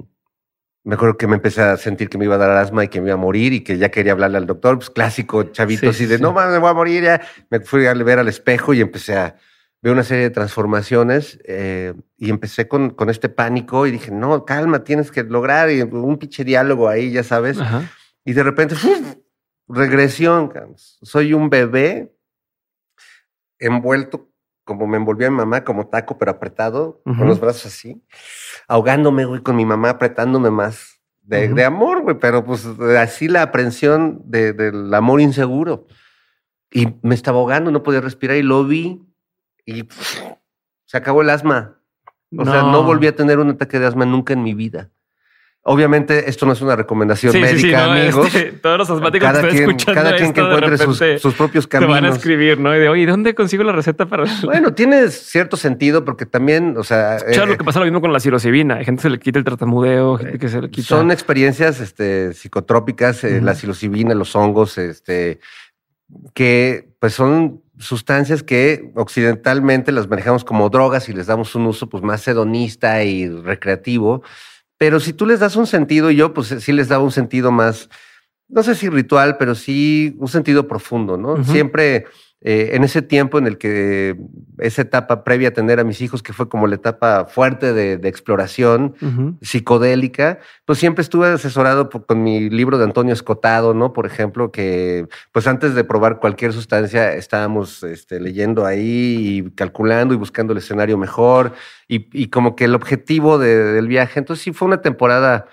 [0.85, 3.01] me acuerdo que me empecé a sentir que me iba a dar asma y que
[3.01, 5.87] me iba a morir y que ya quería hablarle al doctor, pues clásico chavito Sí,
[5.89, 6.23] así de sí.
[6.23, 7.21] no mames, me voy a morir ya.
[7.51, 9.37] Me fui a ver al espejo y empecé a
[9.83, 14.45] ver una serie de transformaciones eh, y empecé con, con este pánico y dije, no,
[14.45, 17.61] calma, tienes que lograr y un pinche diálogo ahí, ya sabes.
[17.61, 17.83] Ajá.
[18.25, 18.75] Y de repente,
[19.69, 20.53] regresión.
[20.77, 22.15] Soy un bebé
[23.59, 24.29] envuelto
[24.65, 28.03] como me envolvía mi mamá, como taco, pero apretado, con los brazos así,
[28.69, 31.01] ahogándome, güey, con mi mamá apretándome más.
[31.23, 32.67] De, de amor, güey, pero pues
[32.99, 35.87] así la aprensión de- del amor inseguro.
[36.71, 39.03] Y me estaba ahogando, no podía respirar y lo vi
[39.67, 39.89] y
[40.85, 41.81] se acabó el asma.
[42.37, 44.91] O sea, no volví a tener un ataque de asma nunca en mi vida.
[45.63, 48.27] Obviamente, esto no es una recomendación Sí, sí, sí, médica, no, amigos.
[48.35, 51.23] este, todos los asmáticos cada que están quien, escuchando cada quien que esto, encuentre sus,
[51.23, 52.17] sus propios te van a caminos.
[52.17, 52.75] escribir, ¿no?
[52.75, 54.25] Y de, oye, ¿dónde consigo la receta para...?
[54.45, 58.13] Bueno, tiene cierto sentido porque también, o sea, eh, lo que pasa lo mismo con
[58.15, 58.77] la psilocibina.
[58.77, 60.87] Hay gente que se le quita el tartamudeo, gente que se le quita...
[60.87, 65.41] son experiencias este, psicotrópicas, eh, la psilocibina, los hongos, este,
[66.33, 71.89] que pues son sustancias que occidentalmente las manejamos como drogas y les damos un uso
[71.89, 74.23] pues más hedonista y recreativo.
[74.79, 77.91] Pero si tú les das un sentido, yo pues sí les daba un sentido más,
[78.49, 81.45] no sé si ritual, pero sí un sentido profundo, ¿no?
[81.45, 82.07] Siempre
[82.41, 84.17] eh, en ese tiempo en el que
[84.59, 88.09] esa etapa previa a tener a mis hijos, que fue como la etapa fuerte de,
[88.09, 88.95] exploración
[89.43, 93.93] psicodélica, pues siempre estuve asesorado con mi libro de Antonio Escotado, ¿no?
[93.93, 100.15] Por ejemplo, que pues antes de probar cualquier sustancia estábamos este, leyendo ahí y calculando
[100.15, 101.55] y buscando el escenario mejor
[101.89, 104.21] y, como que el objetivo del viaje.
[104.21, 105.47] Entonces sí fue una temporada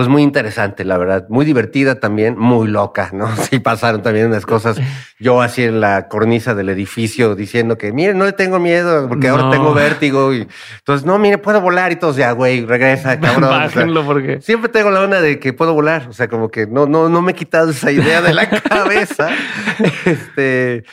[0.00, 3.28] pues muy interesante, la verdad, muy divertida también, muy loca, ¿no?
[3.50, 4.80] Sí pasaron también unas cosas.
[5.18, 9.28] Yo así en la cornisa del edificio diciendo que, mire, no le tengo miedo porque
[9.28, 10.48] ahora tengo vértigo y
[10.78, 13.50] entonces, no, mire, puedo volar y todos ya, güey, regresa, cabrón.
[13.50, 16.86] Bájenlo porque siempre tengo la onda de que puedo volar, o sea, como que no,
[16.86, 19.28] no, no me he quitado esa idea de la cabeza.
[20.06, 20.84] este,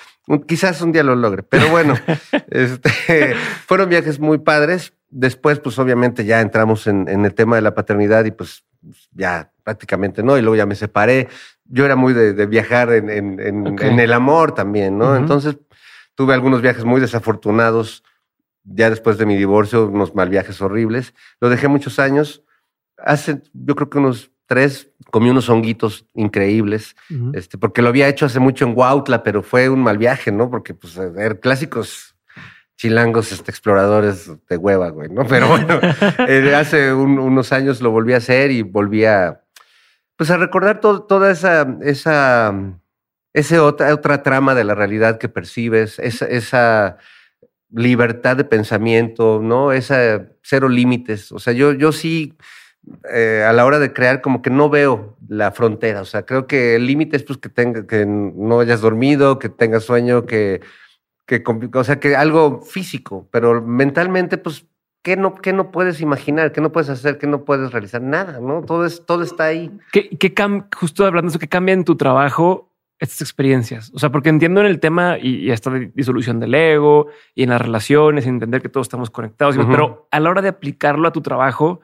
[0.47, 1.95] quizás un día lo logre, pero bueno,
[2.49, 3.35] este,
[3.65, 4.91] fueron viajes muy padres.
[5.09, 8.65] Después, pues obviamente ya entramos en, en el tema de la paternidad y pues
[9.17, 11.27] ya prácticamente no, y luego ya me separé.
[11.65, 15.17] Yo era muy de, viajar en, en, el amor también, ¿no?
[15.17, 15.57] Entonces
[16.15, 18.03] tuve algunos viajes muy desafortunados
[18.63, 21.13] ya después de mi divorcio, unos mal viajes horribles.
[21.39, 22.43] Lo dejé muchos años.
[22.97, 26.95] Hace, yo creo que unos tres, comí unos honguitos increíbles,
[27.33, 30.49] este, porque lo había hecho hace mucho en Huautla, pero fue un mal viaje, ¿no?
[30.49, 32.16] Porque, pues, ver clásicos
[32.77, 35.25] chilangos este, exploradores de hueva, güey, ¿no?
[35.25, 35.79] Pero bueno,
[36.27, 39.41] eh, hace unos años lo volví a hacer y volví a,
[40.15, 42.53] pues a recordar toda esa, esa,
[43.33, 46.97] esa otra, otra trama de la realidad que percibes, esa, esa
[47.71, 49.71] libertad de pensamiento, ¿no?
[49.71, 51.31] Esa cero límites.
[51.31, 52.37] O sea, yo, yo sí,
[53.11, 56.01] eh, a la hora de crear, como que no veo la frontera.
[56.01, 59.49] O sea, creo que el límite es pues que tenga, que no hayas dormido, que
[59.49, 60.61] tengas sueño, que
[61.27, 64.65] que, o sea, que algo físico, pero mentalmente, pues,
[65.03, 66.53] ¿qué no, qué no puedes imaginar?
[66.53, 67.17] ¿Qué no puedes hacer?
[67.17, 68.01] ¿Qué no puedes realizar?
[68.01, 68.61] Nada, ¿no?
[68.61, 69.69] Todo, es, todo está ahí.
[69.91, 70.33] ¿Qué, qué
[70.75, 73.91] justo hablando de eso, qué cambia en tu trabajo estas experiencias?
[73.93, 77.61] O sea, porque entiendo en el tema y, esta disolución del ego y en las
[77.61, 81.81] relaciones, entender que todos estamos conectados, pero a la hora de aplicarlo a tu trabajo,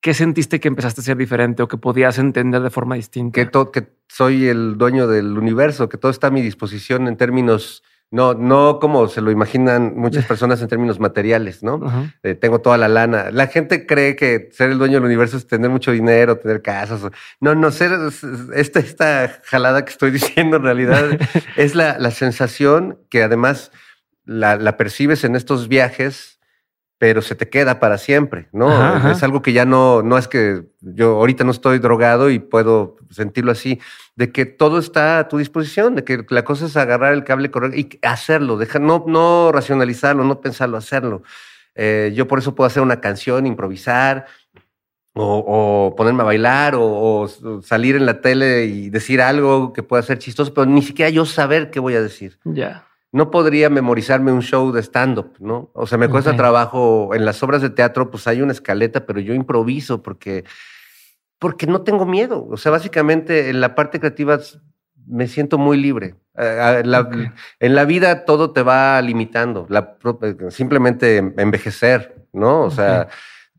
[0.00, 3.40] ¿qué sentiste que empezaste a ser diferente o que podías entender de forma distinta?
[3.40, 7.84] Que, que soy el dueño del universo, que todo está a mi disposición en términos
[8.10, 11.80] no, no como se lo imaginan muchas personas en términos materiales, ¿no?
[12.22, 13.30] Eh, tengo toda la lana.
[13.30, 17.02] La gente cree que ser el dueño del universo es tener mucho dinero, tener casas.
[17.40, 17.92] No, no, ser
[18.54, 21.18] esta, esta jalada que estoy diciendo en realidad
[21.56, 23.72] es la, la, sensación que además
[24.24, 26.37] la, la percibes en estos viajes
[26.98, 29.10] pero se te queda para siempre, ¿no?
[29.10, 32.96] Es algo que ya no, no es que yo ahorita no estoy drogado y puedo
[33.10, 33.80] sentirlo así,
[34.16, 37.52] de que todo está a tu disposición, de que la cosa es agarrar el cable
[37.52, 41.22] correcto y hacerlo, dejar, no, no racionalizarlo, no pensarlo, hacerlo.
[41.76, 44.26] Eh, yo por eso puedo hacer una canción, improvisar,
[45.14, 47.28] o, ponerme a bailar, o,
[47.62, 51.24] salir en la tele y decir algo que pueda ser chistoso, pero ni siquiera yo
[51.24, 52.38] saber qué voy a decir.
[52.44, 55.70] Ya no podría memorizarme un show de stand-up, ¿no?
[55.72, 57.14] O sea, me cuesta trabajo.
[57.14, 60.44] En las obras de teatro, pues hay una escaleta, pero yo improviso porque,
[61.38, 62.46] porque no tengo miedo.
[62.50, 64.38] O sea, básicamente en la parte creativa
[65.06, 66.16] me siento muy libre.
[66.36, 66.82] Eh,
[67.60, 69.66] en la vida todo te va limitando.
[70.50, 72.62] simplemente envejecer, ¿no?
[72.62, 73.08] O sea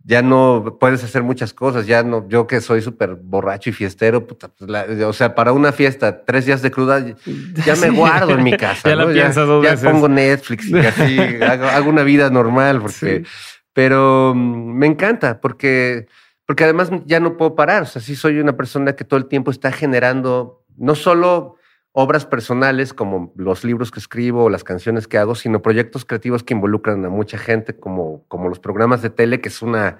[0.09, 4.25] ya no puedes hacer muchas cosas, ya no, yo que soy súper borracho y fiestero,
[4.25, 4.67] puta, pues
[5.03, 7.05] o sea, para una fiesta, tres días de cruda,
[7.63, 8.89] ya me guardo en mi casa.
[8.89, 13.23] ya la piensas dos ya pongo Netflix y así hago, una vida normal, porque,
[13.71, 16.07] pero mm, me encanta, porque,
[16.47, 19.27] porque además ya no puedo parar, o sea, sí soy una persona que todo el
[19.27, 21.58] tiempo está generando, no solo
[21.91, 26.43] obras personales como los libros que escribo o las canciones que hago, sino proyectos creativos
[26.43, 29.97] que involucran a mucha gente, como, como los programas de tele, que es una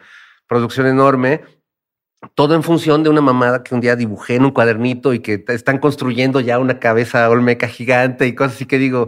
[0.47, 1.41] producción enorme.
[2.35, 5.43] Todo en función de una mamada que un día dibujé en un cuadernito y que
[5.47, 9.07] están construyendo ya una cabeza olmeca gigante y cosas así que digo,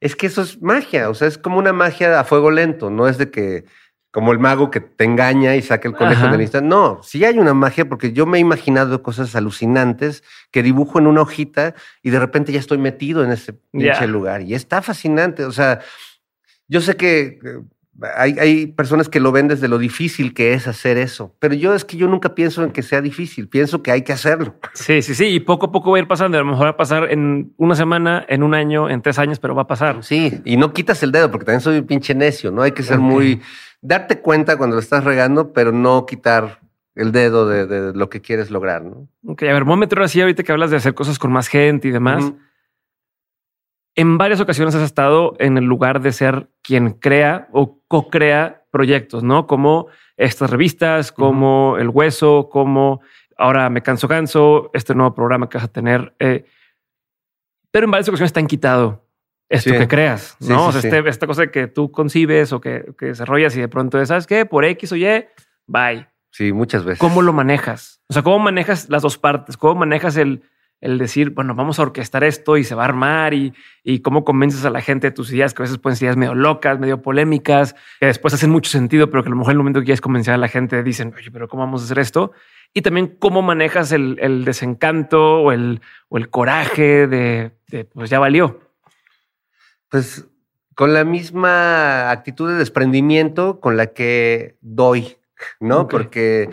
[0.00, 3.08] es que eso es magia, o sea, es como una magia a fuego lento, no
[3.08, 3.64] es de que
[4.10, 6.68] como el mago que te engaña y saca el conejo del instante.
[6.68, 11.06] No, sí hay una magia porque yo me he imaginado cosas alucinantes que dibujo en
[11.06, 15.44] una hojita y de repente ya estoy metido en ese pinche lugar y está fascinante.
[15.44, 15.80] O sea,
[16.66, 17.38] yo sé que
[18.16, 21.74] hay, hay, personas que lo ven desde lo difícil que es hacer eso, pero yo
[21.74, 24.54] es que yo nunca pienso en que sea difícil, pienso que hay que hacerlo.
[24.74, 26.70] Sí, sí, sí, y poco a poco va a ir pasando, a lo mejor va
[26.70, 30.02] a pasar en una semana, en un año, en tres años, pero va a pasar.
[30.02, 32.62] Sí, y no quitas el dedo porque también soy un pinche necio, ¿no?
[32.62, 33.40] Hay que ser muy
[33.82, 36.60] darte cuenta cuando lo estás regando, pero no quitar
[36.94, 39.08] el dedo de, lo que quieres lograr, ¿no?
[39.26, 41.48] Ok, a ver, vamos a meter así ahorita que hablas de hacer cosas con más
[41.48, 42.32] gente y demás.
[43.94, 49.22] En varias ocasiones has estado en el lugar de ser quien crea o co-crea proyectos,
[49.22, 49.46] ¿no?
[49.46, 53.00] Como estas revistas, como El Hueso, como
[53.36, 56.14] ahora Me Canso Canso, este nuevo programa que vas a tener.
[56.18, 56.44] Eh,
[57.70, 59.06] pero en varias ocasiones te han quitado
[59.48, 60.66] esto que creas, ¿no?
[60.66, 64.04] o sea, este, esta cosa que tú concibes o que, que, desarrollas y de pronto,
[64.06, 64.46] ¿sabes qué?
[64.46, 65.26] Por X o Y,
[65.66, 66.06] bye.
[66.30, 67.00] Sí, muchas veces.
[67.00, 68.00] ¿Cómo lo manejas?
[68.08, 69.56] O sea, ¿cómo manejas las dos partes?
[69.56, 70.44] ¿Cómo manejas el,
[70.80, 73.52] el decir, bueno, vamos a orquestar esto y se va a armar y,
[73.84, 76.16] y cómo convences a la gente de tus ideas, que a veces pueden ser ideas
[76.16, 79.56] medio locas, medio polémicas, que después hacen mucho sentido, pero que a lo mejor en
[79.56, 81.98] el momento que quieres convencer a la gente dicen, oye, pero ¿cómo vamos a hacer
[81.98, 82.32] esto?
[82.72, 88.08] Y también cómo manejas el, el desencanto o el, o el coraje de, de, pues
[88.08, 88.60] ya valió.
[89.88, 90.28] Pues
[90.74, 95.18] con la misma actitud de desprendimiento con la que doy,
[95.58, 95.88] ¿no?
[95.88, 96.48] Porque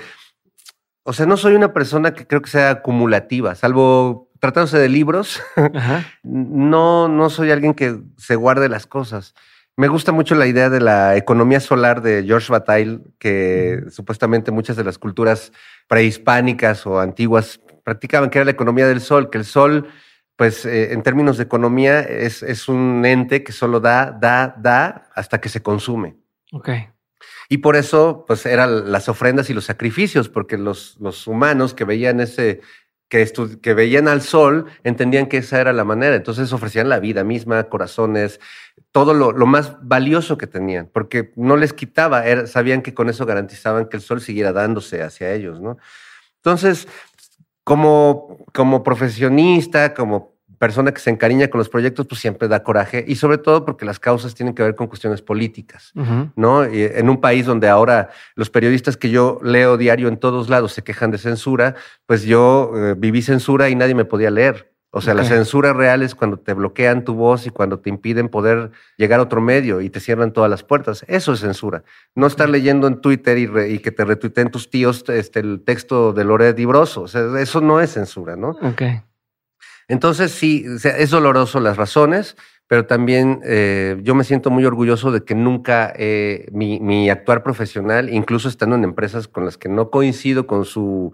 [1.07, 5.41] o sea, no soy una persona que creo que sea acumulativa, salvo tratándose de libros.
[6.23, 9.33] no, no soy alguien que se guarde las cosas.
[9.77, 14.75] Me gusta mucho la idea de la economía solar de George Bataille, que supuestamente muchas
[14.75, 15.53] de las culturas
[15.87, 19.87] prehispánicas o antiguas practicaban, que era la economía del sol, que el sol,
[20.35, 25.07] pues eh, en términos de economía, es, es un ente que solo da, da, da
[25.15, 26.17] hasta que se consume.
[26.51, 26.69] Ok.
[27.49, 31.85] Y por eso, pues eran las ofrendas y los sacrificios, porque los, los humanos que
[31.85, 32.61] veían ese,
[33.09, 36.15] que, que veían al sol, entendían que esa era la manera.
[36.15, 38.39] Entonces ofrecían la vida misma, corazones,
[38.91, 43.25] todo lo, lo más valioso que tenían, porque no les quitaba, sabían que con eso
[43.25, 45.77] garantizaban que el sol siguiera dándose hacia ellos, ¿no?
[46.37, 46.87] Entonces,
[47.63, 53.03] como, como profesionista, como persona que se encariña con los proyectos, pues siempre da coraje
[53.07, 55.91] y sobre todo porque las causas tienen que ver con cuestiones políticas,
[56.35, 56.63] ¿no?
[56.63, 60.83] en un país donde ahora los periodistas que yo leo diario en todos lados se
[60.83, 64.71] quejan de censura, pues yo eh, viví censura y nadie me podía leer.
[64.91, 68.29] O sea, la censura real es cuando te bloquean tu voz y cuando te impiden
[68.29, 71.05] poder llegar a otro medio y te cierran todas las puertas.
[71.07, 71.83] Eso es censura.
[72.15, 76.23] No estar leyendo en Twitter y, que te retuiteen tus tíos este, el texto de
[76.23, 77.01] Loret Dibroso.
[77.01, 78.57] O sea, eso no es censura, ¿no?
[78.61, 79.01] Okay.
[79.87, 82.35] Entonces sí, es doloroso las razones,
[82.67, 88.09] pero también eh, yo me siento muy orgulloso de que nunca eh, mi, actuar profesional,
[88.09, 91.13] incluso estando en empresas con las que no coincido con, su,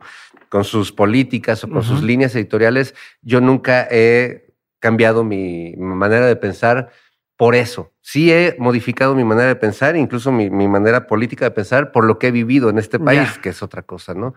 [0.49, 6.35] con sus políticas o con sus líneas editoriales, yo nunca he cambiado mi manera de
[6.35, 6.89] pensar
[7.37, 7.91] por eso.
[8.01, 12.17] Sí he modificado mi manera de pensar, incluso mi, manera política de pensar, por lo
[12.17, 14.33] que he vivido en este país, que es otra cosa, ¿no?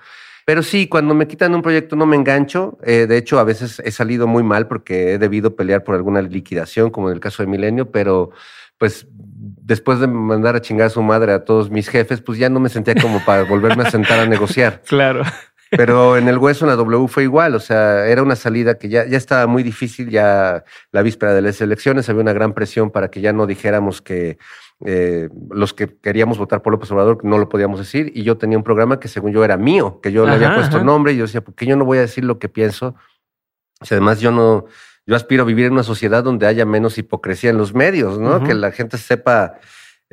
[0.46, 2.78] Pero sí, cuando me quitan un proyecto no me engancho.
[2.84, 6.22] Eh, de hecho, a veces he salido muy mal porque he debido pelear por alguna
[6.22, 8.30] liquidación, como en el caso de Milenio, pero
[8.78, 12.48] pues después de mandar a chingar a su madre a todos mis jefes, pues ya
[12.48, 14.82] no me sentía como para volverme a sentar a negociar.
[14.86, 15.24] Claro.
[15.68, 18.88] Pero en el hueso, en la W fue igual, o sea, era una salida que
[18.88, 22.92] ya, ya estaba muy difícil, ya la víspera de las elecciones había una gran presión
[22.92, 24.38] para que ya no dijéramos que
[24.84, 28.58] eh, los que queríamos votar por López Obrador no lo podíamos decir y yo tenía
[28.58, 31.24] un programa que según yo era mío, que yo le había puesto nombre y yo
[31.24, 32.94] decía, ¿por qué yo no voy a decir lo que pienso?
[33.82, 34.66] Sea, además yo no,
[35.06, 38.42] yo aspiro a vivir en una sociedad donde haya menos hipocresía en los medios, ¿no?
[38.42, 39.58] Que la gente sepa.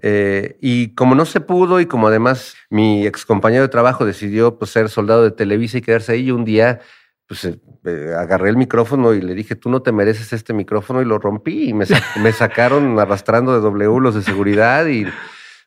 [0.01, 4.57] Eh, y como no se pudo y como además mi ex compañero de trabajo decidió
[4.57, 6.79] pues, ser soldado de Televisa y quedarse ahí, un día
[7.27, 11.01] pues eh, eh, agarré el micrófono y le dije, tú no te mereces este micrófono
[11.01, 11.85] y lo rompí y me,
[12.21, 15.05] me sacaron arrastrando de W los de seguridad y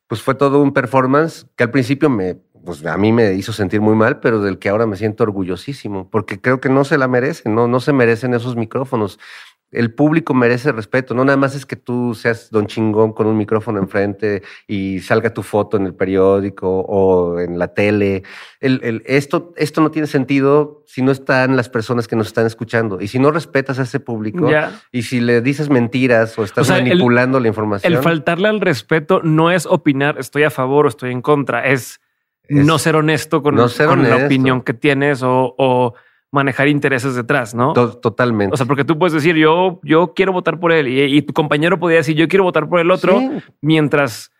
[0.06, 3.80] pues fue todo un performance que al principio me, pues a mí me hizo sentir
[3.80, 7.08] muy mal, pero del que ahora me siento orgullosísimo, porque creo que no se la
[7.08, 9.18] merecen, no, no se merecen esos micrófonos
[9.72, 13.36] el público merece respeto, no nada más es que tú seas don chingón con un
[13.36, 18.22] micrófono enfrente y salga tu foto en el periódico o en la tele.
[18.60, 23.00] El, esto, esto no tiene sentido si no están las personas que nos están escuchando
[23.00, 24.48] y si no respetas a ese público
[24.92, 27.92] y si le dices mentiras o estás manipulando la información.
[27.92, 32.00] El faltarle al respeto no es opinar estoy a favor o estoy en contra, es,
[32.48, 35.94] no ser honesto con, con la opinión que tienes o
[36.36, 37.72] manejar intereses detrás, ¿no?
[37.72, 38.54] Totalmente.
[38.54, 41.80] O sea, porque tú puedes decir, yo, yo quiero votar por él y, tu compañero
[41.80, 43.20] podría decir, yo quiero votar por el otro,
[43.60, 44.30] mientras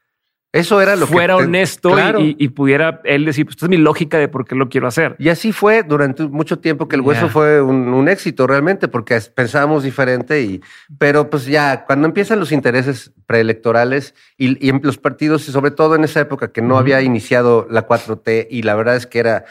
[0.57, 4.29] eso era lo fuera honesto y, pudiera él decir, pues esta es mi lógica de
[4.29, 5.15] por qué lo quiero hacer.
[5.19, 9.83] Y así fue durante mucho tiempo que el hueso fue un, éxito realmente, porque pensábamos
[9.83, 10.63] diferente y,
[10.99, 15.95] pero pues ya cuando empiezan los intereses preelectorales y, en los partidos y sobre todo
[15.95, 19.45] en esa época que no había iniciado la 4T y la verdad es que era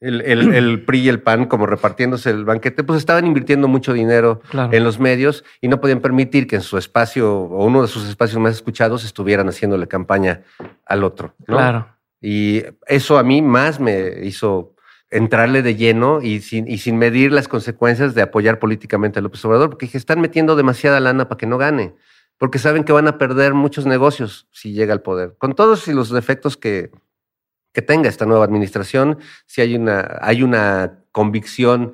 [0.00, 0.20] el,
[0.54, 4.84] el, PRI y el PAN como repartiéndose el banquete, pues estaban invirtiendo mucho dinero en
[4.84, 8.40] los medios y no podían permitir que en su espacio o uno de sus espacios
[8.40, 10.42] más escuchados estuvieran haciéndole campaña
[10.84, 11.34] al otro.
[11.44, 11.88] Claro.
[12.20, 14.74] Y eso a mí más me hizo
[15.10, 19.44] entrarle de lleno y sin, y sin medir las consecuencias de apoyar políticamente a López
[19.44, 21.94] Obrador, porque están metiendo demasiada lana para que no gane,
[22.38, 25.92] porque saben que van a perder muchos negocios si llega al poder, con todos y
[25.92, 26.90] los defectos que,
[27.76, 31.92] que tenga esta nueva administración, si hay una, hay una convicción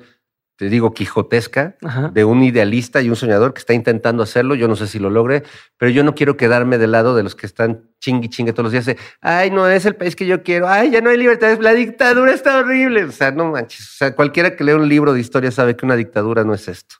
[0.55, 1.75] te digo, quijotesca,
[2.13, 4.55] de un idealista y un soñador que está intentando hacerlo.
[4.55, 5.43] Yo no sé si lo logre,
[5.77, 8.71] pero yo no quiero quedarme del lado de los que están chingui chingue todos los
[8.71, 11.57] días de, ay, no es el país que yo quiero, ay, ya no hay libertad,
[11.59, 13.03] la dictadura está horrible.
[13.03, 13.81] O sea, no manches.
[13.81, 16.69] O sea, cualquiera que lea un libro de historia sabe que una dictadura no es
[16.69, 16.95] esto.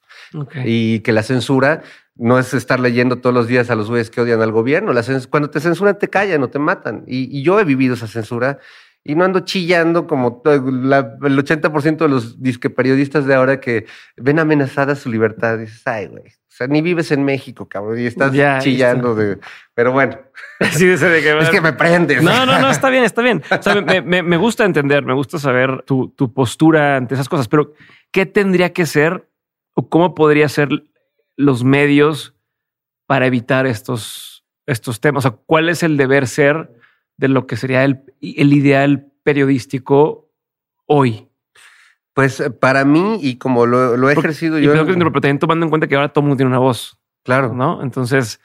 [0.65, 1.83] Y que la censura
[2.15, 4.93] no es estar leyendo todos los días a los güeyes que odian al gobierno.
[5.29, 7.03] cuando te censuran, te callan o te matan.
[7.07, 8.59] y yo he vivido esa censura
[9.05, 13.85] y no ando chillando como el 80% de los disque periodistas de ahora que
[14.15, 15.57] ven amenazada su libertad.
[15.57, 16.23] Dices, ay, güey.
[16.23, 18.31] O sea, ni vives en México, cabrón, y estás
[18.63, 19.39] chillando de.
[19.73, 20.17] Pero bueno.
[20.71, 22.23] Sí, de que, es que me prendes.
[22.23, 23.43] No, no, no, está bien, está bien.
[23.51, 27.49] O sea, me, me, gusta entender, me gusta saber tu, tu postura ante esas cosas,
[27.49, 27.73] pero
[28.11, 29.27] ¿qué tendría que ser
[29.73, 30.69] o cómo podría ser
[31.35, 32.35] los medios
[33.05, 35.25] para evitar estos, estos temas?
[35.25, 36.69] O sea, ¿cuál es el deber ser?
[37.17, 40.29] de lo que sería el, el ideal periodístico
[40.85, 41.27] hoy?
[42.13, 44.71] Pues eh, para mí, y como lo, he ejercido yo.
[44.71, 46.99] Creo que, pero también tomando en cuenta que ahora todo el mundo tiene una voz.
[47.23, 47.53] Claro.
[47.53, 47.81] ¿No?
[47.81, 48.39] Entonces,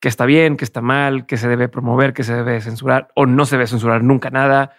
[0.00, 3.26] que está bien, que está mal, que se debe promover, que se debe censurar o
[3.26, 4.74] no se debe censurar nunca nada.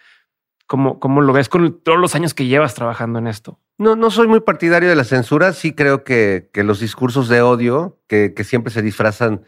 [0.74, 3.60] ¿Cómo, cómo lo ves con todos los años que llevas trabajando en esto?
[3.78, 5.54] No, no soy muy partidario de la censura.
[5.54, 9.44] Sí creo que, que los discursos de odio, que, que siempre se disfrazan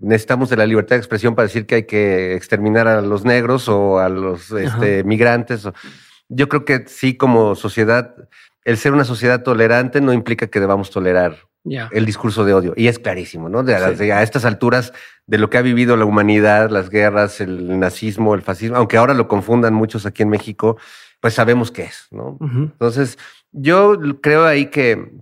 [0.00, 3.68] necesitamos de la libertad de expresión para decir que hay que exterminar a los negros
[3.68, 5.68] o a los este, migrantes.
[6.28, 8.16] Yo creo que sí, como sociedad,
[8.64, 11.36] el ser una sociedad tolerante no implica que debamos tolerar
[11.90, 12.74] el discurso de odio.
[12.76, 13.60] Y es clarísimo, ¿no?
[13.60, 14.92] a estas alturas
[15.26, 19.14] de lo que ha vivido la humanidad, las guerras, el nazismo, el fascismo, aunque ahora
[19.14, 20.76] lo confundan muchos aquí en México,
[21.20, 22.38] pues sabemos qué es, ¿no?
[22.40, 23.18] Entonces,
[23.52, 25.12] yo creo ahí que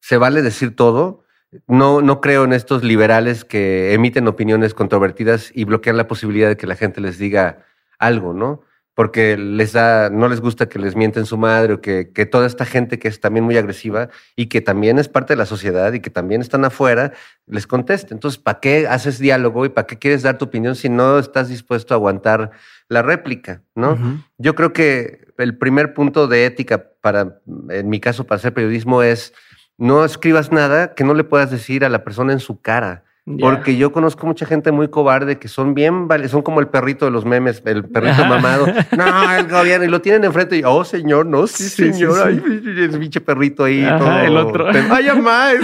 [0.00, 1.24] se vale decir todo,
[1.66, 6.56] no, no creo en estos liberales que emiten opiniones controvertidas y bloquean la posibilidad de
[6.56, 7.64] que la gente les diga
[7.98, 8.62] algo, ¿no?
[8.98, 12.48] Porque les da, no les gusta que les mienten su madre o que, que toda
[12.48, 15.92] esta gente que es también muy agresiva y que también es parte de la sociedad
[15.92, 17.12] y que también están afuera,
[17.46, 18.12] les conteste.
[18.12, 21.48] Entonces, ¿para qué haces diálogo y para qué quieres dar tu opinión si no estás
[21.48, 22.50] dispuesto a aguantar
[22.88, 23.96] la réplica, ¿no?
[24.36, 27.38] Yo creo que el primer punto de ética para,
[27.68, 29.32] en mi caso, para hacer periodismo es
[29.76, 33.04] no escribas nada que no le puedas decir a la persona en su cara.
[33.40, 37.10] Porque yo conozco mucha gente muy cobarde que son bien, son como el perrito de
[37.10, 38.66] los memes, el perrito mamado.
[38.96, 42.98] No, el gobierno, y lo tienen enfrente y, oh, señor, no, sí, señor, ay, el
[42.98, 43.84] biche perrito ahí.
[44.24, 44.68] el otro.
[44.68, 45.54] Ay, más,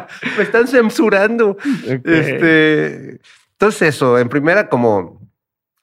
[0.36, 1.56] me están censurando.
[1.84, 3.20] Este,
[3.52, 5.20] entonces eso, en primera como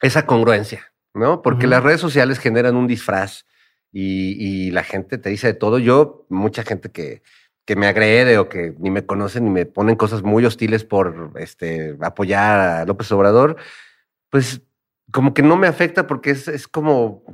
[0.00, 1.42] esa congruencia, ¿no?
[1.42, 3.44] Porque las redes sociales generan un disfraz
[3.92, 5.78] y, y la gente te dice de todo.
[5.78, 7.22] Yo, mucha gente que
[7.68, 11.32] que me agrede o que ni me conocen ni me ponen cosas muy hostiles por
[11.36, 13.56] este, apoyar a López Obrador,
[14.30, 14.62] pues
[15.12, 17.24] como que no me afecta porque es, es como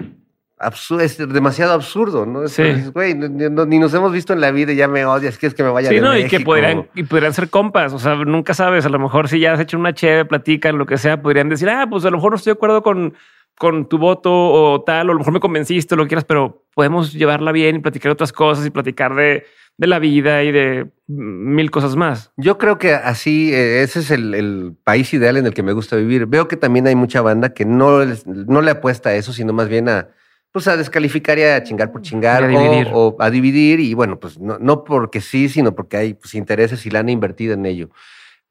[0.59, 2.49] absurdo, es demasiado absurdo, ¿no?
[2.49, 2.65] Sí.
[2.93, 5.71] güey, ni nos hemos visto en la vida y ya me odias, quieres que me
[5.71, 8.89] vaya sí, no, y que podrían, y podrían ser compas, o sea, nunca sabes, a
[8.89, 11.87] lo mejor si ya has hecho una cheve, platican, lo que sea, podrían decir, ah,
[11.89, 13.15] pues a lo mejor no estoy de acuerdo con,
[13.57, 16.65] con tu voto o tal, o a lo mejor me convenciste, lo que quieras, pero
[16.75, 19.45] podemos llevarla bien y platicar otras cosas y platicar de
[19.77, 22.33] de la vida y de mil cosas más.
[22.37, 25.97] Yo creo que así, eh, ese es el, país ideal en el que me gusta
[25.97, 26.27] vivir.
[26.27, 29.69] Veo que también hay mucha banda que no, no le apuesta a eso, sino más
[29.69, 30.09] bien a,
[30.53, 32.49] pues a descalificar y a chingar por chingar
[32.93, 33.81] o, a dividir.
[33.81, 37.55] Y bueno, pues no, no porque sí, sino porque hay pues, intereses y lana invertida
[37.55, 37.91] en ello.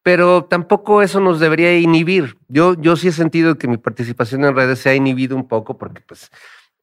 [0.02, 2.36] Pero tampoco eso nos debería inhibir.
[2.50, 5.78] Yo, yo sí he sentido que mi participación en redes se ha inhibido un poco
[5.78, 6.30] porque pues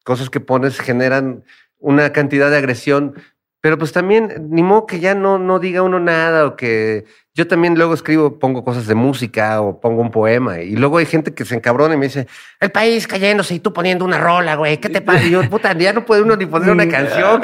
[0.05, 1.45] cosas que pones generan
[1.79, 3.15] una cantidad de agresión
[3.61, 7.05] pero pues también, ni modo que ya no, no diga uno nada o que
[7.35, 11.07] yo también luego escribo, pongo cosas de música o pongo un poema y luego hay
[11.07, 12.27] gente que se encabrona y me dice,
[12.59, 15.25] el país cayéndose y tú poniendo una rola, güey, ¿qué te pasa?
[15.25, 17.43] Y yo, puta, ya no puede uno ni poner una canción.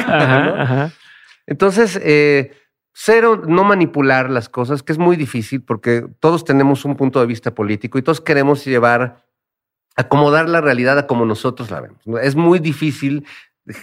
[1.47, 2.53] Entonces, eh,
[2.95, 7.27] cero, no manipular las cosas, que es muy difícil porque todos tenemos un punto de
[7.27, 9.23] vista político y todos queremos llevar,
[9.97, 12.01] acomodar la realidad a como nosotros la vemos.
[12.23, 13.27] Es muy difícil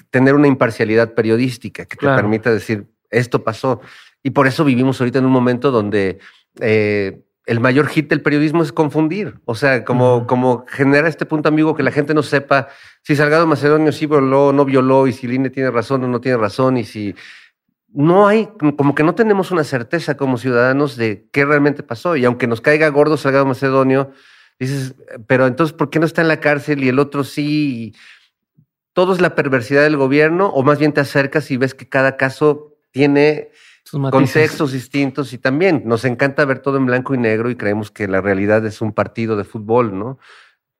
[0.09, 3.81] tener una imparcialidad periodística que te permita decir, esto pasó.
[4.23, 6.19] Y por eso vivimos ahorita en un momento donde
[6.59, 9.39] eh, el mayor hit del periodismo es confundir.
[9.45, 12.69] O sea, como, como genera este punto ambiguo que la gente no sepa
[13.01, 16.21] si Salgado Macedonio sí violó o no violó, y si Line tiene razón o no
[16.21, 17.15] tiene razón, y si
[17.93, 22.15] no hay, como que no tenemos una certeza como ciudadanos de qué realmente pasó.
[22.15, 24.11] Y aunque nos caiga gordo Salgado Macedonio,
[24.57, 24.95] dices,
[25.27, 27.93] pero entonces, ¿por qué no está en la cárcel y el otro sí?
[28.93, 32.15] Todo es la perversidad del gobierno o más bien te acercas y ves que cada
[32.15, 33.49] caso tiene
[33.91, 38.07] contextos distintos y también nos encanta ver todo en blanco y negro y creemos que
[38.07, 40.19] la realidad es un partido de fútbol, ¿no?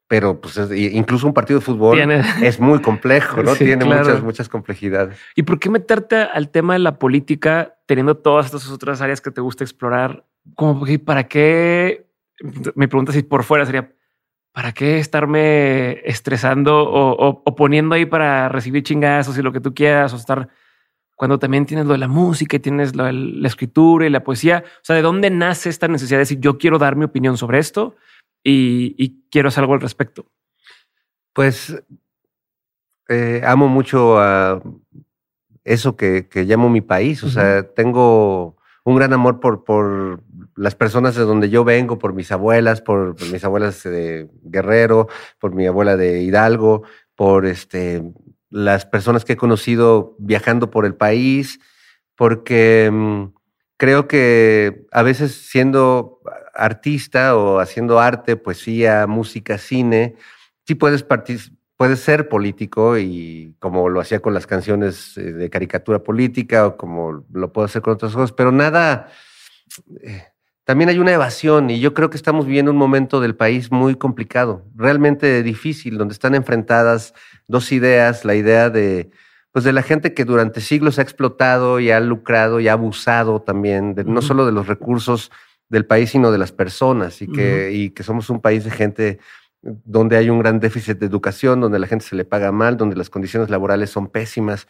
[0.08, 2.00] Pero pues incluso un partido de fútbol
[2.42, 3.56] es muy complejo, ¿no?
[3.56, 5.18] Tiene muchas, muchas complejidades.
[5.36, 9.32] ¿Y por qué meterte al tema de la política teniendo todas estas otras áreas que
[9.32, 10.26] te gusta explorar?
[10.56, 12.06] Como para qué,
[12.76, 13.92] mi pregunta si por fuera sería,
[14.54, 20.14] ¿para qué estarme estresando o, poniendo ahí para recibir chingazos y lo que tú quieras
[20.14, 20.48] o estar
[21.16, 24.24] cuando también tienes lo de la música y tienes lo de la escritura y la
[24.24, 24.64] poesía?
[24.66, 27.60] O sea, ¿de dónde nace esta necesidad de decir yo quiero dar mi opinión sobre
[27.60, 27.96] esto
[28.44, 30.28] y, quiero hacer algo al respecto?
[31.34, 31.84] Pues
[33.10, 34.62] eh, amo mucho a
[35.64, 37.24] eso que, que, llamo mi país.
[37.24, 40.22] O sea, tengo un gran amor por, por
[40.56, 45.08] las personas de donde yo vengo, por mis abuelas, por, mis abuelas de Guerrero,
[45.40, 46.84] por mi abuela de Hidalgo,
[47.16, 48.04] por este,
[48.50, 51.60] las personas que he conocido viajando por el país,
[52.16, 53.26] porque mm,
[53.78, 56.22] creo que a veces siendo
[56.54, 60.16] artista o haciendo arte, poesía, música, cine,
[60.66, 61.04] sí puedes
[61.78, 66.78] puedes ser político y como lo hacía con las canciones eh, de caricatura política o
[66.78, 69.10] como lo puedo hacer con otras cosas, pero nada,
[70.02, 70.24] eh,
[70.66, 73.96] también hay una evasión y yo creo que estamos viviendo un momento del país muy
[73.96, 77.14] complicado, realmente difícil, donde están enfrentadas
[77.48, 79.12] dos ideas, la idea de
[79.52, 83.40] pues de la gente que durante siglos ha explotado y ha lucrado y ha abusado
[83.40, 85.32] también, de, no solo de los recursos
[85.70, 89.20] del país, sino de las personas y que, y que somos un país de gente
[89.62, 92.96] donde hay un gran déficit de educación, donde la gente se le paga mal, donde
[92.96, 94.68] las condiciones laborales son pésimas.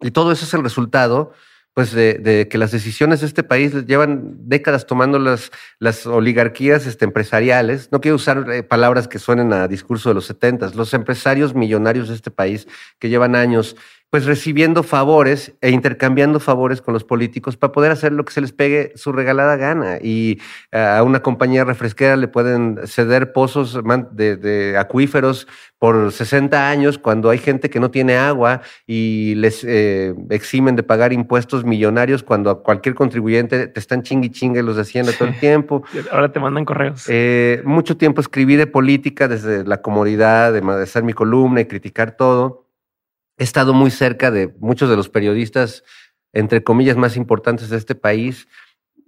[0.00, 1.32] Y todo eso es el resultado
[1.76, 7.04] pues de, que las decisiones de este país llevan décadas tomando las, las oligarquías este,
[7.04, 7.90] empresariales.
[7.92, 10.74] No quiero usar eh, palabras que suenen a discurso de los setentas.
[10.74, 12.66] Los empresarios millonarios de este país
[12.98, 13.76] que llevan años
[14.10, 18.40] pues recibiendo favores e intercambiando favores con los políticos para poder hacer lo que se
[18.40, 19.98] les pegue su regalada gana.
[20.00, 20.40] Y
[20.70, 23.78] eh, a una compañía refresquera le pueden ceder pozos
[24.12, 25.48] de, acuíferos
[25.78, 30.84] por 60 años cuando hay gente que no tiene agua y les eh, eximen de
[30.84, 35.28] pagar impuestos millonarios cuando a cualquier contribuyente te están chingui chingue los de Hacienda todo
[35.28, 35.82] el tiempo.
[36.12, 37.06] Ahora te mandan correos.
[37.08, 42.16] Eh, mucho tiempo escribí de política desde la comodidad de hacer mi columna y criticar
[42.16, 42.65] todo
[43.38, 45.84] he estado muy cerca de muchos de los periodistas,
[46.32, 48.48] entre comillas, más importantes de este país.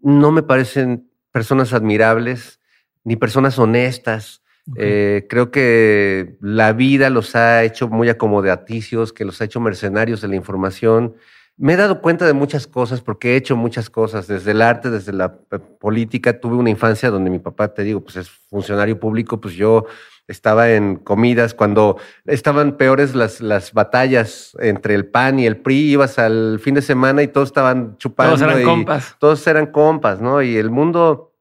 [0.03, 2.61] No me parecen personas admirables
[3.05, 4.43] ni personas honestas.
[4.77, 10.21] Eh, creo que la vida los ha hecho muy acomodaticios, que los ha hecho mercenarios
[10.21, 11.15] de la información.
[11.57, 14.91] Me he dado cuenta de muchas cosas porque he hecho muchas cosas, desde el arte,
[14.91, 16.39] desde la eh, política.
[16.39, 19.87] Tuve una infancia donde mi papá, te digo, pues es funcionario público, pues yo
[20.29, 25.93] estaba en comidas, cuando estaban peores las, las batallas entre el PAN y el PRI,
[25.93, 28.37] ibas al fin de semana y todos estaban chupando.
[28.37, 29.17] Todos eran compas.
[29.19, 30.43] Todos eran compas, ¿no?
[30.43, 31.33] Y el mundo,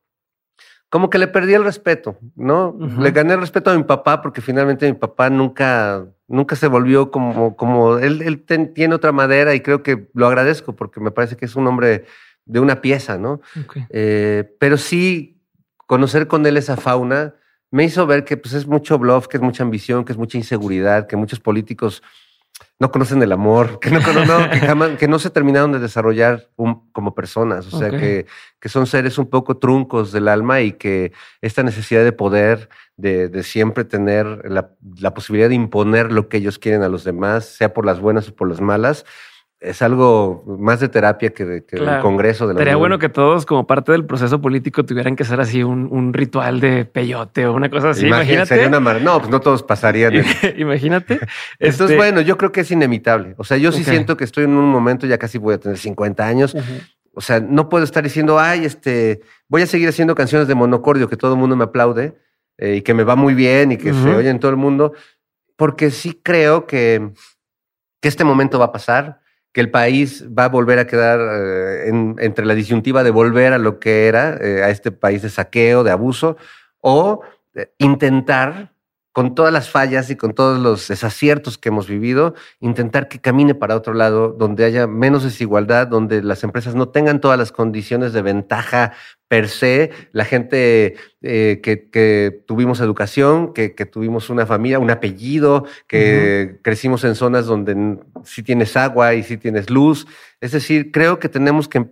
[0.89, 2.77] como que le perdí el respeto, ¿no?
[2.97, 7.11] Le gané el respeto a mi papá porque finalmente mi papá nunca, nunca se volvió
[7.11, 11.35] como, como él, él tiene otra madera y creo que lo agradezco porque me parece
[11.35, 12.05] que es un hombre
[12.45, 13.41] de una pieza, ¿no?
[13.89, 15.41] Eh, pero sí,
[15.87, 17.35] conocer con él esa fauna
[17.71, 20.37] me hizo ver que pues, es mucho bluff, que es mucha ambición, que es mucha
[20.37, 22.01] inseguridad, que muchos políticos
[22.79, 27.71] no conocen el amor, que no, que, que no se terminaron de desarrollar como personas,
[27.71, 28.25] o sea, que,
[28.59, 31.11] que, son seres un poco truncos del alma y que
[31.41, 36.37] esta necesidad de poder, de, de siempre tener la, la, posibilidad de imponer lo que
[36.37, 39.05] ellos quieren a los demás, sea por las buenas o por las malas,
[39.59, 41.63] es algo más de terapia que, de,
[42.01, 45.39] Congreso de la Sería bueno que todos, como parte del proceso político, tuvieran que hacer
[45.39, 48.05] así un, ritual de peyote o una cosa así.
[48.05, 48.69] Imagínate.
[48.69, 50.13] no, pues no todos pasarían.
[50.57, 51.15] Imagínate.
[51.59, 53.33] Esto es este bueno, yo creo que es inevitable.
[53.37, 55.77] O sea, yo sí siento que estoy en un momento, ya casi voy a tener
[55.77, 56.55] 50 años.
[57.13, 61.09] O sea, no puedo estar diciendo, ay, este, voy a seguir haciendo canciones de monocordio
[61.09, 62.15] que todo el mundo me aplaude
[62.59, 64.93] eh, y que me va muy bien y que se oye en todo el mundo,
[65.55, 67.09] porque sí creo que,
[67.99, 69.21] que este momento va a pasar
[69.57, 71.89] que el país va a volver a quedar eh,
[72.19, 75.83] entre la disyuntiva de volver a lo que era, eh, a este país de saqueo,
[75.83, 76.37] de abuso,
[76.79, 77.21] o
[77.55, 78.71] eh, intentar,
[79.13, 83.55] con todas las fallas y con todos los desaciertos que hemos vivido, intentar que camine
[83.55, 88.13] para otro lado, donde haya menos desigualdad, donde las empresas no tengan todas las condiciones
[88.13, 88.93] de ventaja
[89.27, 96.59] per se, la gente eh, que, tuvimos educación, que, tuvimos una familia, un apellido, que
[96.61, 100.07] crecimos en zonas donde sí tienes agua y sí tienes luz.
[100.39, 101.87] Es decir, creo que tenemos que,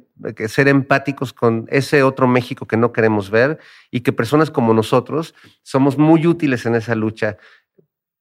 [0.47, 3.59] ser empáticos con ese otro México que no queremos ver
[3.91, 7.37] y que personas como nosotros somos muy útiles en esa lucha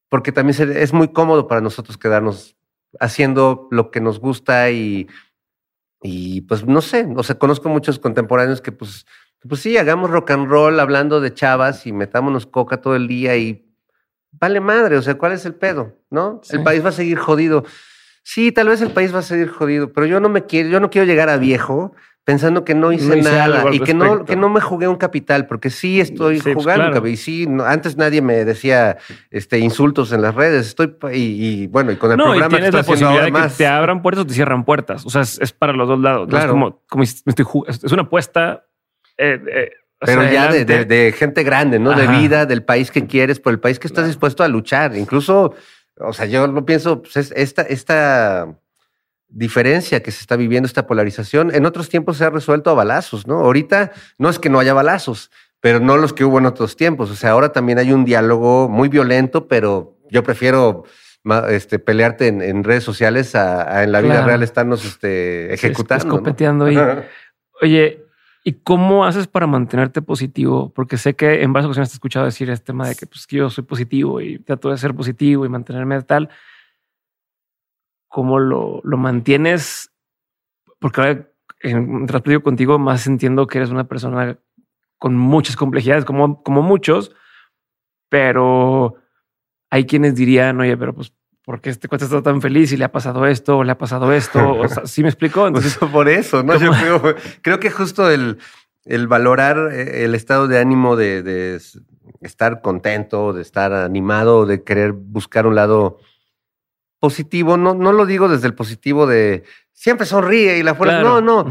[0.09, 2.57] porque también es muy cómodo para nosotros quedarnos
[3.01, 5.09] haciendo lo que nos gusta y,
[6.07, 9.07] y pues no sé, o sea, conozco muchos contemporáneos que pues,
[9.49, 13.39] pues sí, hagamos rock and roll hablando de chavas y metámonos coca todo el día
[13.39, 13.75] y
[14.33, 15.97] vale madre, o sea, ¿cuál es el pedo?
[16.11, 16.43] ¿No?
[16.51, 17.65] El país va a seguir jodido.
[18.23, 20.79] Sí, tal vez el país va a seguir jodido, pero yo no me quiero, yo
[20.79, 21.95] no quiero llegar a viejo
[22.25, 25.71] pensando que no hice, nada y que no, que no me jugué un capital, porque
[25.71, 27.07] sí estoy pues, jugando.
[27.07, 28.97] Y sí, antes nadie me decía
[29.31, 30.69] este, insultos en las redes.
[30.69, 34.01] Estoy y, bueno, y con el programa y tienes la posibilidad de que te abran
[34.03, 35.05] puertas o te cierran puertas.
[35.05, 36.29] O sea, es, para los dos lados.
[36.29, 36.47] Claro.
[36.47, 38.65] Es como, como estoy es una apuesta.
[39.19, 39.71] Eh, eh,
[40.01, 41.93] pero ya de, gente grande, ¿no?
[41.95, 44.97] De vida, del país que quieres, por el país que estás dispuesto a luchar.
[44.97, 45.55] Incluso,
[45.99, 48.55] o sea, yo no pienso, pues esta, esta
[49.35, 53.27] diferencia que se está viviendo, esta polarización, en otros tiempos se ha resuelto a balazos,
[53.27, 53.41] ¿no?
[53.41, 55.31] Ahorita no es que no haya balazos,
[55.61, 57.11] pero no los que hubo en otros tiempos.
[57.11, 60.85] O sea, ahora también hay un diálogo muy violento, pero yo prefiero
[61.49, 66.23] este, pelearte en, redes sociales a, en la vida real estarnos este, ejecutando.
[66.67, 66.77] ahí.
[67.61, 68.05] Oye,
[68.45, 70.73] ¿y cómo haces para mantenerte positivo?
[70.75, 73.27] Porque sé que en varias ocasiones te he escuchado decir este tema de que, pues,
[73.27, 76.29] que yo soy positivo y trato de ser positivo y mantenerme tal
[78.15, 79.91] cómo lo, lo mantienes,
[80.79, 81.29] porque ahora
[81.63, 84.39] en trato contigo más entiendo que eres una persona
[84.99, 87.11] con muchas complejidades, como, como muchos,
[88.09, 88.95] pero
[89.69, 91.13] hay quienes dirían, oye, pero pues,
[91.45, 93.79] ¿por qué este cuate está tan feliz y le ha pasado esto o le ha
[93.79, 94.39] pasado esto?
[94.61, 95.51] O sea, ¿sí me explicó?
[95.51, 96.57] Pues Entonces, por eso, ¿no?
[96.57, 98.39] Yo creo, creo, que justo el,
[98.85, 101.61] el, valorar eh, el estado de ánimo de, de
[102.21, 105.99] estar contento, de estar animado, de querer buscar un lado
[107.05, 109.45] positivo, no, no lo digo desde el positivo de
[109.75, 111.03] siempre sonríe y la fuerza.
[111.03, 111.45] No, no.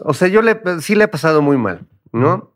[0.00, 2.52] O sea, yo le, sí le he pasado muy mal, ¿no?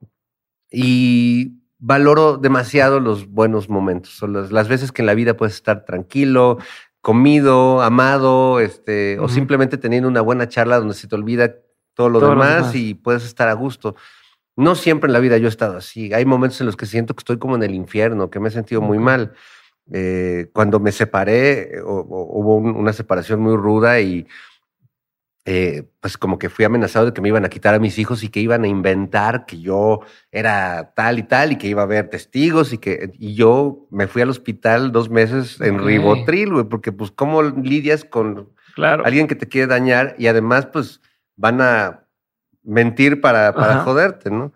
[0.71, 5.87] Y valoro demasiado los buenos momentos, o las, veces que en la vida puedes estar
[5.87, 6.59] tranquilo,
[7.01, 11.55] comido, amado, este, o simplemente teniendo una buena charla donde se te olvida
[11.95, 13.97] todo lo, demás, y puedes estar a gusto.
[14.57, 16.13] No siempre en la vida yo he estado así.
[16.13, 18.53] Hay momentos en los que siento que estoy como en el infierno, que me he
[18.53, 19.33] sentido muy mal.
[19.93, 24.27] Eh, cuando me separé, hubo una separación muy ruda y
[25.49, 28.25] eh, pues como que fui amenazado de que me iban a quitar a mis hijos
[28.25, 30.01] y que iban a inventar que yo
[30.33, 34.09] era tal y tal y que iba a haber testigos y que y yo me
[34.09, 38.49] fui al hospital dos meses en Ribotril, güey, porque pues cómo lidias con
[39.05, 41.01] alguien que te quiere dañar y además pues
[41.37, 42.09] van a
[42.65, 44.53] mentir para, para joderte, ¿no?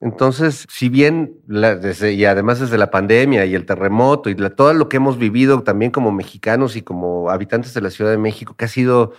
[0.00, 4.96] Entonces, si bien, y además desde la pandemia y el terremoto y todo lo que
[4.96, 8.68] hemos vivido también como mexicanos y como habitantes de la Ciudad de México, que ha
[8.68, 9.12] sido,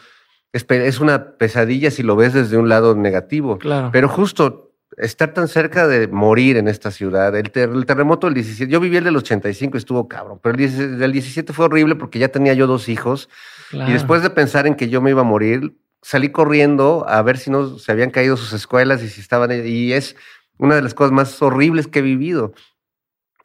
[0.52, 3.60] es, una pesadilla si lo ves desde un lado negativo.
[3.60, 3.90] Claro.
[3.92, 8.80] Pero justo estar tan cerca de morir en esta ciudad, el, terremoto del 17, yo
[8.80, 12.30] viví el del 85 y estuvo cabrón, pero el del 17 fue horrible porque ya
[12.30, 13.30] tenía yo dos hijos
[13.72, 17.38] y después de pensar en que yo me iba a morir, salí corriendo a ver
[17.38, 20.16] si no se habían caído sus escuelas y si estaban, y es
[20.62, 22.54] una de las cosas más horribles que he vivido.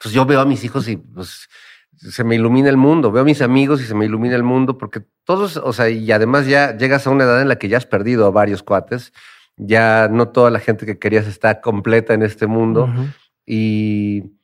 [0.01, 1.49] Pues yo veo a mis hijos y pues
[1.97, 4.77] se me ilumina el mundo, veo a mis amigos y se me ilumina el mundo
[4.77, 7.77] porque todos, o sea, y además ya llegas a una edad en la que ya
[7.77, 9.13] has perdido a varios cuates,
[9.57, 12.87] ya no toda la gente que querías está completa en este mundo
[13.47, 14.37] y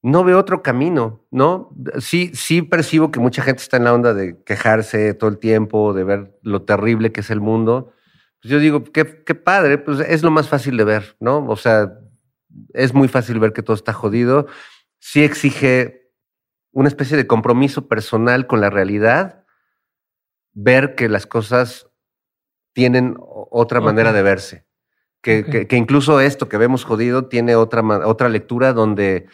[0.00, 1.74] no veo otro camino, ¿no?
[1.98, 5.92] Sí, sí percibo que mucha gente está en la onda de quejarse todo el tiempo,
[5.92, 7.92] de ver lo terrible que es el mundo.
[8.40, 11.44] Pues yo digo, qué, qué padre, pues es lo más fácil de ver, ¿no?
[11.48, 11.98] O sea,
[12.74, 14.46] es muy fácil ver que todo está jodido.
[14.98, 16.10] Sí exige
[16.72, 19.44] una especie de compromiso personal con la realidad,
[20.52, 21.88] ver que las cosas
[22.72, 24.66] tienen otra manera de verse.
[25.20, 29.28] Que, que, incluso esto que vemos jodido tiene otra, otra lectura donde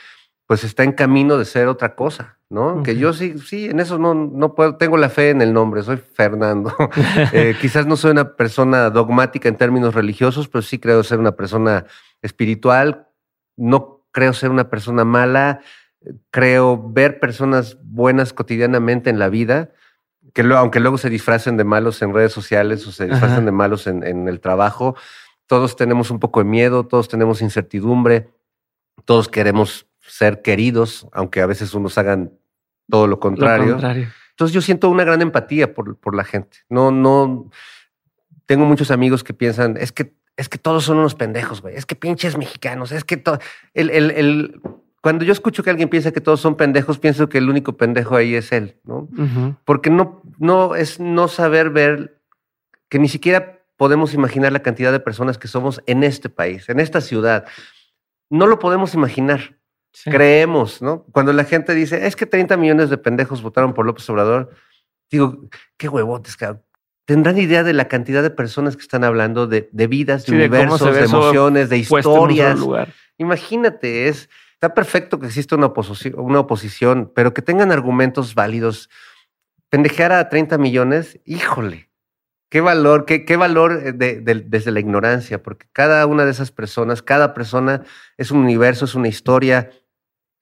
[0.47, 2.83] pues está en camino de ser otra cosa, ¿no?
[2.83, 5.83] Que yo sí, sí, en eso no, no puedo, tengo la fe en el nombre,
[5.83, 6.75] soy Fernando.
[7.33, 11.33] Eh, quizás no soy una persona dogmática en términos religiosos, pero sí creo ser una
[11.33, 11.87] persona
[12.23, 13.08] espiritual
[13.59, 15.61] no creo ser una persona mala,
[16.31, 19.71] creo ver personas buenas cotidianamente en la vida,
[20.33, 23.87] que aunque luego se disfracen de malos en redes sociales o se disfracen de malos
[23.87, 24.97] en, el trabajo,
[25.47, 28.31] todos tenemos un poco de miedo, todos tenemos incertidumbre,
[29.05, 32.33] todos queremos ser queridos, aunque a veces unos hagan
[32.89, 33.79] todo lo contrario.
[34.31, 36.59] Entonces yo siento una gran empatía por, por la gente.
[36.69, 37.51] No, no,
[38.47, 41.75] tengo muchos amigos que piensan, es que es que todos son unos pendejos, güey.
[41.75, 42.93] Es que pinches mexicanos.
[42.93, 43.41] Es que todo.
[43.75, 44.61] El, el, el,
[45.03, 48.15] cuando yo escucho que alguien piensa que todos son pendejos, pienso que el único pendejo
[48.15, 49.09] ahí es él, ¿no?
[49.65, 52.21] Porque no, no es no saber ver
[52.89, 56.79] que ni siquiera podemos imaginar la cantidad de personas que somos en este país, en
[56.79, 57.45] esta ciudad.
[58.31, 59.57] No lo podemos imaginar.
[60.05, 61.05] Creemos, ¿no?
[61.11, 64.51] Cuando la gente dice, es que 30 millones de pendejos votaron por López Obrador,
[65.11, 66.63] digo, qué huevotes, cabrón.
[67.09, 71.05] ¿Tendrán idea de la cantidad de personas que están hablando de, vidas, de universos, de,
[71.05, 72.61] emociones, de historias?
[73.17, 78.91] Imagínate, es, está perfecto que exista una oposición, una oposición, pero que tengan argumentos válidos.
[79.71, 81.89] Pendejear a 30 millones, híjole,
[82.51, 83.93] qué valor, qué, qué valor eh,
[84.45, 87.85] desde la ignorancia, porque cada una de esas personas, cada persona
[88.19, 89.71] es un universo, es una historia,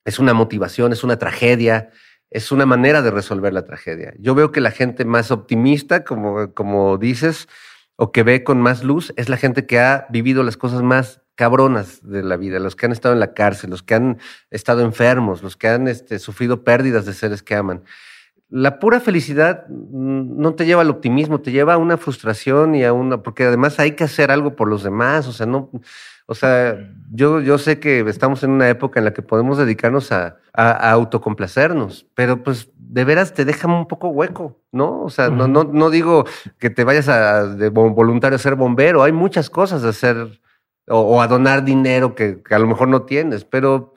[0.03, 1.91] es una motivación, es una tragedia,
[2.29, 4.13] es una manera de resolver la tragedia.
[4.19, 7.47] Yo veo que la gente más optimista, como, como dices,
[7.95, 11.21] o que ve con más luz, es la gente que ha vivido las cosas más
[11.35, 14.17] cabronas de la vida, los que han estado en la cárcel, los que han
[14.49, 17.83] estado enfermos, los que han este, sufrido pérdidas de seres que aman.
[18.49, 22.93] La pura felicidad no te lleva al optimismo, te lleva a una frustración y a
[22.93, 25.69] una, porque además hay que hacer algo por los demás, o sea, no,
[26.29, 26.77] o sea,
[27.09, 30.91] yo, yo sé que estamos en una época en la que podemos dedicarnos a, a,
[30.91, 35.03] autocomplacernos, pero pues de veras te deja un poco hueco, ¿no?
[35.03, 36.25] O sea, no, no, no digo
[36.59, 40.41] que te vayas a de voluntario a ser bombero, hay muchas cosas de hacer
[40.89, 43.93] o, a donar dinero que, a lo mejor no tienes, pero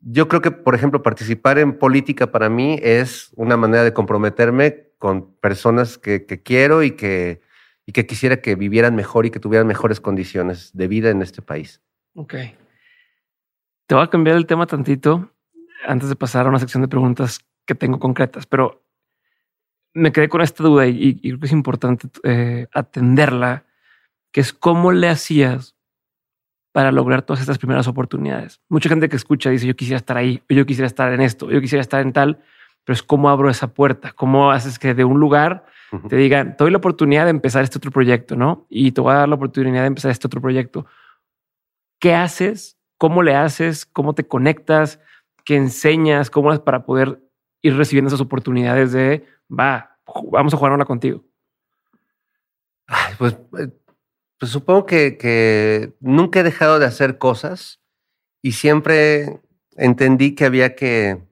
[0.00, 4.86] yo creo que, por ejemplo, participar en política para mí es una manera de comprometerme
[4.98, 7.40] con personas que, que quiero y que,
[7.86, 11.40] y que quisiera que vivieran mejor y que tuvieran mejores condiciones de vida en este
[11.40, 11.80] país.
[12.14, 12.34] Ok.
[13.86, 15.30] Te voy a cambiar el tema tantito
[15.86, 18.84] antes de pasar a una sección de preguntas que tengo concretas, pero
[19.94, 23.64] me quedé con esta duda y, creo que es importante eh, atenderla,
[24.32, 25.76] que es cómo le hacías
[26.72, 28.60] para lograr todas estas primeras oportunidades.
[28.68, 31.60] Mucha gente que escucha dice yo quisiera estar ahí, yo quisiera estar en esto, yo
[31.60, 32.42] quisiera estar en tal,
[32.84, 35.64] pero es cómo abro esa puerta, cómo haces que de un lugar
[36.08, 38.66] te digan, te doy la oportunidad de empezar este otro proyecto, ¿no?
[38.68, 40.86] Y te voy a dar la oportunidad de empezar este otro proyecto.
[42.00, 42.78] ¿Qué haces?
[42.98, 43.86] ¿Cómo le haces?
[43.86, 45.00] ¿Cómo te conectas?
[45.44, 46.30] ¿Qué enseñas?
[46.30, 47.20] ¿Cómo es para poder
[47.62, 49.98] ir recibiendo esas oportunidades de, va,
[50.30, 51.24] vamos a jugar una contigo?
[53.18, 53.68] pues, eh,
[54.38, 57.80] pues, supongo que, que nunca he dejado de hacer cosas
[58.42, 59.40] y siempre
[59.76, 61.26] entendí que había que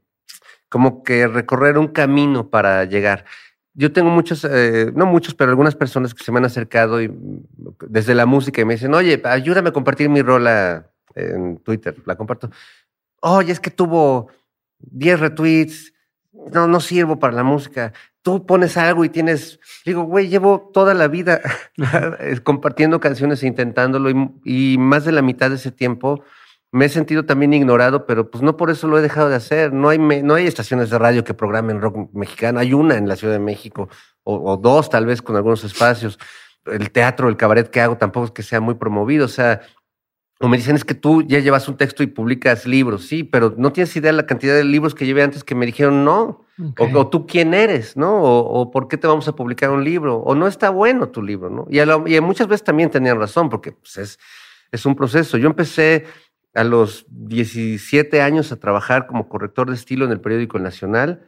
[0.68, 3.26] como que recorrer un camino para llegar
[3.74, 7.12] yo tengo muchos, eh, no muchos, pero algunas personas que se me han acercado y
[7.88, 11.96] desde la música y me dicen, oye, ayúdame a compartir mi rola en Twitter.
[12.06, 12.50] La comparto.
[13.20, 14.28] Oye, es que tuvo
[14.78, 15.92] 10 retweets.
[16.52, 17.92] No, no sirvo para la música.
[18.22, 19.60] Tú pones algo y tienes.
[19.84, 21.40] Digo, güey, llevo toda la vida
[22.44, 24.10] compartiendo canciones e intentándolo
[24.44, 26.24] y más de la mitad de ese tiempo
[26.74, 29.72] me he sentido también ignorado, pero pues no por eso lo he dejado de hacer.
[29.72, 32.58] No hay, no hay estaciones de radio que programen rock mexicano.
[32.58, 33.88] Hay una en la Ciudad de México,
[34.24, 36.18] o, dos tal vez con algunos espacios.
[36.66, 39.26] El teatro, el cabaret que hago tampoco es que sea muy promovido.
[39.26, 39.60] O sea,
[40.40, 43.06] o me dicen es que tú ya llevas un texto y publicas libros.
[43.06, 45.66] Sí, pero no tienes idea de la cantidad de libros que llevé antes que me
[45.66, 46.44] dijeron no.
[46.80, 48.20] O, tú quién eres, ¿no?
[48.20, 50.16] O, por qué te vamos a publicar un libro.
[50.16, 51.68] O no está bueno tu libro, ¿no?
[51.70, 54.18] Y, y muchas veces también tenían razón, porque pues, es,
[54.72, 55.38] es un proceso.
[55.38, 56.04] Yo empecé
[56.54, 61.26] a los 17 años a trabajar como corrector de estilo en el periódico Nacional.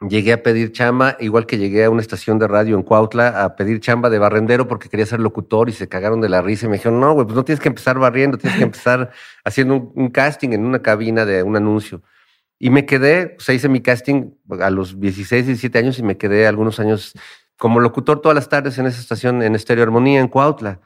[0.00, 3.56] Llegué a pedir chamba, igual que llegué a una estación de radio en Cuautla a
[3.56, 6.68] pedir chamba de barrendero porque quería ser locutor y se cagaron de la risa y
[6.68, 9.10] me dijeron, no, güey, pues no tienes que empezar barriendo, tienes que empezar
[9.44, 12.02] haciendo un, casting en una cabina de un anuncio.
[12.58, 16.18] Y me quedé, o sea, hice mi casting a los 16, 17 años y me
[16.18, 17.14] quedé algunos años
[17.56, 20.80] como locutor todas las tardes en esa estación en Estéreo Armonía en Cuautla.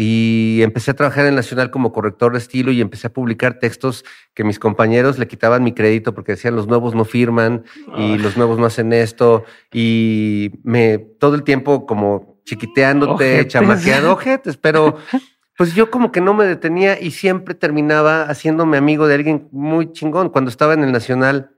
[0.00, 4.04] Y empecé a trabajar en Nacional como corrector de estilo y empecé a publicar textos
[4.32, 7.64] que mis compañeros le quitaban mi crédito porque decían los nuevos no firman
[7.96, 9.42] y los nuevos no hacen esto.
[9.72, 14.98] Y me todo el tiempo como chiquiteándote, chamaqueando ojetes, pero
[15.58, 19.90] pues yo como que no me detenía y siempre terminaba haciéndome amigo de alguien muy
[19.90, 20.28] chingón.
[20.28, 21.56] Cuando estaba en el Nacional,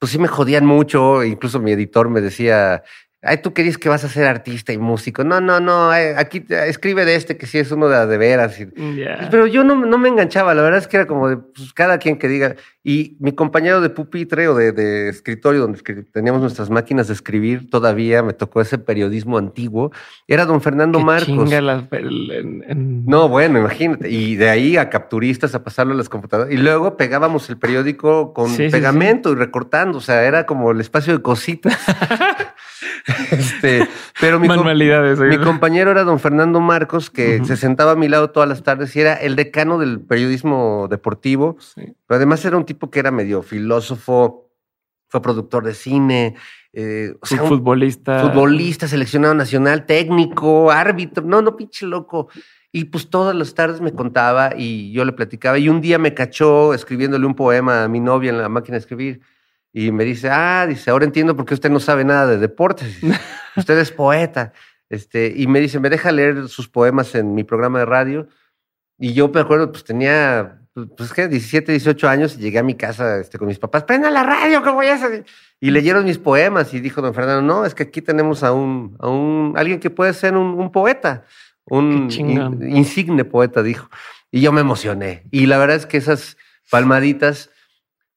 [0.00, 2.82] pues sí me jodían mucho, incluso mi editor me decía,
[3.22, 5.24] Ay, tú querías que vas a ser artista y músico.
[5.24, 5.90] No, no, no.
[5.90, 8.56] Aquí escribe de este que sí es uno de, de veras.
[9.30, 10.54] Pero yo no, no, me enganchaba.
[10.54, 12.56] La verdad es que era como de pues, cada quien que diga.
[12.82, 18.22] Y mi compañero de pupitre o de, escritorio, donde teníamos nuestras máquinas de escribir, todavía
[18.22, 19.92] me tocó ese periodismo antiguo.
[20.26, 21.50] Era don Fernando Marcos.
[22.74, 24.08] No, bueno, imagínate.
[24.08, 26.50] Y de ahí a capturistas a pasarlo a las computadoras.
[26.50, 29.98] Y luego pegábamos el periódico con pegamento y recortando.
[29.98, 31.78] O sea, era como el espacio de cositas.
[33.30, 33.86] este,
[34.20, 38.48] pero mi, mi compañero era don Fernando Marcos, que se sentaba a mi lado todas
[38.48, 41.56] las tardes y era el decano del periodismo deportivo.
[41.74, 44.50] Pero además era un tipo que era medio filósofo,
[45.08, 46.36] fue productor de cine,
[46.72, 48.20] eh, futbolista.
[48.20, 51.24] futbolista, seleccionado nacional, técnico, árbitro.
[51.24, 52.28] No, no, pinche loco.
[52.72, 55.58] Y pues todas las tardes me contaba y yo le platicaba.
[55.58, 58.80] Y un día me cachó escribiéndole un poema a mi novia en la máquina de
[58.80, 59.20] escribir.
[59.72, 62.98] Y me dice, ah, dice, ahora entiendo por qué usted no sabe nada de deportes.
[63.56, 64.52] usted es poeta.
[64.88, 68.28] Este, y me dice, me deja leer sus poemas en mi programa de radio.
[68.98, 72.74] Y yo me acuerdo, pues tenía pues, que 17, 18 años y llegué a mi
[72.74, 75.24] casa este, con mis papás, prenda la radio, ¿cómo voy a hacer?
[75.60, 78.96] Y leyeron mis poemas y dijo don Fernando, no, es que aquí tenemos a un,
[78.98, 81.24] a un alguien que puede ser un, poeta,
[81.64, 82.08] un
[82.68, 83.88] insigne poeta, dijo.
[84.30, 85.24] Y yo me emocioné.
[85.30, 86.36] Y la verdad es que esas
[86.70, 87.50] palmaditas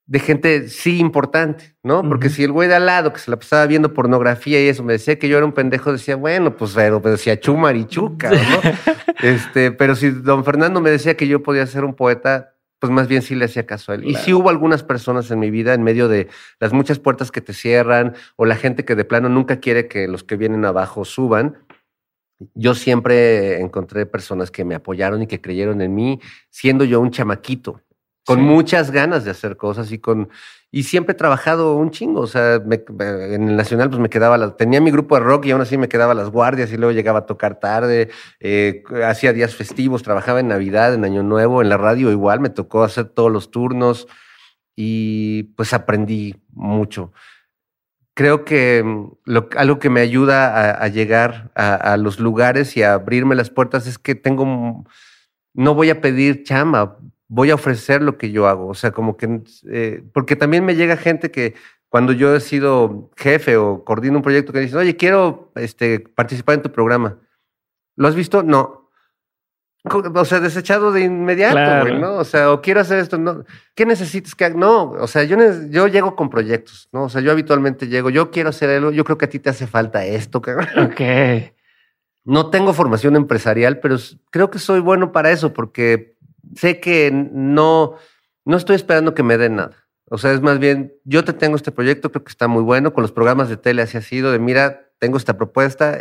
[0.05, 2.07] de gente sí importante, ¿no?
[2.07, 4.83] Porque si el güey de al lado que se la pasaba viendo pornografía y eso
[4.83, 8.35] me decía que yo era un pendejo, decía, bueno, pues pero, decía chumarichuca, ¿no?
[9.23, 13.07] este, pero si don Fernando me decía que yo podía ser un poeta, pues más
[13.07, 14.03] bien sí le hacía caso a él.
[14.03, 16.27] Y sí hubo algunas personas en mi vida en medio de
[16.59, 20.09] las muchas puertas que te cierran o la gente que de plano nunca quiere que
[20.09, 21.59] los que vienen abajo suban.
[22.55, 26.19] Yo siempre encontré personas que me apoyaron y que creyeron en mí,
[26.49, 27.79] siendo yo un chamaquito
[28.25, 30.29] con muchas ganas de hacer cosas y con
[30.75, 34.57] y siempre he trabajado un chingo, o sea, en el nacional pues me quedaba la,
[34.57, 37.19] tenía mi grupo de rock y aún así me quedaba las guardias y luego llegaba
[37.19, 38.09] a tocar tarde,
[38.39, 42.49] eh, hacía días festivos, trabajaba en Navidad, en Año Nuevo, en la radio igual me
[42.49, 44.07] tocó hacer todos los turnos
[44.75, 47.13] y pues aprendí mucho.
[48.15, 52.81] Creo que mm, lo, algo que me ayuda a, llegar a, a, los lugares y
[52.81, 54.85] a abrirme las puertas es que tengo,
[55.53, 56.97] no voy a pedir chamba,
[57.27, 58.67] voy a ofrecer lo que yo hago.
[58.67, 61.55] O sea, como que, eh, porque también me llega gente que
[61.89, 66.55] cuando yo he sido jefe o coordino un proyecto que dicen, oye, quiero este, participar
[66.55, 67.19] en tu programa.
[67.95, 68.41] ¿Lo has visto?
[68.43, 68.89] No.
[69.85, 72.15] O sea, desechado de inmediato, güey, ¿no?
[72.15, 73.43] O sea, o quiero hacer esto, ¿no?
[73.75, 74.55] ¿Qué necesitas que haga?
[74.55, 75.37] No, o sea, yo,
[75.69, 77.03] yo llego con proyectos, ¿no?
[77.03, 79.49] O sea, yo habitualmente llego, yo quiero hacer algo, yo creo que a ti te
[79.49, 80.67] hace falta esto, cabrón.
[80.91, 81.01] Ok.
[82.25, 83.97] No tengo formación empresarial, pero
[84.29, 86.12] creo que soy bueno para eso, porque
[86.55, 87.95] sé que no,
[88.45, 89.77] no estoy esperando que me den nada.
[90.09, 92.93] O sea, es más bien, yo te tengo este proyecto, creo que está muy bueno,
[92.93, 95.97] con los programas de tele así ha sido, de mira, tengo esta propuesta,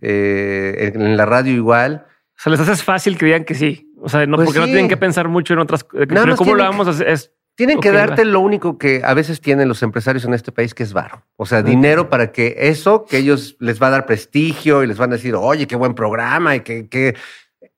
[0.00, 2.06] eh, en la radio igual.
[2.08, 3.92] O sea, les haces fácil que digan que sí.
[4.00, 6.06] O sea, no, pues porque no tienen que pensar mucho en otras cosas.
[6.08, 7.08] Pero ¿cómo lo vamos a hacer?
[7.08, 10.74] Es, tienen que darte lo único que a veces tienen los empresarios en este país,
[10.74, 11.24] que es varo.
[11.36, 14.98] O sea, dinero para que eso, que ellos les va a dar prestigio y les
[14.98, 17.16] van a decir, oye, qué buen programa y que, que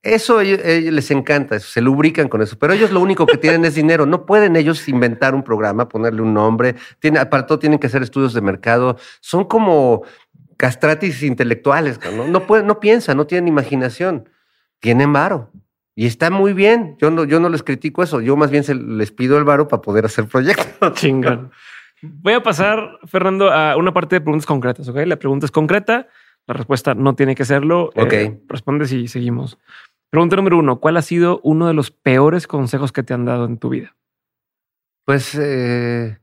[0.02, 4.06] eso les encanta, se lubrican con eso, pero ellos lo único que tienen es dinero.
[4.06, 8.02] No pueden ellos inventar un programa, ponerle un nombre, tiene, para todo tienen que hacer
[8.02, 8.96] estudios de mercado.
[9.20, 10.04] Son como
[10.56, 12.28] castratis intelectuales, ¿no?
[12.28, 14.28] No, pueden, no piensan, no tienen imaginación,
[14.80, 15.50] tienen varo.
[15.94, 18.74] Y está muy bien, yo no, yo no les critico eso, yo más bien se,
[18.74, 20.92] les pido el varo para poder hacer proyectos.
[20.94, 21.50] Chingón.
[22.00, 24.98] Voy a pasar, Fernando, a una parte de preguntas concretas, ¿ok?
[25.06, 26.06] La pregunta es concreta,
[26.48, 27.90] la respuesta no tiene que serlo.
[27.94, 28.12] Ok.
[28.14, 29.58] Eh, responde si seguimos.
[30.10, 33.44] Pregunta número uno, ¿cuál ha sido uno de los peores consejos que te han dado
[33.44, 33.94] en tu vida?
[35.04, 36.18] Pues eh,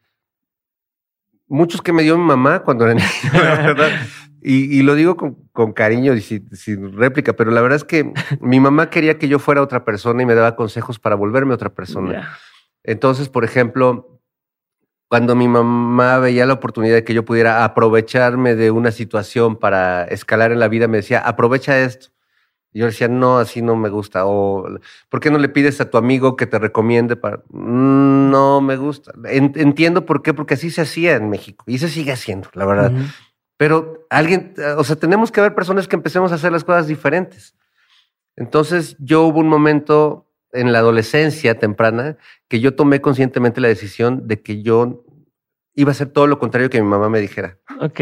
[1.48, 3.90] muchos que me dio mi mamá cuando era niño, verdad.
[4.48, 8.92] Y, lo digo con, cariño y sin, réplica, pero la verdad es que mi mamá
[8.92, 12.38] quería que yo fuera otra persona y me daba consejos para volverme otra persona.
[12.84, 14.15] Entonces, por ejemplo,
[15.08, 20.06] cuando mi mamá veía la oportunidad de que yo pudiera aprovecharme de una situación para
[20.06, 22.16] escalar en la vida, me decía, aprovecha esto
[22.76, 24.26] yo decía, no, así no me gusta.
[24.26, 24.68] O,
[25.08, 27.42] ¿por qué no le pides a tu amigo que te recomiende para.?
[27.50, 29.14] No me gusta.
[29.24, 32.92] Entiendo por qué, porque así se hacía en México y se sigue haciendo, la verdad.
[33.56, 37.56] Pero alguien, o sea, tenemos que haber personas que empecemos a hacer las cosas diferentes.
[38.36, 40.25] Entonces, yo hubo un momento
[40.56, 42.18] en la adolescencia temprana
[42.48, 45.04] que yo tomé conscientemente la decisión de que yo
[45.76, 47.58] iba a hacer todo lo contrario que mi mamá me dijera.
[47.80, 48.00] Ok.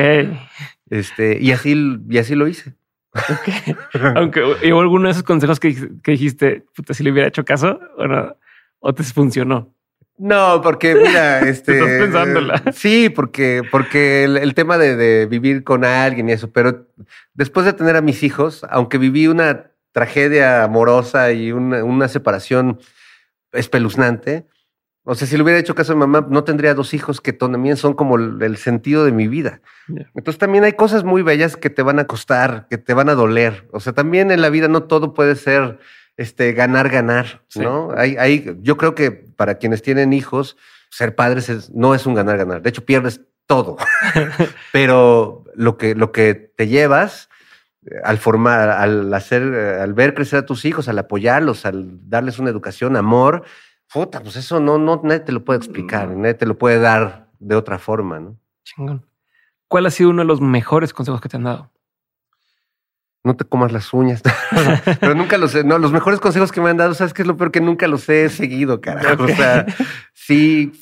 [0.89, 2.75] Este, y así, y así lo hice.
[4.15, 5.75] Aunque hubo alguno de esos consejos que,
[6.05, 8.35] dijiste, puta, si le hubiera hecho caso o no,
[8.79, 9.73] o te funcionó.
[10.17, 11.73] No, porque mira, este.
[11.73, 12.63] Estás pensándola.
[12.73, 16.87] sí, porque, porque el, tema de, vivir con alguien y eso, pero
[17.33, 22.79] después de tener a mis hijos, aunque viví una tragedia amorosa y una, una separación
[23.53, 24.47] espeluznante,
[25.05, 27.33] o sea, si le hubiera hecho caso a mi mamá, no tendría dos hijos que
[27.33, 29.61] también son como el, sentido de mi vida.
[30.15, 33.15] Entonces también hay cosas muy bellas que te van a costar, que te van a
[33.15, 33.67] doler.
[33.73, 35.79] O sea, también en la vida no todo puede ser
[36.15, 37.91] este, ganar, ganar, ¿no?
[37.97, 40.55] Hay, hay, yo creo que para quienes tienen hijos,
[40.89, 42.61] ser padres no es un ganar, ganar.
[42.61, 43.75] De hecho, pierdes todo.
[44.71, 47.29] Pero lo que, lo que te llevas
[48.03, 49.43] al formar, al hacer,
[49.81, 53.43] al ver crecer a tus hijos, al apoyarlos, al darles una educación, amor,
[53.93, 56.21] Puta, pues eso no, no, nadie te lo puede explicar, mm.
[56.21, 58.39] nadie te lo puede dar de otra forma, ¿no?
[58.63, 59.05] Chingón.
[59.67, 61.71] ¿Cuál ha sido uno de los mejores consejos que te han dado?
[63.25, 64.21] no te comas las uñas.
[64.99, 65.63] Pero nunca los sé.
[65.63, 67.51] No, los mejores consejos que me han dado, ¿sabes qué es lo peor?
[67.51, 69.23] Que nunca los he seguido, carajo.
[69.23, 69.65] O sea,
[70.13, 70.73] sí,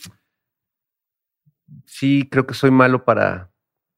[1.85, 3.50] sí creo que soy malo para,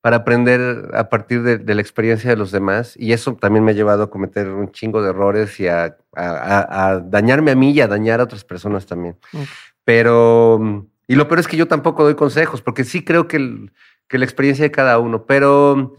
[0.04, 2.94] para aprender a partir de, la experiencia de los demás.
[3.00, 5.96] Y eso también me ha llevado a cometer un chingo de errores y a,
[7.06, 9.18] dañarme a mí y a dañar a otras personas también.
[9.86, 13.70] Pero, y lo peor es que yo tampoco doy consejos, porque sí creo que,
[14.10, 15.26] que la experiencia de cada uno.
[15.26, 15.96] Pero,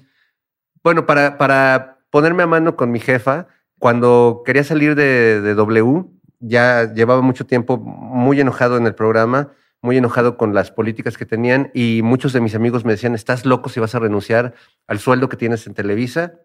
[0.83, 3.47] bueno, para, para ponerme a mano con mi jefa,
[3.79, 6.05] cuando quería salir de, de W,
[6.41, 9.53] ya llevaba mucho tiempo muy enojado en el programa
[9.85, 13.45] muy enojado con las políticas que tenían y muchos de mis amigos me decían, estás
[13.45, 14.55] loco si vas a renunciar
[14.87, 16.41] al sueldo que tienes en Televisa,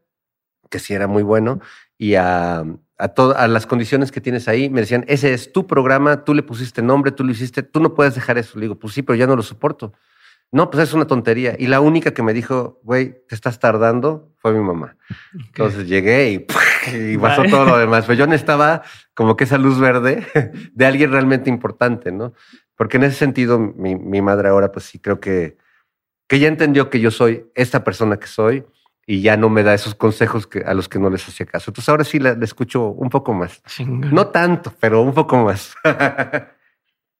[0.70, 1.62] que sí era muy bueno,
[1.98, 4.70] y a, a, a las condiciones que tienes ahí.
[4.70, 7.94] Me decían, ese es tu programa, tú le pusiste nombre, tú lo hiciste, tú no
[7.94, 8.60] puedes dejar eso.
[8.60, 9.94] Le digo, pues sí, pero ya no lo soporto.
[10.52, 11.56] No, pues es una tontería.
[11.58, 14.98] Y la única que me dijo, güey, te estás tardando, fue mi mamá.
[15.34, 18.06] Entonces llegué y, y pasó todo lo demás.
[18.06, 18.82] Pero yo necesitaba
[19.14, 20.26] como que esa luz verde
[20.74, 22.34] de alguien realmente importante, ¿no?
[22.80, 25.58] Porque en ese sentido, mi, madre ahora, pues sí creo que,
[26.30, 28.64] que ya entendió que yo soy esta persona que soy
[29.06, 31.72] y ya no me da esos consejos que, a los que no les hacía caso.
[31.72, 33.62] Entonces ahora sí la, escucho un poco más.
[33.86, 35.76] No tanto, pero un poco más.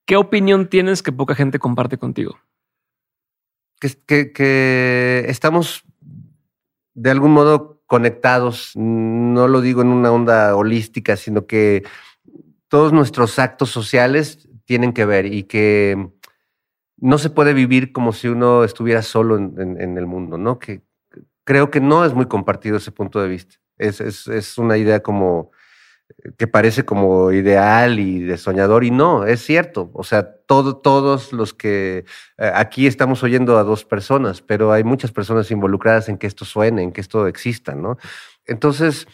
[0.06, 2.40] ¿Qué opinión tienes que poca gente comparte contigo?
[3.82, 5.84] Que, que, estamos
[6.94, 8.72] de algún modo conectados.
[8.78, 11.84] No lo digo en una onda holística, sino que
[12.70, 16.12] todos nuestros actos sociales tienen que ver y que
[16.98, 20.60] no se puede vivir como si uno estuviera solo en, el mundo, ¿no?
[20.60, 20.84] Que
[21.44, 23.56] creo que no es muy compartido ese punto de vista.
[23.80, 25.50] Es, es, una idea como
[26.38, 29.90] que parece como ideal y de soñador y no, es cierto.
[29.96, 32.06] O sea, todo, todos los que
[32.38, 36.46] eh, aquí estamos oyendo a dos personas, pero hay muchas personas involucradas en que esto
[36.46, 37.98] suene, en que esto exista, ¿no?
[38.46, 39.08] Entonces,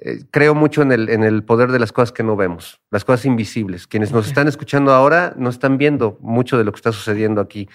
[0.00, 3.04] eh, creo mucho en el, en el poder de las cosas que no vemos, las
[3.04, 3.86] cosas invisibles.
[3.86, 7.68] Quienes nos están escuchando ahora no están viendo mucho de lo que está sucediendo aquí.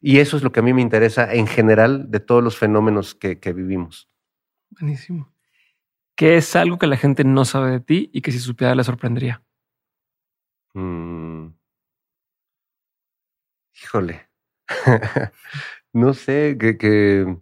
[0.00, 3.14] Y eso es lo que a mí me interesa en general de todos los fenómenos
[3.14, 4.10] que, vivimos.
[4.70, 5.32] Buenísimo.
[6.14, 8.84] ¿Qué es algo que la gente no sabe de ti y que si supiera le
[8.84, 9.42] sorprendería?
[10.74, 11.48] Mm.
[13.82, 14.28] Híjole.
[15.92, 17.38] no sé, que, que,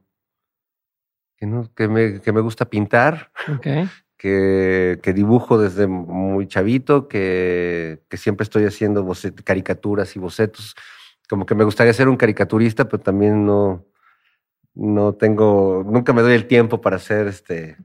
[1.40, 3.32] no, que, me, que me gusta pintar.
[3.58, 3.88] Okay
[4.20, 9.10] que, dibujo desde muy chavito, que, siempre estoy haciendo
[9.44, 10.76] caricaturas y bocetos.
[11.28, 13.86] Como que me gustaría ser un caricaturista, pero también no,
[14.74, 17.78] no tengo, nunca me doy el tiempo para hacer este.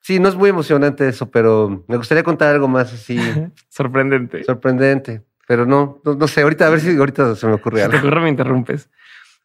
[0.00, 3.18] Sí, no es muy emocionante eso, pero me gustaría contar algo más así.
[3.68, 4.44] sorprendente.
[4.44, 5.22] Sorprendente.
[5.48, 7.96] Pero no, no, sé, ahorita a ver si ahorita se me ocurre algo.
[7.96, 8.88] Si te ocurre, me interrumpes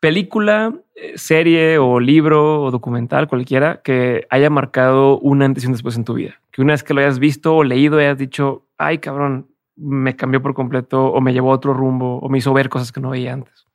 [0.03, 5.71] película, eh, serie o libro o documental, cualquiera, que haya marcado una antes y un
[5.71, 6.41] después en tu vida.
[6.51, 9.47] Que una vez que lo hayas visto o leído, hayas dicho, ay cabrón,
[9.77, 12.91] me cambió por completo o me llevó a otro rumbo o me hizo ver cosas
[12.91, 13.65] que no veía antes.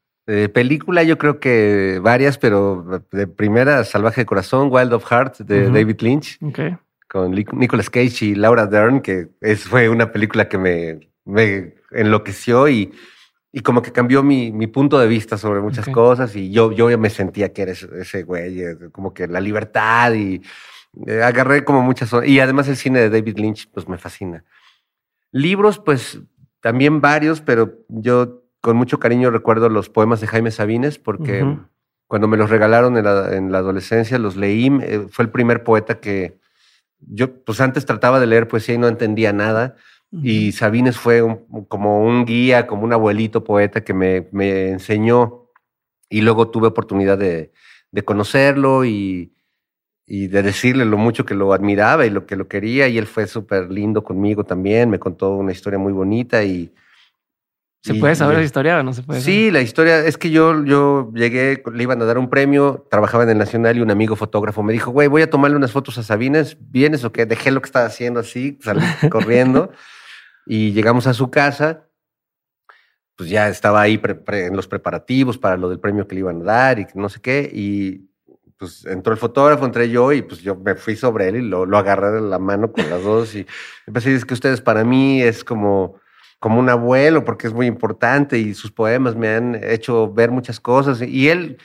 [0.52, 5.70] Película, yo creo que varias, pero de primera, Salvaje de Corazón, Wild of Heart de
[5.70, 6.38] David Lynch.
[7.08, 12.68] Con Nicolas Cage y Laura Dern, que es, fue una película que me, me enloqueció
[12.68, 12.92] y
[13.52, 16.96] y como que cambió mi, mi punto de vista sobre muchas cosas y yo, yo
[16.98, 20.42] me sentía que eres ese güey, eh, como que la libertad y
[21.06, 22.10] eh, agarré como muchas...
[22.24, 24.44] Y además el cine de David Lynch, pues me fascina.
[25.32, 26.20] Libros, pues
[26.60, 31.56] también varios, pero yo con mucho cariño recuerdo los poemas de Jaime Sabines porque
[32.06, 35.62] cuando me los regalaron en la, en la adolescencia los leí, eh, fue el primer
[35.62, 36.38] poeta que
[37.00, 39.76] yo pues antes trataba de leer poesía y no entendía nada
[40.10, 41.22] y Sabines fue
[41.68, 45.50] como un guía, como un abuelito poeta que me, me enseñó.
[46.08, 47.52] Y luego tuve oportunidad de,
[47.90, 49.34] de conocerlo y,
[50.06, 52.88] y, de decirle lo mucho que lo admiraba y lo que lo quería.
[52.88, 54.88] Y él fue súper lindo conmigo también.
[54.88, 56.72] Me contó una historia muy bonita y.
[57.82, 59.20] ¿Se puede saber la historia o no se puede?
[59.20, 63.22] Sí, la historia es que yo, yo llegué, le iban a dar un premio, trabajaba
[63.22, 65.96] en el Nacional y un amigo fotógrafo me dijo, güey, voy a tomarle unas fotos
[65.96, 67.24] a Sabines, ¿vienes o qué?
[67.24, 68.80] Dejé lo que estaba haciendo así, salí
[69.10, 69.70] corriendo.
[70.50, 71.90] Y llegamos a su casa,
[73.16, 76.44] pues ya estaba ahí en los preparativos para lo del premio que le iban a
[76.44, 77.50] dar y no sé qué.
[77.52, 78.08] Y
[78.56, 81.66] pues entró el fotógrafo, entré yo y pues yo me fui sobre él y lo,
[81.66, 83.46] lo agarré de la mano con las dos y
[83.86, 86.00] empecé a decir que ustedes para mí es como,
[86.40, 90.60] como un abuelo porque es muy importante y sus poemas me han hecho ver muchas
[90.60, 91.02] cosas.
[91.02, 91.58] Y él,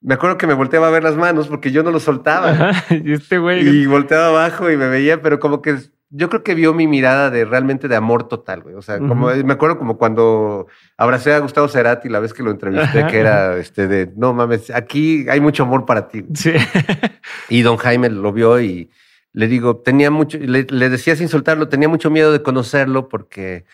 [0.00, 2.72] me acuerdo que me volteaba a ver las manos porque yo no lo soltaba.
[2.90, 3.66] y este güey.
[3.66, 5.78] Y volteaba abajo y me veía, pero como que
[6.10, 8.74] yo creo que vio mi mirada de realmente de amor total, güey.
[8.74, 10.66] O sea, como me acuerdo como cuando
[10.96, 14.70] abracé a Gustavo Cerati la vez que lo entrevisté, que era este de no mames,
[14.70, 16.24] aquí hay mucho amor para ti.
[16.34, 16.52] Sí.
[17.50, 18.90] Y don Jaime lo vio y
[19.32, 23.64] le digo, tenía mucho, le, decía sin soltarlo, tenía mucho miedo de conocerlo porque,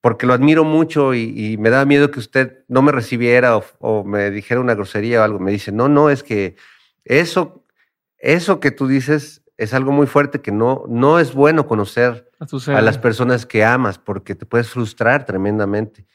[0.00, 4.30] porque lo admiro mucho y, me daba miedo que usted no me recibiera o, me
[4.30, 5.38] dijera una grosería o algo.
[5.38, 6.56] Me dice, no, no, es que
[7.04, 7.64] eso,
[8.18, 12.76] eso que tú dices es algo muy fuerte que no, no es bueno conocer a,
[12.76, 16.06] a las personas que amas porque te puedes frustrar tremendamente.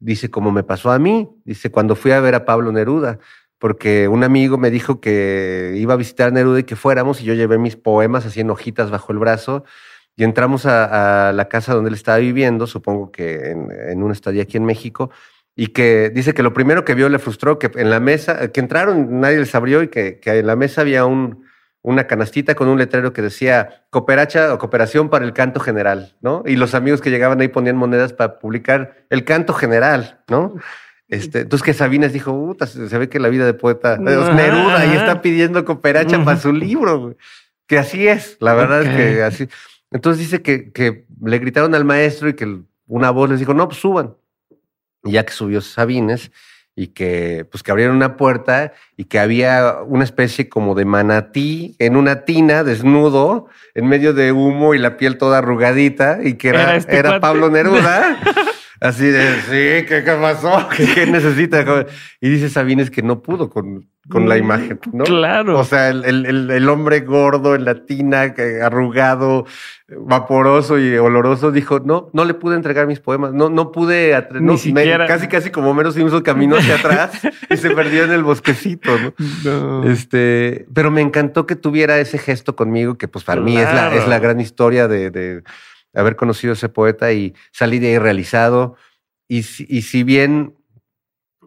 [0.00, 3.18] Dice, como me pasó a mí, dice, cuando fui a ver a Pablo Neruda,
[3.58, 7.24] porque un amigo me dijo que iba a visitar a Neruda y que fuéramos, y
[7.24, 9.64] yo llevé mis poemas así en hojitas bajo el brazo,
[10.16, 14.42] y entramos a, la casa donde él estaba viviendo, supongo que en, en una estadía
[14.42, 15.10] aquí en México,
[15.54, 18.60] y que dice que lo primero que vio le frustró, que en la mesa, que
[18.60, 21.47] entraron, nadie les abrió y que, que en la mesa había un,
[21.82, 26.42] una canastita con un letrero que decía cooperacha o cooperación para el canto general, ¿no?
[26.44, 30.54] Y los amigos que llegaban ahí ponían monedas para publicar el canto general, ¿no?
[31.08, 34.96] Este, entonces que Sabines dijo, se ve que la vida de poeta es Neruda y
[34.96, 37.16] está pidiendo cooperacha para su libro.
[37.66, 39.48] Que así es, la verdad es que así.
[39.90, 43.66] Entonces dice que, que, le gritaron al maestro y que una voz les dijo, no,
[43.68, 44.16] pues suban.
[45.04, 46.30] Y ya que subió Sabines
[46.78, 51.74] y que pues que abrieron una puerta y que había una especie como de manatí
[51.80, 56.50] en una tina desnudo en medio de humo y la piel toda arrugadita y que
[56.50, 58.20] era, era, este Pablo Neruda.
[58.80, 60.68] Así de, sí, ¿qué, qué pasó?
[60.76, 61.86] ¿Qué, necesita?
[62.20, 65.04] Y dice Sabines que no pudo con, con la mm, imagen, ¿no?
[65.04, 65.58] Claro.
[65.58, 69.46] O sea, el, el, el hombre gordo en la tina, arrugado,
[69.88, 74.54] vaporoso y oloroso, dijo, no, no le pude entregar mis poemas, no, no pude, no,
[75.06, 79.84] casi, casi como menos Simpson caminó hacia atrás y se perdió en el bosquecito, ¿no?
[79.84, 83.94] Este, pero me encantó que tuviera ese gesto conmigo, que pues para mí es la,
[83.94, 85.42] es la gran historia de, de
[85.94, 88.76] haber conocido a ese poeta y salir de ahí realizado.
[89.28, 90.54] Y, y si bien,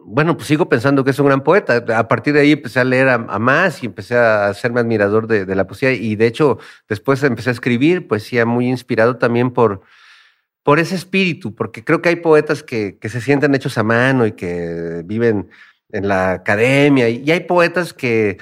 [0.04, 1.84] bueno, pues sigo pensando que es un gran poeta.
[1.96, 5.54] A partir de ahí empecé a leer a, más y empecé a hacerme admirador de,
[5.54, 5.92] la poesía.
[5.92, 6.58] Y de hecho,
[6.88, 9.82] después empecé a escribir poesía muy inspirado también por,
[10.62, 14.26] por ese espíritu, porque creo que hay poetas que, que se sienten hechos a mano
[14.26, 15.48] y que viven
[15.90, 17.08] en la academia.
[17.08, 18.38] Y hay poetas que,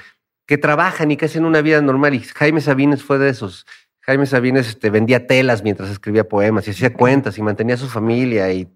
[0.47, 2.15] que trabajan y que hacen una vida normal.
[2.15, 3.67] Y Jaime Sabines fue de esos.
[4.03, 7.89] Jaime Sabines este, vendía telas mientras escribía poemas y hacía cuentas y mantenía a su
[7.89, 8.69] familia y,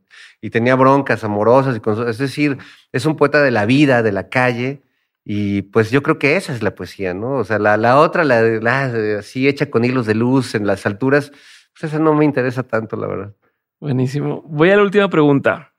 [0.51, 1.77] tenía broncas amorosas.
[1.77, 2.59] Y es decir,
[2.93, 4.83] es un poeta de la vida, de la calle.
[5.25, 7.37] Y pues yo creo que esa es la poesía, ¿no?
[7.37, 10.85] O sea, la, la otra, la, la, así hecha con hilos de luz en las
[10.85, 11.31] alturas,
[11.73, 13.35] pues esa no me interesa tanto, la verdad.
[13.81, 14.43] Buenísimo.
[14.43, 15.75] Voy a la última pregunta.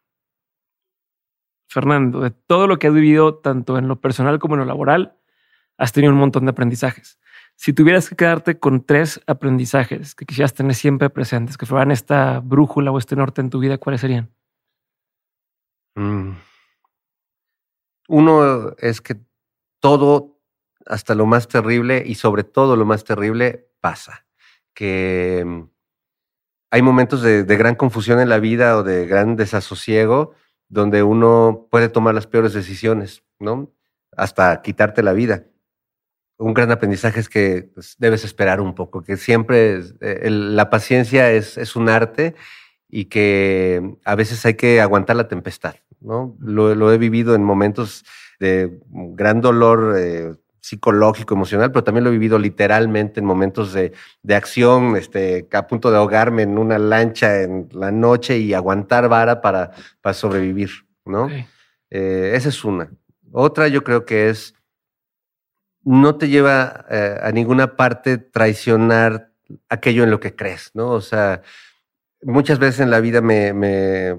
[1.70, 5.18] Fernando, de todo lo que has vivido, tanto en lo personal como en lo laboral,
[5.78, 7.20] has tenido un montón de aprendizajes.
[7.58, 12.40] Si tuvieras que quedarte con tres aprendizajes que quisieras tener siempre presentes, que fueran esta
[12.42, 14.30] brújula o este norte en tu vida, ¿cuáles serían?
[15.96, 16.32] Mm.
[18.10, 19.16] Uno es que
[19.80, 20.38] todo,
[20.86, 24.26] hasta lo más terrible y sobre todo lo más terrible, pasa.
[24.74, 25.70] Que mm,
[26.72, 30.34] hay momentos de, de gran confusión en la vida o de gran desasosiego
[30.68, 33.72] donde uno puede tomar las peores decisiones, ¿no?
[34.12, 35.46] Hasta quitarte la vida
[36.38, 41.32] un gran aprendizaje es que pues, debes esperar un poco, que siempre eh, la paciencia
[41.32, 42.36] es, es, un arte
[42.90, 45.76] y que a veces hay que aguantar la tempestad.
[46.02, 46.36] ¿no?
[46.40, 48.06] Lo, he vivido en momentos
[48.40, 53.94] de gran dolor eh, psicológico, emocional, pero también lo he vivido literalmente en momentos de,
[54.24, 59.08] de, acción, este, a punto de ahogarme en una lancha en la noche y aguantar
[59.08, 59.72] vara para,
[60.02, 60.72] para sobrevivir.
[61.06, 61.30] ¿no?
[61.90, 62.90] Eh, esa es una.
[63.32, 64.56] Otra yo creo que es
[65.86, 69.32] no te lleva eh, a ninguna parte traicionar
[69.70, 70.90] aquello en lo que crees, ¿no?
[70.90, 71.44] O sea,
[72.24, 74.18] muchas veces en la vida me,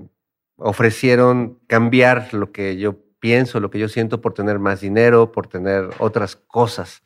[0.59, 5.49] ofrecieron cambiar lo que yo pienso, lo que yo siento por tener más dinero, por
[5.49, 7.03] tener otras cosas.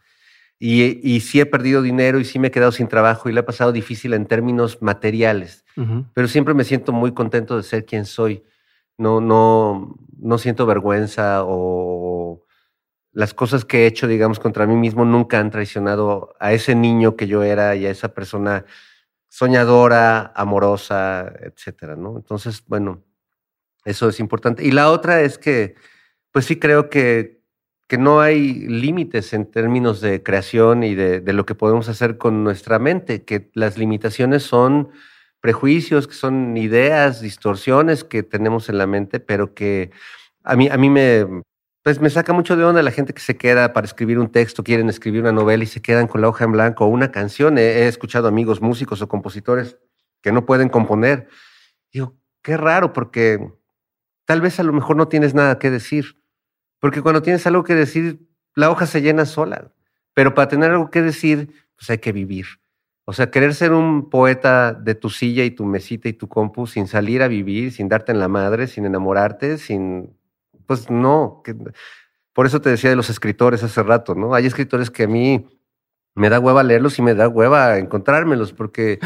[0.59, 3.41] Y, y, sí he perdido dinero y sí me he quedado sin trabajo y le
[3.41, 5.65] he pasado difícil en términos materiales,
[6.12, 8.45] pero siempre me siento muy contento de ser quien soy.
[8.99, 12.45] No, no, no siento vergüenza o,
[13.12, 17.16] las cosas que he hecho, digamos, contra mí mismo nunca han traicionado a ese niño
[17.16, 18.65] que yo era y a esa persona
[19.28, 22.16] soñadora, amorosa, etcétera, ¿no?
[22.16, 23.03] Entonces, bueno,
[23.85, 24.65] eso es importante.
[24.65, 25.74] Y la otra es que,
[26.32, 27.43] pues sí creo que,
[27.89, 32.19] que no hay límites en términos de creación y de, de, lo que podemos hacer
[32.19, 34.91] con nuestra mente, que las limitaciones son
[35.41, 39.91] prejuicios, que son ideas, distorsiones que tenemos en la mente, pero que
[40.45, 41.27] a mí, a mí me,
[41.82, 44.62] pues me saca mucho de onda la gente que se queda para escribir un texto,
[44.62, 47.57] quieren escribir una novela y se quedan con la hoja en blanco o una canción.
[47.57, 49.78] He, escuchado amigos músicos o compositores
[50.20, 51.28] que no pueden componer.
[51.90, 53.51] Digo, qué raro, porque
[54.27, 56.23] tal vez a lo mejor no tienes nada que decir.
[56.81, 59.73] Porque cuando tienes algo que decir, la hoja se llena sola.
[60.12, 62.47] Pero para tener algo que decir, pues hay que vivir.
[63.07, 66.66] O sea, querer ser un poeta de tu silla y tu mesita y tu compu
[66.66, 70.20] sin salir a vivir, sin darte en la madre, sin enamorarte, sin...
[70.71, 71.43] Pues no.
[72.33, 74.35] Por eso te decía de los escritores hace rato, ¿no?
[74.35, 75.45] Hay escritores que a mí
[76.15, 79.01] me da hueva leerlos y me da hueva encontrármelos, porque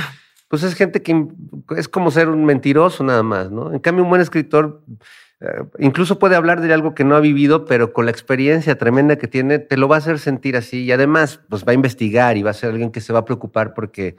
[0.48, 1.26] pues es gente que
[1.74, 3.72] es como ser un mentiroso nada más, ¿no?
[3.72, 4.82] En cambio, un buen escritor
[5.40, 9.16] eh, incluso puede hablar de algo que no ha vivido, pero con la experiencia tremenda
[9.16, 12.36] que tiene, te lo va a hacer sentir así y además, pues va a investigar
[12.36, 14.16] y va a ser alguien que se va a preocupar porque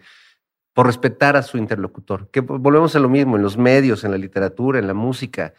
[0.73, 2.27] por respetar a su interlocutor.
[2.31, 5.53] Que volvemos a lo mismo en los medios, en la literatura, en la música.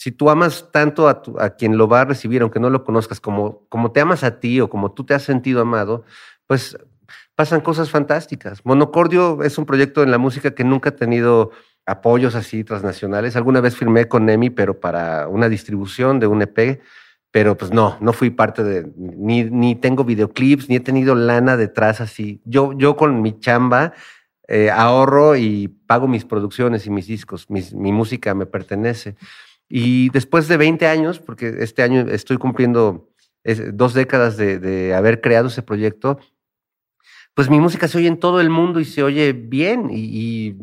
[0.00, 3.66] Si tú amas tanto a, quien lo va a recibir, aunque no lo conozcas, como,
[3.68, 6.04] como te amas a ti o como tú te has sentido amado,
[6.46, 6.78] pues
[7.34, 8.64] pasan cosas fantásticas.
[8.64, 11.50] Monocordio es un proyecto en la música que nunca ha tenido
[11.84, 13.36] apoyos así transnacionales.
[13.36, 16.80] Alguna vez firmé con Nemi, pero para una distribución de un EP,
[17.30, 21.58] pero pues no, no fui parte de, ni, ni tengo videoclips, ni he tenido lana
[21.58, 22.40] detrás así.
[22.46, 23.92] Yo, yo con mi chamba
[24.48, 29.16] eh, ahorro y pago mis producciones y mis discos, mi música me pertenece.
[29.70, 33.08] Y después de 20 años, porque este año estoy cumpliendo
[33.72, 36.18] dos décadas de, de haber creado ese proyecto,
[37.34, 39.88] pues mi música se oye en todo el mundo y se oye bien.
[39.90, 40.56] Y,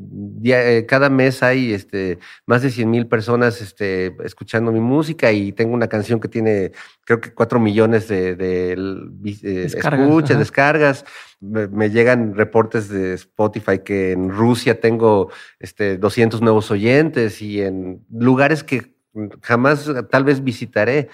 [0.43, 5.53] eh, cada mes hay este, más de 100 mil personas este, escuchando mi música y
[5.53, 6.71] tengo una canción que tiene
[7.03, 11.05] creo que 4 millones de, eh, escuchas, descargas.
[11.39, 18.05] Me, llegan reportes de Spotify que en Rusia tengo este, 200 nuevos oyentes y en
[18.11, 18.96] lugares que
[19.41, 21.09] jamás tal vez visitaré.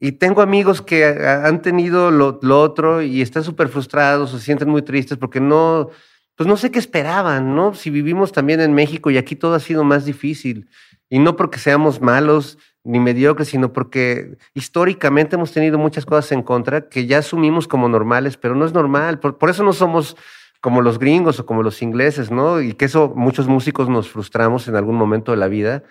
[0.00, 4.82] Y tengo amigos que han tenido lo, otro y están súper frustrados, se sienten muy
[4.82, 5.90] tristes porque no,
[6.36, 7.74] pues no sé qué esperaban, ¿no?
[7.74, 10.68] Si vivimos también en México y aquí todo ha sido más difícil.
[11.10, 16.42] Y no porque seamos malos ni mediocres, sino porque históricamente hemos tenido muchas cosas en
[16.42, 19.18] contra que ya asumimos como normales, pero no es normal.
[19.18, 20.16] Por eso no somos
[20.60, 22.60] como los gringos o como los ingleses, ¿no?
[22.60, 25.82] Y que eso muchos músicos nos frustramos en algún momento de la vida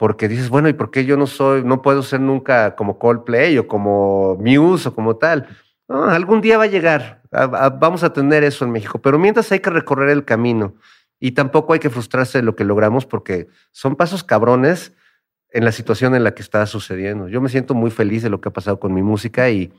[0.00, 3.58] porque dices, bueno, ¿y por qué yo no soy, no puedo ser nunca como Coldplay
[3.58, 5.46] o como Muse o como tal?
[5.88, 9.68] algún día va a llegar, vamos a tener eso en México, pero mientras hay que
[9.68, 10.74] recorrer el camino
[11.18, 14.94] y tampoco hay que frustrarse de lo que logramos porque son pasos cabrones
[15.50, 17.28] en la situación en la que está sucediendo.
[17.28, 19.70] Yo me siento muy feliz de lo que ha pasado con mi música y,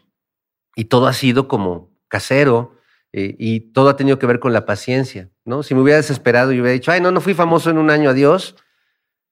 [0.75, 2.75] y todo ha sido como casero
[3.11, 5.63] eh, y todo ha tenido que ver con la paciencia, ¿no?
[5.63, 8.11] Si me hubiera desesperado y hubiera dicho, ay, no, no fui famoso en un año,
[8.11, 8.55] adiós,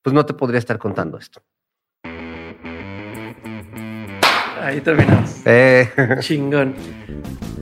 [0.01, 1.41] pues no te podría estar contando esto.
[4.61, 5.41] Ahí terminamos.
[5.45, 5.89] Eh.
[6.19, 6.75] Chingón.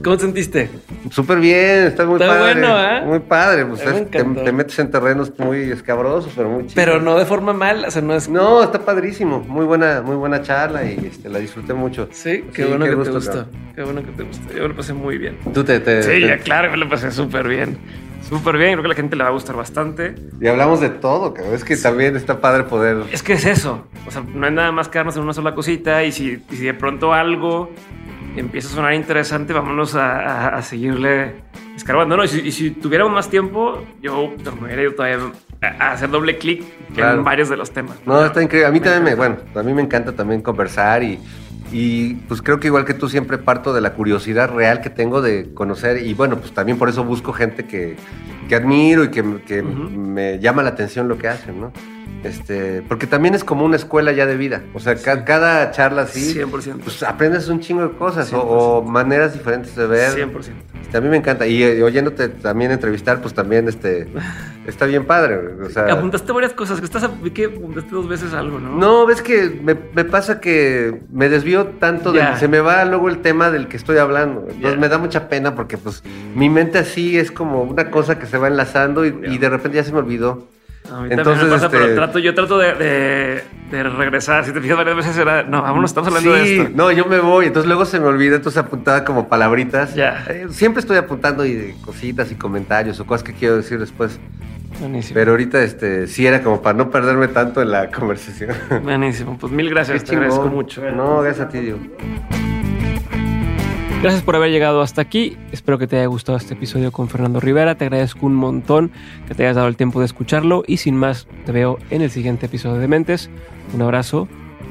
[0.02, 0.70] ¿Cómo te sentiste?
[1.10, 2.60] Súper bien, está muy está padre.
[2.60, 3.02] bueno, ¿eh?
[3.04, 3.66] Muy padre.
[3.66, 6.74] Pues te, metes en terrenos muy escabrosos, pero muy chidos.
[6.74, 8.28] Pero no de forma mal, o sea, no es.
[8.28, 9.40] No, está padrísimo.
[9.40, 12.08] Muy buena, muy buena charla y este, la disfruté mucho.
[12.12, 13.46] Sí, qué bueno que te gustó.
[13.74, 14.54] Qué bueno que te gustó.
[14.54, 15.36] Yo me lo pasé muy bien.
[15.52, 17.78] ¿Tú te, te Sí, ya, claro, me lo pasé súper bien.
[18.22, 20.14] Súper bien, creo que a la gente le va a gustar bastante.
[20.40, 23.04] Y hablamos de todo, que es que también está padre poder.
[23.12, 23.86] Es que es eso.
[24.06, 26.74] O sea, no hay nada más quedarnos en una sola cosita y si, si de
[26.74, 27.70] pronto algo
[28.36, 31.42] empieza a sonar interesante, vámonos a, seguirle
[31.76, 32.16] escarbando.
[32.16, 35.18] No, y si, tuviéramos más tiempo, yo me hubiera ido todavía
[35.62, 36.64] a hacer doble clic
[36.96, 37.96] en varios de los temas.
[38.06, 38.68] No, está increíble.
[38.68, 41.18] A mí también me, bueno, a mí me encanta también conversar y
[41.72, 45.20] y pues creo que igual que tú siempre parto de la curiosidad real que tengo
[45.22, 47.96] de conocer y bueno, pues también por eso busco gente que,
[48.48, 51.72] que admiro y que, que me llama la atención lo que hacen, ¿no?
[52.24, 54.62] Este, porque también es como una escuela ya de vida.
[54.74, 56.80] O sea, cada charla así, 100%.
[56.82, 60.12] pues aprendes un chingo de cosas o, maneras diferentes de ver.
[60.12, 60.52] 100%.
[60.82, 61.46] Este, a mí me encanta.
[61.46, 64.08] Y, eh, oyéndote también entrevistar, pues también este,
[64.66, 65.38] está bien padre.
[65.62, 66.82] O sea, apuntaste varias cosas.
[66.82, 68.76] Estás, que apuntaste dos veces algo, ¿no?
[68.76, 72.24] No, ves que me, pasa que me desvío tanto de...
[72.38, 74.46] Se me va luego el tema del que estoy hablando.
[74.50, 76.02] Entonces me da mucha pena porque pues
[76.34, 79.76] mi mente así es como una cosa que se va enlazando y, y de repente
[79.76, 80.48] ya se me olvidó.
[81.10, 84.44] Entonces, me pasa, pero este, trato, yo trato de, de, regresar.
[84.44, 86.70] Si te fijas varias veces era, no, vámonos, estamos hablando de esto.
[86.74, 89.94] No, yo me voy, entonces luego se me olvida, entonces apuntaba como palabritas.
[89.94, 90.24] Ya.
[90.28, 94.18] Eh, siempre estoy apuntando y cositas y comentarios o cosas que quiero decir después.
[94.80, 95.14] Buenísimo.
[95.14, 98.54] Pero ahorita este sí era como para no perderme tanto en la conversación.
[98.82, 100.82] Buenísimo, pues mil gracias, te agradezco mucho.
[100.90, 101.78] No, gracias a ti, Diego.
[104.00, 105.36] Gracias por haber llegado hasta aquí.
[105.50, 107.74] Espero que te haya gustado este episodio con Fernando Rivera.
[107.74, 108.92] Te agradezco un montón
[109.26, 110.62] que te hayas dado el tiempo de escucharlo.
[110.68, 113.28] Y sin más, te veo en el siguiente episodio de Mentes.
[113.74, 114.28] Un abrazo.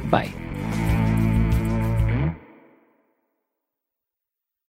[0.10, 0.47] Bye.